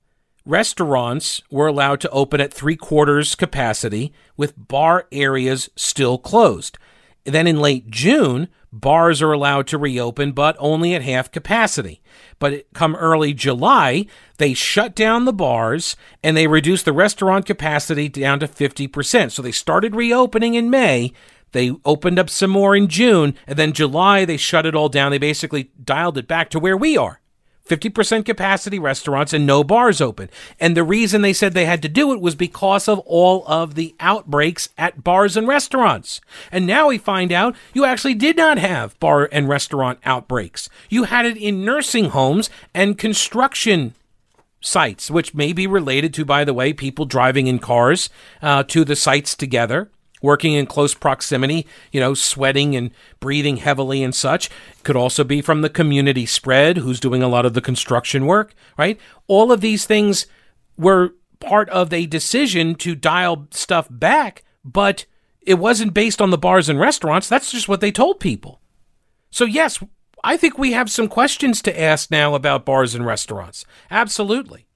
Restaurants 0.50 1.40
were 1.48 1.68
allowed 1.68 2.00
to 2.00 2.10
open 2.10 2.40
at 2.40 2.52
three 2.52 2.74
quarters 2.74 3.36
capacity, 3.36 4.12
with 4.36 4.66
bar 4.66 5.06
areas 5.12 5.70
still 5.76 6.18
closed. 6.18 6.76
Then 7.22 7.46
in 7.46 7.60
late 7.60 7.88
June, 7.88 8.48
bars 8.72 9.22
are 9.22 9.30
allowed 9.30 9.68
to 9.68 9.78
reopen, 9.78 10.32
but 10.32 10.56
only 10.58 10.92
at 10.92 11.02
half 11.02 11.30
capacity. 11.30 12.02
But 12.40 12.66
come 12.74 12.96
early 12.96 13.32
July, 13.32 14.06
they 14.38 14.52
shut 14.52 14.96
down 14.96 15.24
the 15.24 15.32
bars 15.32 15.94
and 16.20 16.36
they 16.36 16.48
reduced 16.48 16.84
the 16.84 16.92
restaurant 16.92 17.46
capacity 17.46 18.08
down 18.08 18.40
to 18.40 18.48
50%. 18.48 19.30
So 19.30 19.42
they 19.42 19.52
started 19.52 19.94
reopening 19.94 20.54
in 20.54 20.68
May. 20.68 21.12
They 21.52 21.76
opened 21.84 22.18
up 22.18 22.28
some 22.28 22.50
more 22.50 22.74
in 22.74 22.88
June, 22.88 23.36
and 23.46 23.56
then 23.56 23.72
July 23.72 24.24
they 24.24 24.36
shut 24.36 24.66
it 24.66 24.74
all 24.74 24.88
down. 24.88 25.12
They 25.12 25.18
basically 25.18 25.70
dialed 25.84 26.18
it 26.18 26.26
back 26.26 26.50
to 26.50 26.58
where 26.58 26.76
we 26.76 26.96
are. 26.96 27.19
50% 27.70 28.24
capacity 28.24 28.78
restaurants 28.78 29.32
and 29.32 29.46
no 29.46 29.62
bars 29.62 30.00
open. 30.00 30.28
And 30.58 30.76
the 30.76 30.82
reason 30.82 31.22
they 31.22 31.32
said 31.32 31.54
they 31.54 31.66
had 31.66 31.82
to 31.82 31.88
do 31.88 32.12
it 32.12 32.20
was 32.20 32.34
because 32.34 32.88
of 32.88 32.98
all 33.00 33.44
of 33.46 33.76
the 33.76 33.94
outbreaks 34.00 34.70
at 34.76 35.04
bars 35.04 35.36
and 35.36 35.46
restaurants. 35.46 36.20
And 36.50 36.66
now 36.66 36.88
we 36.88 36.98
find 36.98 37.30
out 37.30 37.54
you 37.72 37.84
actually 37.84 38.14
did 38.14 38.36
not 38.36 38.58
have 38.58 38.98
bar 38.98 39.28
and 39.30 39.48
restaurant 39.48 40.00
outbreaks. 40.04 40.68
You 40.88 41.04
had 41.04 41.24
it 41.26 41.36
in 41.36 41.64
nursing 41.64 42.06
homes 42.06 42.50
and 42.74 42.98
construction 42.98 43.94
sites, 44.60 45.10
which 45.10 45.34
may 45.34 45.52
be 45.52 45.66
related 45.66 46.12
to, 46.14 46.24
by 46.24 46.44
the 46.44 46.54
way, 46.54 46.72
people 46.72 47.04
driving 47.04 47.46
in 47.46 47.60
cars 47.60 48.10
uh, 48.42 48.64
to 48.64 48.84
the 48.84 48.96
sites 48.96 49.34
together 49.34 49.90
working 50.22 50.54
in 50.54 50.66
close 50.66 50.94
proximity, 50.94 51.66
you 51.92 52.00
know, 52.00 52.14
sweating 52.14 52.76
and 52.76 52.90
breathing 53.20 53.58
heavily 53.58 54.02
and 54.02 54.14
such. 54.14 54.50
Could 54.82 54.96
also 54.96 55.24
be 55.24 55.40
from 55.40 55.62
the 55.62 55.70
community 55.70 56.26
spread, 56.26 56.78
who's 56.78 57.00
doing 57.00 57.22
a 57.22 57.28
lot 57.28 57.46
of 57.46 57.54
the 57.54 57.60
construction 57.60 58.26
work, 58.26 58.54
right? 58.76 58.98
All 59.26 59.52
of 59.52 59.60
these 59.60 59.86
things 59.86 60.26
were 60.76 61.14
part 61.40 61.68
of 61.70 61.92
a 61.92 62.06
decision 62.06 62.74
to 62.76 62.94
dial 62.94 63.48
stuff 63.50 63.88
back, 63.90 64.44
but 64.64 65.06
it 65.40 65.54
wasn't 65.54 65.94
based 65.94 66.20
on 66.20 66.30
the 66.30 66.38
bars 66.38 66.68
and 66.68 66.78
restaurants. 66.78 67.28
That's 67.28 67.50
just 67.50 67.68
what 67.68 67.80
they 67.80 67.90
told 67.90 68.20
people. 68.20 68.60
So, 69.30 69.44
yes, 69.44 69.82
I 70.22 70.36
think 70.36 70.58
we 70.58 70.72
have 70.72 70.90
some 70.90 71.08
questions 71.08 71.62
to 71.62 71.80
ask 71.80 72.10
now 72.10 72.34
about 72.34 72.66
bars 72.66 72.94
and 72.94 73.06
restaurants. 73.06 73.64
Absolutely. 73.90 74.66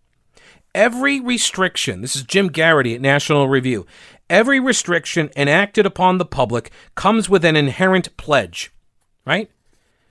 Every 0.74 1.20
restriction, 1.20 2.00
this 2.00 2.16
is 2.16 2.24
Jim 2.24 2.50
Geraghty 2.50 2.96
at 2.96 3.00
National 3.00 3.48
Review, 3.48 3.86
every 4.28 4.58
restriction 4.58 5.30
enacted 5.36 5.86
upon 5.86 6.18
the 6.18 6.24
public 6.24 6.72
comes 6.96 7.28
with 7.28 7.44
an 7.44 7.54
inherent 7.54 8.16
pledge, 8.16 8.72
right? 9.24 9.48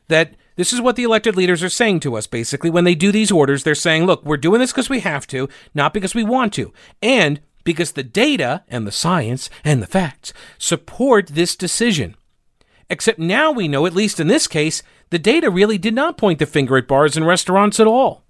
That 0.08 0.36
this 0.56 0.72
is 0.72 0.80
what 0.80 0.96
the 0.96 1.04
elected 1.04 1.36
leaders 1.36 1.64
are 1.64 1.70
saying 1.70 2.00
to 2.02 2.16
us 2.16 2.28
basically 2.28 2.70
when 2.70 2.86
they 2.86 2.96
do 2.96 3.12
these 3.12 3.32
orders. 3.32 3.64
They're 3.64 3.76
saying, 3.76 4.06
look, 4.06 4.24
we're 4.24 4.38
doing 4.38 4.62
this 4.62 4.72
because 4.72 4.90
we 4.90 5.02
have 5.02 5.28
to, 5.28 5.50
not 5.74 5.94
because 5.94 6.16
we 6.16 6.24
want 6.24 6.54
to. 6.54 6.72
And 7.02 7.42
because 7.66 7.92
the 7.92 8.04
data 8.04 8.64
and 8.70 8.88
the 8.88 8.92
science 8.92 9.50
and 9.66 9.82
the 9.82 9.88
facts 9.88 10.32
support 10.58 11.28
this 11.28 11.58
decision. 11.58 12.16
Except 12.90 13.20
now 13.20 13.52
we 13.52 13.68
know, 13.68 13.86
at 13.86 13.96
least 13.96 14.18
in 14.18 14.28
this 14.28 14.48
case, 14.48 14.82
the 15.10 15.20
data 15.20 15.50
really 15.50 15.78
did 15.78 15.94
not 15.94 16.18
point 16.18 16.40
the 16.40 16.46
finger 16.46 16.78
at 16.78 16.88
bars 16.88 17.18
and 17.18 17.26
restaurants 17.26 17.82
at 17.82 17.88
all 17.88 18.23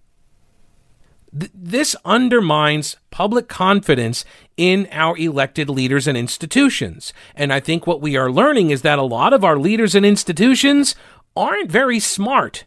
this 1.33 1.95
undermines 2.05 2.95
public 3.09 3.47
confidence 3.47 4.23
in 4.55 4.87
our 4.91 5.17
elected 5.17 5.69
leaders 5.69 6.07
and 6.07 6.17
institutions. 6.17 7.11
And 7.35 7.51
I 7.51 7.59
think 7.59 7.87
what 7.87 8.01
we 8.01 8.15
are 8.15 8.31
learning 8.31 8.69
is 8.69 8.83
that 8.83 8.99
a 8.99 9.03
lot 9.03 9.33
of 9.33 9.43
our 9.43 9.57
leaders 9.57 9.95
and 9.95 10.05
institutions 10.05 10.95
aren't 11.35 11.71
very 11.71 11.99
smart. 11.99 12.65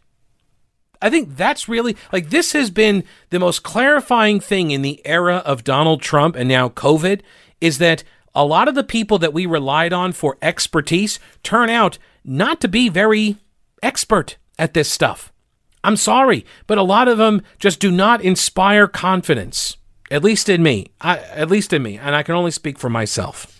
I 1.01 1.09
think 1.09 1.37
that's 1.37 1.69
really 1.69 1.95
like 2.11 2.29
this 2.29 2.51
has 2.53 2.69
been 2.69 3.03
the 3.29 3.39
most 3.39 3.63
clarifying 3.63 4.39
thing 4.39 4.71
in 4.71 4.81
the 4.81 5.01
era 5.05 5.37
of 5.37 5.63
Donald 5.63 6.01
Trump 6.01 6.35
and 6.35 6.49
now 6.49 6.69
COVID 6.69 7.21
is 7.61 7.77
that 7.77 8.03
a 8.33 8.45
lot 8.45 8.67
of 8.67 8.75
the 8.75 8.83
people 8.83 9.17
that 9.19 9.33
we 9.33 9.45
relied 9.45 9.93
on 9.93 10.11
for 10.11 10.37
expertise 10.41 11.19
turn 11.43 11.69
out 11.69 11.97
not 12.23 12.59
to 12.61 12.67
be 12.67 12.89
very 12.89 13.37
expert 13.81 14.37
at 14.59 14.73
this 14.73 14.91
stuff. 14.91 15.31
I'm 15.87 15.95
sorry, 15.95 16.45
but 16.67 16.77
a 16.77 16.83
lot 16.83 17.07
of 17.07 17.17
them 17.17 17.41
just 17.59 17.79
do 17.79 17.89
not 17.89 18.19
inspire 18.21 18.89
confidence. 18.89 19.77
At 20.11 20.21
least 20.21 20.49
in 20.49 20.61
me. 20.61 20.87
I, 20.99 21.19
at 21.19 21.49
least 21.49 21.71
in 21.71 21.81
me. 21.81 21.97
And 21.97 22.13
I 22.13 22.23
can 22.23 22.35
only 22.35 22.51
speak 22.51 22.77
for 22.77 22.89
myself. 22.89 23.57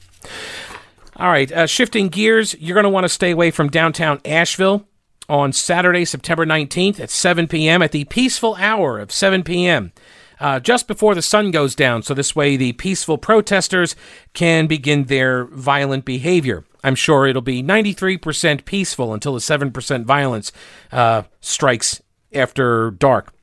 All 1.16 1.30
right, 1.30 1.50
uh, 1.50 1.68
shifting 1.68 2.10
gears, 2.10 2.54
you're 2.60 2.76
going 2.76 2.84
to 2.84 2.90
want 2.90 3.06
to 3.06 3.10
stay 3.10 3.32
away 3.32 3.50
from 3.50 3.70
downtown 3.70 4.20
Asheville 4.26 4.86
on 5.30 5.54
Saturday, 5.54 6.04
September 6.04 6.46
19th 6.46 7.00
at 7.00 7.10
7 7.10 7.48
p.m. 7.48 7.82
at 7.82 7.94
the 7.94 8.04
peaceful 8.04 8.56
hour 8.56 9.00
of 9.00 9.10
7 9.10 9.42
p.m. 9.44 9.94
Uh, 10.38 10.60
just 10.60 10.86
before 10.86 11.16
the 11.16 11.22
sun 11.22 11.50
goes 11.50 11.76
down, 11.76 12.04
so 12.04 12.14
this 12.14 12.36
way 12.36 12.58
the 12.58 12.74
peaceful 12.74 13.18
protesters 13.18 13.96
can 14.34 14.68
begin 14.68 15.06
their 15.06 15.46
violent 15.46 16.04
behavior. 16.04 16.66
I'm 16.84 16.96
sure 16.96 17.26
it'll 17.26 17.42
be 17.42 17.64
93% 17.64 18.66
peaceful 18.66 19.14
until 19.14 19.34
the 19.34 19.40
7% 19.40 20.04
violence 20.04 20.52
uh, 20.92 21.24
strikes 21.40 22.02
after 22.34 22.92
dark. 22.92 23.34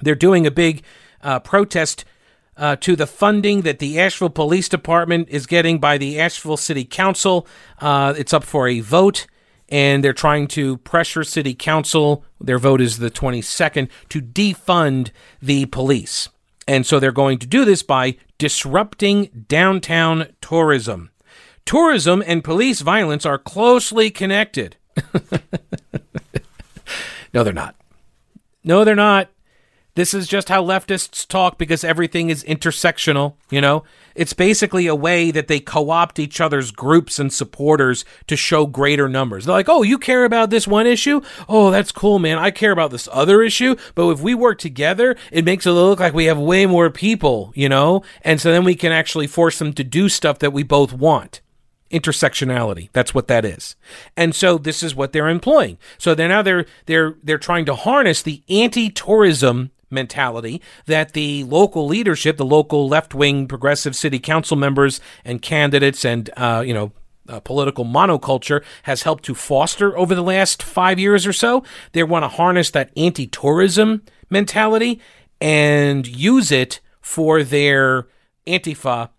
They're 0.00 0.14
doing 0.14 0.46
a 0.46 0.50
big 0.50 0.82
uh, 1.22 1.40
protest 1.40 2.04
uh, 2.56 2.76
to 2.76 2.96
the 2.96 3.06
funding 3.06 3.62
that 3.62 3.78
the 3.78 3.98
Asheville 3.98 4.30
Police 4.30 4.68
Department 4.68 5.28
is 5.30 5.46
getting 5.46 5.78
by 5.78 5.96
the 5.96 6.18
Asheville 6.18 6.56
City 6.56 6.84
Council. 6.84 7.46
Uh, 7.80 8.14
it's 8.16 8.32
up 8.32 8.44
for 8.44 8.66
a 8.68 8.80
vote, 8.80 9.26
and 9.68 10.02
they're 10.02 10.12
trying 10.12 10.48
to 10.48 10.78
pressure 10.78 11.22
City 11.24 11.54
Council. 11.54 12.24
Their 12.40 12.58
vote 12.58 12.80
is 12.80 12.98
the 12.98 13.10
22nd 13.10 13.88
to 14.08 14.20
defund 14.20 15.10
the 15.40 15.66
police. 15.66 16.28
And 16.66 16.84
so 16.84 17.00
they're 17.00 17.12
going 17.12 17.38
to 17.38 17.46
do 17.46 17.64
this 17.64 17.82
by 17.82 18.16
disrupting 18.36 19.44
downtown 19.48 20.28
tourism. 20.40 21.10
Tourism 21.64 22.22
and 22.26 22.42
police 22.42 22.80
violence 22.80 23.24
are 23.24 23.38
closely 23.38 24.10
connected. 24.10 24.76
no, 27.32 27.44
they're 27.44 27.52
not. 27.52 27.74
No, 28.64 28.84
they're 28.84 28.94
not. 28.94 29.30
This 29.98 30.14
is 30.14 30.28
just 30.28 30.48
how 30.48 30.64
leftists 30.64 31.26
talk 31.26 31.58
because 31.58 31.82
everything 31.82 32.30
is 32.30 32.44
intersectional, 32.44 33.34
you 33.50 33.60
know? 33.60 33.82
It's 34.14 34.32
basically 34.32 34.86
a 34.86 34.94
way 34.94 35.32
that 35.32 35.48
they 35.48 35.58
co 35.58 35.90
opt 35.90 36.20
each 36.20 36.40
other's 36.40 36.70
groups 36.70 37.18
and 37.18 37.32
supporters 37.32 38.04
to 38.28 38.36
show 38.36 38.64
greater 38.64 39.08
numbers. 39.08 39.44
They're 39.44 39.56
like, 39.56 39.68
oh, 39.68 39.82
you 39.82 39.98
care 39.98 40.24
about 40.24 40.50
this 40.50 40.68
one 40.68 40.86
issue? 40.86 41.20
Oh, 41.48 41.72
that's 41.72 41.90
cool, 41.90 42.20
man. 42.20 42.38
I 42.38 42.52
care 42.52 42.70
about 42.70 42.92
this 42.92 43.08
other 43.10 43.42
issue. 43.42 43.74
But 43.96 44.08
if 44.10 44.20
we 44.20 44.36
work 44.36 44.58
together, 44.60 45.16
it 45.32 45.44
makes 45.44 45.66
it 45.66 45.72
look 45.72 45.98
like 45.98 46.14
we 46.14 46.26
have 46.26 46.38
way 46.38 46.64
more 46.64 46.90
people, 46.90 47.50
you 47.56 47.68
know? 47.68 48.04
And 48.22 48.40
so 48.40 48.52
then 48.52 48.62
we 48.62 48.76
can 48.76 48.92
actually 48.92 49.26
force 49.26 49.58
them 49.58 49.72
to 49.72 49.82
do 49.82 50.08
stuff 50.08 50.38
that 50.38 50.52
we 50.52 50.62
both 50.62 50.92
want 50.92 51.40
intersectionality. 51.90 52.90
That's 52.92 53.14
what 53.14 53.28
that 53.28 53.44
is. 53.44 53.76
And 54.16 54.34
so 54.34 54.58
this 54.58 54.82
is 54.82 54.94
what 54.94 55.12
they're 55.12 55.28
employing. 55.28 55.78
So 55.96 56.14
they're 56.14 56.28
now 56.28 56.42
they're 56.42 56.66
they're 56.86 57.16
they're 57.22 57.38
trying 57.38 57.64
to 57.66 57.74
harness 57.74 58.22
the 58.22 58.42
anti-tourism 58.48 59.70
mentality 59.90 60.60
that 60.84 61.12
the 61.14 61.44
local 61.44 61.86
leadership 61.86 62.36
the 62.36 62.44
local 62.44 62.86
left-wing 62.86 63.48
progressive 63.48 63.96
city 63.96 64.18
council 64.18 64.54
members 64.54 65.00
and 65.24 65.40
candidates 65.40 66.04
and 66.04 66.28
uh, 66.36 66.62
you 66.64 66.74
know 66.74 66.92
uh, 67.28 67.40
political 67.40 67.84
monoculture 67.84 68.62
has 68.84 69.02
helped 69.02 69.24
to 69.24 69.34
foster 69.34 69.96
over 69.96 70.14
the 70.14 70.22
last 70.22 70.62
five 70.62 70.98
years 70.98 71.26
or 71.26 71.32
so. 71.32 71.62
They 71.92 72.02
want 72.02 72.24
to 72.24 72.28
harness 72.28 72.70
that 72.70 72.90
anti-tourism 72.96 74.02
mentality 74.30 75.00
and 75.40 76.06
use 76.06 76.50
it 76.50 76.80
for 77.00 77.42
their 77.42 78.08
antifa 78.46 79.10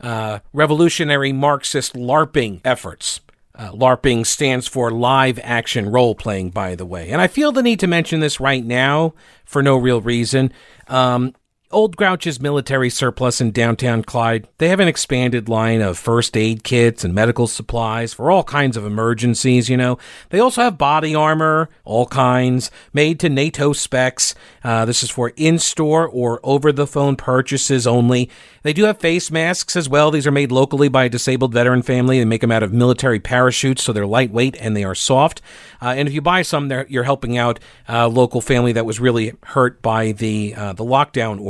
uh, 0.00 0.40
revolutionary 0.52 1.32
Marxist 1.32 1.94
LARPing 1.94 2.60
efforts. 2.64 3.20
Uh, 3.54 3.72
LARPing 3.72 4.26
stands 4.26 4.68
for 4.68 4.90
live 4.90 5.40
action 5.42 5.90
role 5.90 6.14
playing, 6.14 6.50
by 6.50 6.74
the 6.74 6.84
way. 6.84 7.10
And 7.10 7.22
I 7.22 7.26
feel 7.26 7.52
the 7.52 7.62
need 7.62 7.80
to 7.80 7.86
mention 7.86 8.20
this 8.20 8.38
right 8.38 8.64
now 8.64 9.14
for 9.46 9.62
no 9.62 9.76
real 9.76 10.00
reason. 10.00 10.52
Um, 10.88 11.34
Old 11.72 11.96
Grouch's 11.96 12.40
military 12.40 12.88
surplus 12.88 13.40
in 13.40 13.50
downtown 13.50 14.04
Clyde, 14.04 14.46
they 14.58 14.68
have 14.68 14.78
an 14.78 14.86
expanded 14.86 15.48
line 15.48 15.80
of 15.80 15.98
first 15.98 16.36
aid 16.36 16.62
kits 16.62 17.02
and 17.02 17.12
medical 17.12 17.48
supplies 17.48 18.14
for 18.14 18.30
all 18.30 18.44
kinds 18.44 18.76
of 18.76 18.86
emergencies, 18.86 19.68
you 19.68 19.76
know. 19.76 19.98
They 20.30 20.38
also 20.38 20.62
have 20.62 20.78
body 20.78 21.12
armor, 21.12 21.68
all 21.84 22.06
kinds, 22.06 22.70
made 22.92 23.18
to 23.18 23.28
NATO 23.28 23.72
specs. 23.72 24.36
Uh, 24.62 24.84
this 24.84 25.02
is 25.02 25.10
for 25.10 25.32
in 25.36 25.58
store 25.58 26.06
or 26.06 26.38
over 26.44 26.70
the 26.70 26.86
phone 26.86 27.16
purchases 27.16 27.84
only. 27.84 28.30
They 28.62 28.72
do 28.72 28.84
have 28.84 28.98
face 28.98 29.32
masks 29.32 29.74
as 29.74 29.88
well. 29.88 30.12
These 30.12 30.26
are 30.26 30.32
made 30.32 30.52
locally 30.52 30.88
by 30.88 31.04
a 31.04 31.08
disabled 31.08 31.52
veteran 31.52 31.82
family. 31.82 32.20
They 32.20 32.24
make 32.24 32.42
them 32.42 32.52
out 32.52 32.62
of 32.62 32.72
military 32.72 33.18
parachutes, 33.18 33.82
so 33.82 33.92
they're 33.92 34.06
lightweight 34.06 34.56
and 34.60 34.76
they 34.76 34.84
are 34.84 34.94
soft. 34.94 35.42
Uh, 35.82 35.94
and 35.96 36.06
if 36.06 36.14
you 36.14 36.20
buy 36.20 36.42
some, 36.42 36.70
you're 36.88 37.02
helping 37.02 37.36
out 37.36 37.58
a 37.88 38.08
local 38.08 38.40
family 38.40 38.72
that 38.72 38.86
was 38.86 39.00
really 39.00 39.32
hurt 39.42 39.82
by 39.82 40.12
the 40.12 40.54
uh, 40.54 40.72
the 40.72 40.84
lockdown 40.84 41.40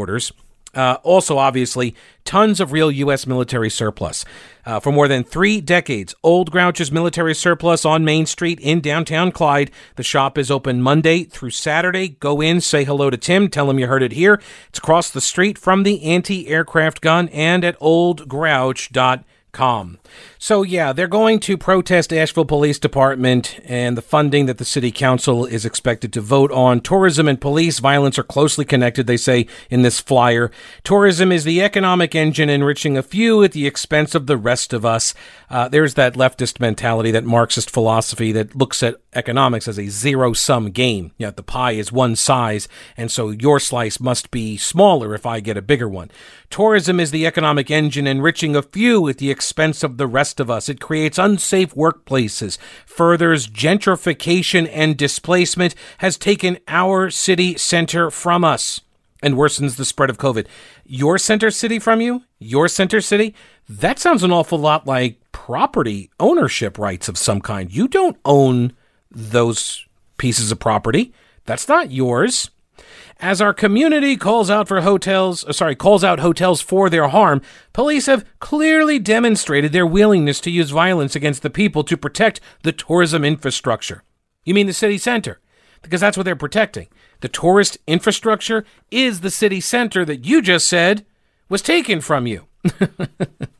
Uh, 0.74 0.98
also, 1.02 1.38
obviously, 1.38 1.94
tons 2.24 2.61
of 2.61 2.70
real 2.70 2.90
U.S. 2.90 3.26
military 3.26 3.70
surplus. 3.70 4.26
Uh, 4.66 4.78
for 4.78 4.92
more 4.92 5.09
than 5.09 5.24
three 5.24 5.59
decades, 5.61 6.14
Old 6.22 6.50
Grouch's 6.50 6.92
military 6.92 7.34
surplus 7.34 7.86
on 7.86 8.04
Main 8.04 8.26
Street 8.26 8.61
in 8.61 8.80
downtown 8.80 9.32
Clyde. 9.32 9.70
The 9.94 10.02
shop 10.02 10.36
is 10.36 10.50
open 10.50 10.82
Monday 10.82 11.24
through 11.24 11.50
Saturday. 11.50 12.09
Go 12.09 12.42
in, 12.42 12.61
say 12.61 12.84
hello 12.84 13.09
to 13.09 13.16
Tim, 13.16 13.48
tell 13.48 13.70
him 13.70 13.78
you 13.78 13.86
heard 13.86 14.02
it 14.02 14.12
here. 14.12 14.40
It's 14.68 14.78
across 14.78 15.11
the 15.11 15.22
street 15.22 15.57
from 15.57 15.82
the 15.82 16.02
anti 16.02 16.46
aircraft 16.48 17.00
gun 17.00 17.28
and 17.30 17.64
at 17.64 17.78
oldgrouch.com 17.80 19.24
com. 19.57 19.98
So, 20.38 20.62
yeah, 20.62 20.92
they're 20.92 21.09
going 21.09 21.40
to 21.40 21.57
protest 21.57 22.12
Asheville 22.12 22.44
Police 22.44 22.78
Department 22.78 23.59
and 23.64 23.96
the 23.96 24.02
funding 24.02 24.44
that 24.46 24.59
the 24.59 24.66
city 24.66 24.92
council 24.92 25.46
is 25.46 25.64
expected 25.64 26.12
to 26.12 26.20
vote 26.20 26.52
on. 26.52 26.80
Tourism 26.80 27.26
and 27.26 27.40
police 27.40 27.78
violence 27.78 28.18
are 28.18 28.22
closely 28.22 28.66
connected, 28.66 29.07
they 29.07 29.16
say 29.16 29.46
in 29.70 29.80
this 29.80 29.98
flyer. 29.98 30.50
Tourism 30.84 31.32
is 31.32 31.44
the 31.44 31.62
economic 31.62 32.14
engine 32.14 32.50
enriching 32.50 32.98
a 32.98 33.02
few 33.02 33.42
at 33.42 33.52
the 33.52 33.66
expense 33.66 34.14
of 34.14 34.26
the 34.26 34.36
rest 34.36 34.74
of 34.74 34.84
us. 34.84 35.14
Uh, 35.49 35.68
there's 35.68 35.94
that 35.94 36.14
leftist 36.14 36.61
mentality, 36.61 37.11
that 37.11 37.24
Marxist 37.24 37.70
philosophy 37.70 38.32
that 38.32 38.57
looks 38.57 38.82
at 38.82 38.97
economics 39.14 39.68
as 39.68 39.78
a 39.78 39.88
zero 39.88 40.32
sum 40.32 40.70
game. 40.70 41.12
You 41.18 41.26
know, 41.26 41.30
the 41.30 41.42
pie 41.42 41.72
is 41.72 41.92
one 41.92 42.16
size, 42.16 42.68
and 42.97 43.11
so 43.11 43.30
your 43.30 43.61
slice 43.61 44.01
must 44.01 44.30
be 44.30 44.57
smaller 44.57 45.14
if 45.14 45.24
I 45.24 45.40
get 45.40 45.57
a 45.57 45.62
bigger 45.62 45.88
one. 45.88 46.11
Tourism 46.51 46.99
is 46.99 47.11
the 47.11 47.26
economic 47.26 47.70
engine 47.70 48.07
enriching 48.07 48.57
a 48.57 48.62
few 48.62 49.09
at 49.09 49.18
the 49.18 49.30
expense 49.30 49.82
of 49.82 49.97
the 49.97 50.07
rest 50.07 50.40
of 50.40 50.51
us. 50.51 50.68
It 50.68 50.80
creates 50.80 51.18
unsafe 51.18 51.74
workplaces, 51.74 52.59
furthers 52.84 53.47
gentrification 53.47 54.68
and 54.72 54.97
displacement, 54.97 55.74
has 55.99 56.16
taken 56.16 56.59
our 56.66 57.11
city 57.11 57.57
center 57.57 58.11
from 58.11 58.44
us, 58.44 58.80
and 59.22 59.34
worsens 59.34 59.76
the 59.76 59.84
spread 59.84 60.11
of 60.11 60.18
COVID. 60.18 60.47
Your 60.84 61.18
center 61.18 61.51
city 61.51 61.78
from 61.78 62.01
you? 62.01 62.22
Your 62.38 62.68
center 62.68 63.01
city? 63.01 63.34
That 63.68 63.99
sounds 63.99 64.22
an 64.22 64.30
awful 64.30 64.59
lot 64.59 64.86
like 64.86 65.20
property 65.37 66.11
ownership 66.18 66.78
rights 66.78 67.11
of 67.11 67.18
some 67.18 67.43
kind. 67.43 67.70
You 67.70 67.89
don't 67.89 68.16
own 68.24 68.72
those 69.11 69.84
pieces 70.16 70.51
of 70.51 70.59
property. 70.59 71.12
That's 71.45 71.68
not 71.68 71.91
yours. 71.91 72.51
As 73.20 73.43
our 73.43 73.53
community 73.53 74.16
calls 74.16 74.49
out 74.49 74.66
for 74.66 74.80
hotels, 74.80 75.45
uh, 75.45 75.53
sorry, 75.53 75.76
calls 75.76 76.03
out 76.03 76.20
hotels 76.20 76.62
for 76.62 76.89
their 76.89 77.09
harm, 77.09 77.43
police 77.74 78.07
have 78.07 78.24
clearly 78.41 78.99
demonstrated 78.99 79.72
their 79.72 79.87
willingness 79.87 80.41
to 80.41 80.51
use 80.51 80.70
violence 80.70 81.14
against 81.14 81.43
the 81.43 81.51
people 81.51 81.84
to 81.84 81.99
protect 81.99 82.41
the 82.62 82.72
tourism 82.72 83.22
infrastructure. 83.22 84.03
You 84.43 84.55
mean 84.55 84.66
the 84.66 84.72
city 84.72 84.97
center? 84.97 85.39
Because 85.82 86.01
that's 86.01 86.16
what 86.16 86.24
they're 86.24 86.34
protecting. 86.34 86.89
The 87.20 87.28
tourist 87.28 87.76
infrastructure 87.87 88.64
is 88.91 89.20
the 89.20 89.30
city 89.30 89.61
center 89.61 90.03
that 90.07 90.24
you 90.24 90.41
just 90.41 90.66
said 90.66 91.05
was 91.51 91.61
taken 91.61 92.01
from 92.01 92.26
you. 92.26 92.47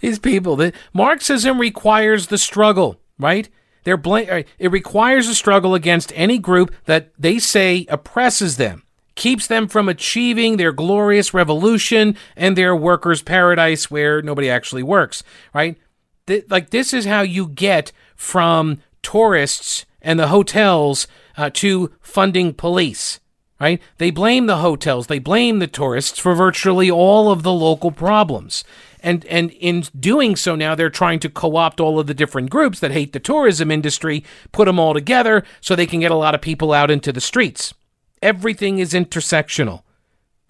These 0.00 0.18
people, 0.18 0.56
the 0.56 0.72
Marxism 0.92 1.60
requires 1.60 2.28
the 2.28 2.38
struggle, 2.38 3.00
right? 3.18 3.48
They're 3.84 3.96
bl- 3.96 4.16
uh, 4.16 4.42
it 4.58 4.70
requires 4.70 5.28
a 5.28 5.34
struggle 5.34 5.74
against 5.74 6.12
any 6.14 6.38
group 6.38 6.74
that 6.84 7.12
they 7.18 7.38
say 7.38 7.86
oppresses 7.88 8.56
them 8.56 8.84
keeps 9.20 9.46
them 9.46 9.68
from 9.68 9.86
achieving 9.86 10.56
their 10.56 10.72
glorious 10.72 11.34
revolution 11.34 12.16
and 12.36 12.56
their 12.56 12.74
workers' 12.74 13.20
paradise 13.20 13.90
where 13.90 14.22
nobody 14.22 14.48
actually 14.48 14.82
works, 14.82 15.22
right? 15.52 15.76
Th- 16.26 16.44
like, 16.48 16.70
this 16.70 16.94
is 16.94 17.04
how 17.04 17.20
you 17.20 17.48
get 17.48 17.92
from 18.16 18.78
tourists 19.02 19.84
and 20.00 20.18
the 20.18 20.28
hotels 20.28 21.06
uh, 21.36 21.50
to 21.52 21.92
funding 22.00 22.54
police, 22.54 23.20
right? 23.60 23.80
They 23.98 24.10
blame 24.10 24.46
the 24.46 24.58
hotels, 24.58 25.08
they 25.08 25.18
blame 25.18 25.58
the 25.58 25.66
tourists 25.66 26.18
for 26.18 26.34
virtually 26.34 26.90
all 26.90 27.30
of 27.30 27.42
the 27.42 27.52
local 27.52 27.90
problems. 27.90 28.64
And, 29.02 29.24
and 29.26 29.50
in 29.52 29.84
doing 29.98 30.36
so 30.36 30.54
now, 30.54 30.74
they're 30.74 30.90
trying 30.90 31.20
to 31.20 31.28
co 31.28 31.56
opt 31.56 31.80
all 31.80 31.98
of 31.98 32.06
the 32.06 32.14
different 32.14 32.50
groups 32.50 32.80
that 32.80 32.90
hate 32.90 33.12
the 33.12 33.20
tourism 33.20 33.70
industry, 33.70 34.24
put 34.52 34.66
them 34.66 34.78
all 34.78 34.94
together 34.94 35.44
so 35.60 35.74
they 35.74 35.86
can 35.86 36.00
get 36.00 36.10
a 36.10 36.16
lot 36.16 36.34
of 36.34 36.40
people 36.40 36.72
out 36.72 36.90
into 36.90 37.12
the 37.12 37.20
streets. 37.20 37.74
Everything 38.22 38.78
is 38.78 38.92
intersectional. 38.92 39.82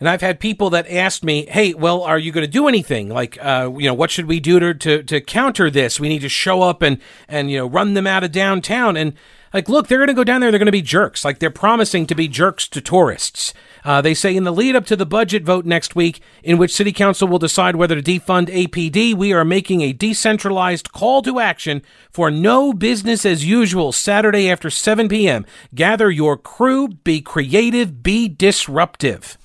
And 0.01 0.09
I've 0.09 0.23
had 0.23 0.41
people 0.41 0.71
that 0.71 0.91
asked 0.91 1.23
me, 1.23 1.45
"Hey, 1.47 1.75
well, 1.75 2.03
are 2.03 2.19
you 2.19 2.33
going 2.33 2.47
to 2.47 2.51
do 2.51 2.67
anything? 2.67 3.11
Like, 3.11 3.39
uh, 3.45 3.71
you 3.77 3.87
know, 3.87 3.95
what 3.95 4.11
should 4.11 4.27
we 4.27 4.41
do 4.41 4.59
to, 4.59 4.73
to 4.73 5.03
to 5.03 5.21
counter 5.21 5.71
this? 5.71 6.01
We 6.01 6.09
need 6.09 6.23
to 6.23 6.29
show 6.31 6.63
up 6.63 6.81
and 6.81 6.99
and 7.29 7.51
you 7.51 7.59
know 7.59 7.67
run 7.67 7.93
them 7.93 8.07
out 8.07 8.25
of 8.25 8.33
downtown." 8.33 8.97
And 8.97 9.13
like, 9.53 9.69
look, 9.69 9.89
they're 9.89 9.99
going 9.99 10.09
to 10.09 10.15
go 10.15 10.25
down 10.25 10.41
there. 10.41 10.51
They're 10.51 10.59
going 10.59 10.67
to 10.67 10.73
be 10.73 10.83
jerks. 10.83 11.25
Like 11.25 11.39
they're 11.39 11.51
promising 11.51 12.07
to 12.07 12.15
be 12.15 12.29
jerks 12.29 12.69
to 12.69 12.81
tourists. 12.81 13.53
Uh, 13.85 14.01
they 14.01 14.15
say 14.15 14.37
in 14.37 14.45
the 14.45 14.53
lead 14.53 14.77
up 14.77 14.87
to 14.87 14.97
the 14.97 15.07
budget 15.07 15.43
vote 15.43 15.65
next 15.65 15.97
week, 15.97 16.21
in 16.43 16.59
which 16.59 16.75
City 16.75 16.93
Council 16.93 17.27
will 17.27 17.39
decide 17.39 17.77
whether 17.77 18.01
to 18.01 18.03
defund 18.03 18.49
APD, 18.49 19.15
we 19.15 19.33
are 19.33 19.45
making 19.45 19.81
a 19.81 19.93
decentralized 19.93 20.93
call 20.93 21.23
to 21.23 21.41
action 21.41 21.83
for 22.11 22.31
no 22.31 22.73
business 22.73 23.25
as 23.25 23.45
usual 23.45 23.93
Saturday 23.93 24.51
after 24.51 24.71
7 24.71 25.09
p.m. 25.09 25.47
Gather 25.75 26.11
your 26.11 26.37
crew, 26.37 26.89
be 26.89 27.21
creative, 27.21 28.03
be 28.03 28.29
disruptive. 28.29 29.39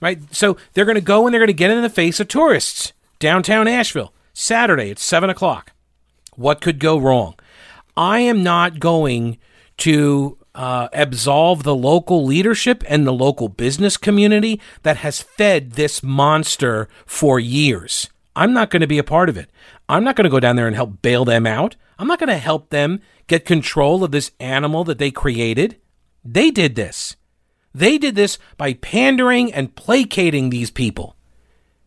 Right? 0.00 0.20
So 0.32 0.56
they're 0.72 0.84
going 0.84 0.94
to 0.94 1.00
go 1.00 1.26
and 1.26 1.34
they're 1.34 1.40
going 1.40 1.48
to 1.48 1.52
get 1.52 1.72
in 1.72 1.82
the 1.82 1.90
face 1.90 2.20
of 2.20 2.28
tourists. 2.28 2.92
Downtown 3.18 3.66
Asheville, 3.66 4.12
Saturday 4.32 4.92
at 4.92 5.00
7 5.00 5.28
o'clock. 5.28 5.72
What 6.36 6.60
could 6.60 6.78
go 6.78 6.98
wrong? 6.98 7.34
I 7.98 8.20
am 8.20 8.44
not 8.44 8.78
going 8.78 9.38
to 9.78 10.38
uh, 10.54 10.86
absolve 10.92 11.64
the 11.64 11.74
local 11.74 12.24
leadership 12.24 12.84
and 12.86 13.04
the 13.04 13.12
local 13.12 13.48
business 13.48 13.96
community 13.96 14.60
that 14.84 14.98
has 14.98 15.20
fed 15.20 15.72
this 15.72 16.00
monster 16.00 16.88
for 17.04 17.40
years. 17.40 18.08
I'm 18.36 18.52
not 18.52 18.70
going 18.70 18.82
to 18.82 18.86
be 18.86 18.98
a 18.98 19.04
part 19.04 19.28
of 19.28 19.36
it. 19.36 19.50
I'm 19.88 20.04
not 20.04 20.14
going 20.14 20.26
to 20.26 20.30
go 20.30 20.38
down 20.38 20.54
there 20.54 20.68
and 20.68 20.76
help 20.76 21.02
bail 21.02 21.24
them 21.24 21.44
out. 21.44 21.74
I'm 21.98 22.06
not 22.06 22.20
going 22.20 22.28
to 22.28 22.38
help 22.38 22.70
them 22.70 23.00
get 23.26 23.44
control 23.44 24.04
of 24.04 24.12
this 24.12 24.30
animal 24.38 24.84
that 24.84 24.98
they 24.98 25.10
created. 25.10 25.76
They 26.24 26.52
did 26.52 26.76
this. 26.76 27.16
They 27.74 27.98
did 27.98 28.14
this 28.14 28.38
by 28.56 28.74
pandering 28.74 29.52
and 29.52 29.74
placating 29.74 30.50
these 30.50 30.70
people. 30.70 31.16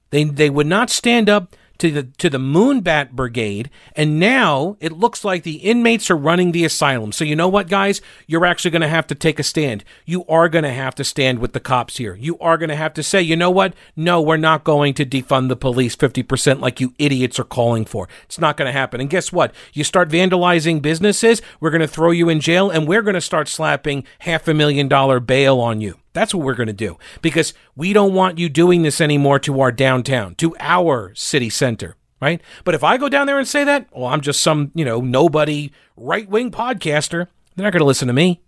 They, 0.09 0.25
they 0.25 0.49
would 0.49 0.67
not 0.67 0.89
stand 0.89 1.29
up 1.29 1.55
to 1.81 1.89
the 1.89 2.03
to 2.03 2.29
the 2.29 2.37
Moonbat 2.37 3.11
Brigade, 3.11 3.71
and 3.95 4.19
now 4.19 4.77
it 4.79 4.91
looks 4.91 5.25
like 5.25 5.41
the 5.41 5.55
inmates 5.55 6.11
are 6.11 6.15
running 6.15 6.51
the 6.51 6.63
asylum. 6.63 7.11
So 7.11 7.25
you 7.25 7.35
know 7.35 7.47
what, 7.47 7.67
guys? 7.67 8.01
You're 8.27 8.45
actually 8.45 8.69
going 8.69 8.83
to 8.83 8.87
have 8.87 9.07
to 9.07 9.15
take 9.15 9.39
a 9.39 9.43
stand. 9.43 9.83
You 10.05 10.23
are 10.25 10.47
going 10.47 10.63
to 10.63 10.71
have 10.71 10.93
to 10.95 11.03
stand 11.03 11.39
with 11.39 11.53
the 11.53 11.59
cops 11.59 11.97
here. 11.97 12.13
You 12.13 12.37
are 12.37 12.59
going 12.59 12.69
to 12.69 12.75
have 12.75 12.93
to 12.93 13.03
say, 13.03 13.23
you 13.23 13.35
know 13.35 13.49
what? 13.49 13.73
No, 13.95 14.21
we're 14.21 14.37
not 14.37 14.63
going 14.63 14.93
to 14.93 15.05
defund 15.07 15.49
the 15.49 15.55
police 15.55 15.95
50% 15.95 16.59
like 16.59 16.79
you 16.79 16.93
idiots 16.99 17.39
are 17.39 17.43
calling 17.43 17.85
for. 17.85 18.07
It's 18.25 18.39
not 18.39 18.57
going 18.57 18.67
to 18.67 18.71
happen. 18.71 19.01
And 19.01 19.09
guess 19.09 19.31
what? 19.31 19.51
You 19.73 19.83
start 19.83 20.09
vandalizing 20.09 20.83
businesses, 20.83 21.41
we're 21.59 21.71
going 21.71 21.81
to 21.81 21.87
throw 21.87 22.11
you 22.11 22.29
in 22.29 22.41
jail, 22.41 22.69
and 22.69 22.87
we're 22.87 23.01
going 23.01 23.15
to 23.15 23.21
start 23.21 23.47
slapping 23.47 24.03
half 24.19 24.47
a 24.47 24.53
million 24.53 24.87
dollar 24.87 25.19
bail 25.19 25.59
on 25.59 25.81
you. 25.81 26.00
That's 26.13 26.33
what 26.33 26.43
we're 26.43 26.55
going 26.55 26.67
to 26.67 26.73
do 26.73 26.97
because 27.21 27.53
we 27.75 27.93
don't 27.93 28.13
want 28.13 28.37
you 28.37 28.49
doing 28.49 28.81
this 28.81 28.99
anymore 28.99 29.39
to 29.39 29.61
our 29.61 29.71
downtown, 29.71 30.35
to 30.35 30.55
our 30.59 31.13
city 31.15 31.49
center, 31.49 31.95
right? 32.19 32.41
But 32.63 32.75
if 32.75 32.83
I 32.83 32.97
go 32.97 33.07
down 33.09 33.27
there 33.27 33.39
and 33.39 33.47
say 33.47 33.63
that, 33.63 33.87
well, 33.93 34.07
I'm 34.07 34.21
just 34.21 34.41
some, 34.41 34.71
you 34.75 34.83
know, 34.83 34.99
nobody 34.99 35.71
right 35.95 36.27
wing 36.27 36.51
podcaster, 36.51 37.27
they're 37.55 37.63
not 37.63 37.73
going 37.73 37.81
to 37.81 37.85
listen 37.85 38.07
to 38.07 38.13
me. 38.13 38.41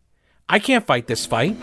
I 0.49 0.59
can't 0.59 0.85
fight 0.85 1.07
this 1.07 1.25
fight 1.25 1.55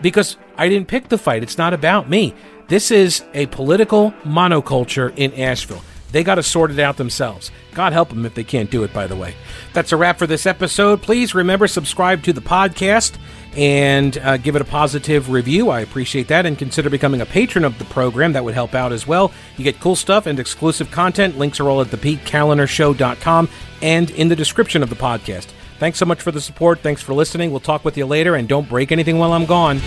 because 0.00 0.36
I 0.56 0.68
didn't 0.68 0.88
pick 0.88 1.08
the 1.08 1.18
fight. 1.18 1.42
It's 1.42 1.58
not 1.58 1.74
about 1.74 2.08
me. 2.08 2.34
This 2.68 2.90
is 2.90 3.24
a 3.34 3.46
political 3.46 4.12
monoculture 4.24 5.12
in 5.16 5.32
Asheville. 5.34 5.82
They 6.12 6.24
got 6.24 6.36
to 6.36 6.42
sort 6.42 6.70
it 6.70 6.78
out 6.78 6.96
themselves. 6.96 7.50
God 7.74 7.92
help 7.92 8.08
them 8.08 8.24
if 8.24 8.34
they 8.34 8.44
can't 8.44 8.70
do 8.70 8.82
it, 8.82 8.92
by 8.92 9.06
the 9.06 9.16
way. 9.16 9.34
That's 9.74 9.92
a 9.92 9.96
wrap 9.96 10.18
for 10.18 10.26
this 10.26 10.46
episode. 10.46 11.02
Please 11.02 11.34
remember, 11.34 11.66
subscribe 11.66 12.22
to 12.22 12.32
the 12.32 12.40
podcast 12.40 13.16
and 13.56 14.18
uh, 14.18 14.36
give 14.36 14.56
it 14.56 14.62
a 14.62 14.64
positive 14.64 15.30
review. 15.30 15.70
I 15.70 15.80
appreciate 15.80 16.28
that. 16.28 16.46
And 16.46 16.58
consider 16.58 16.90
becoming 16.90 17.20
a 17.20 17.26
patron 17.26 17.64
of 17.64 17.78
the 17.78 17.84
program. 17.86 18.32
That 18.32 18.44
would 18.44 18.54
help 18.54 18.74
out 18.74 18.92
as 18.92 19.06
well. 19.06 19.32
You 19.56 19.64
get 19.64 19.80
cool 19.80 19.96
stuff 19.96 20.26
and 20.26 20.38
exclusive 20.38 20.90
content. 20.90 21.38
Links 21.38 21.60
are 21.60 21.68
all 21.68 21.80
at 21.80 21.88
thepetekalinershow.com 21.88 23.48
and 23.82 24.10
in 24.10 24.28
the 24.28 24.36
description 24.36 24.82
of 24.82 24.90
the 24.90 24.96
podcast. 24.96 25.48
Thanks 25.78 25.98
so 25.98 26.06
much 26.06 26.22
for 26.22 26.32
the 26.32 26.40
support. 26.40 26.80
Thanks 26.80 27.02
for 27.02 27.14
listening. 27.14 27.50
We'll 27.50 27.60
talk 27.60 27.84
with 27.84 27.96
you 27.96 28.06
later. 28.06 28.34
And 28.34 28.48
don't 28.48 28.68
break 28.68 28.90
anything 28.92 29.18
while 29.18 29.32
I'm 29.32 29.46
gone. 29.46 29.80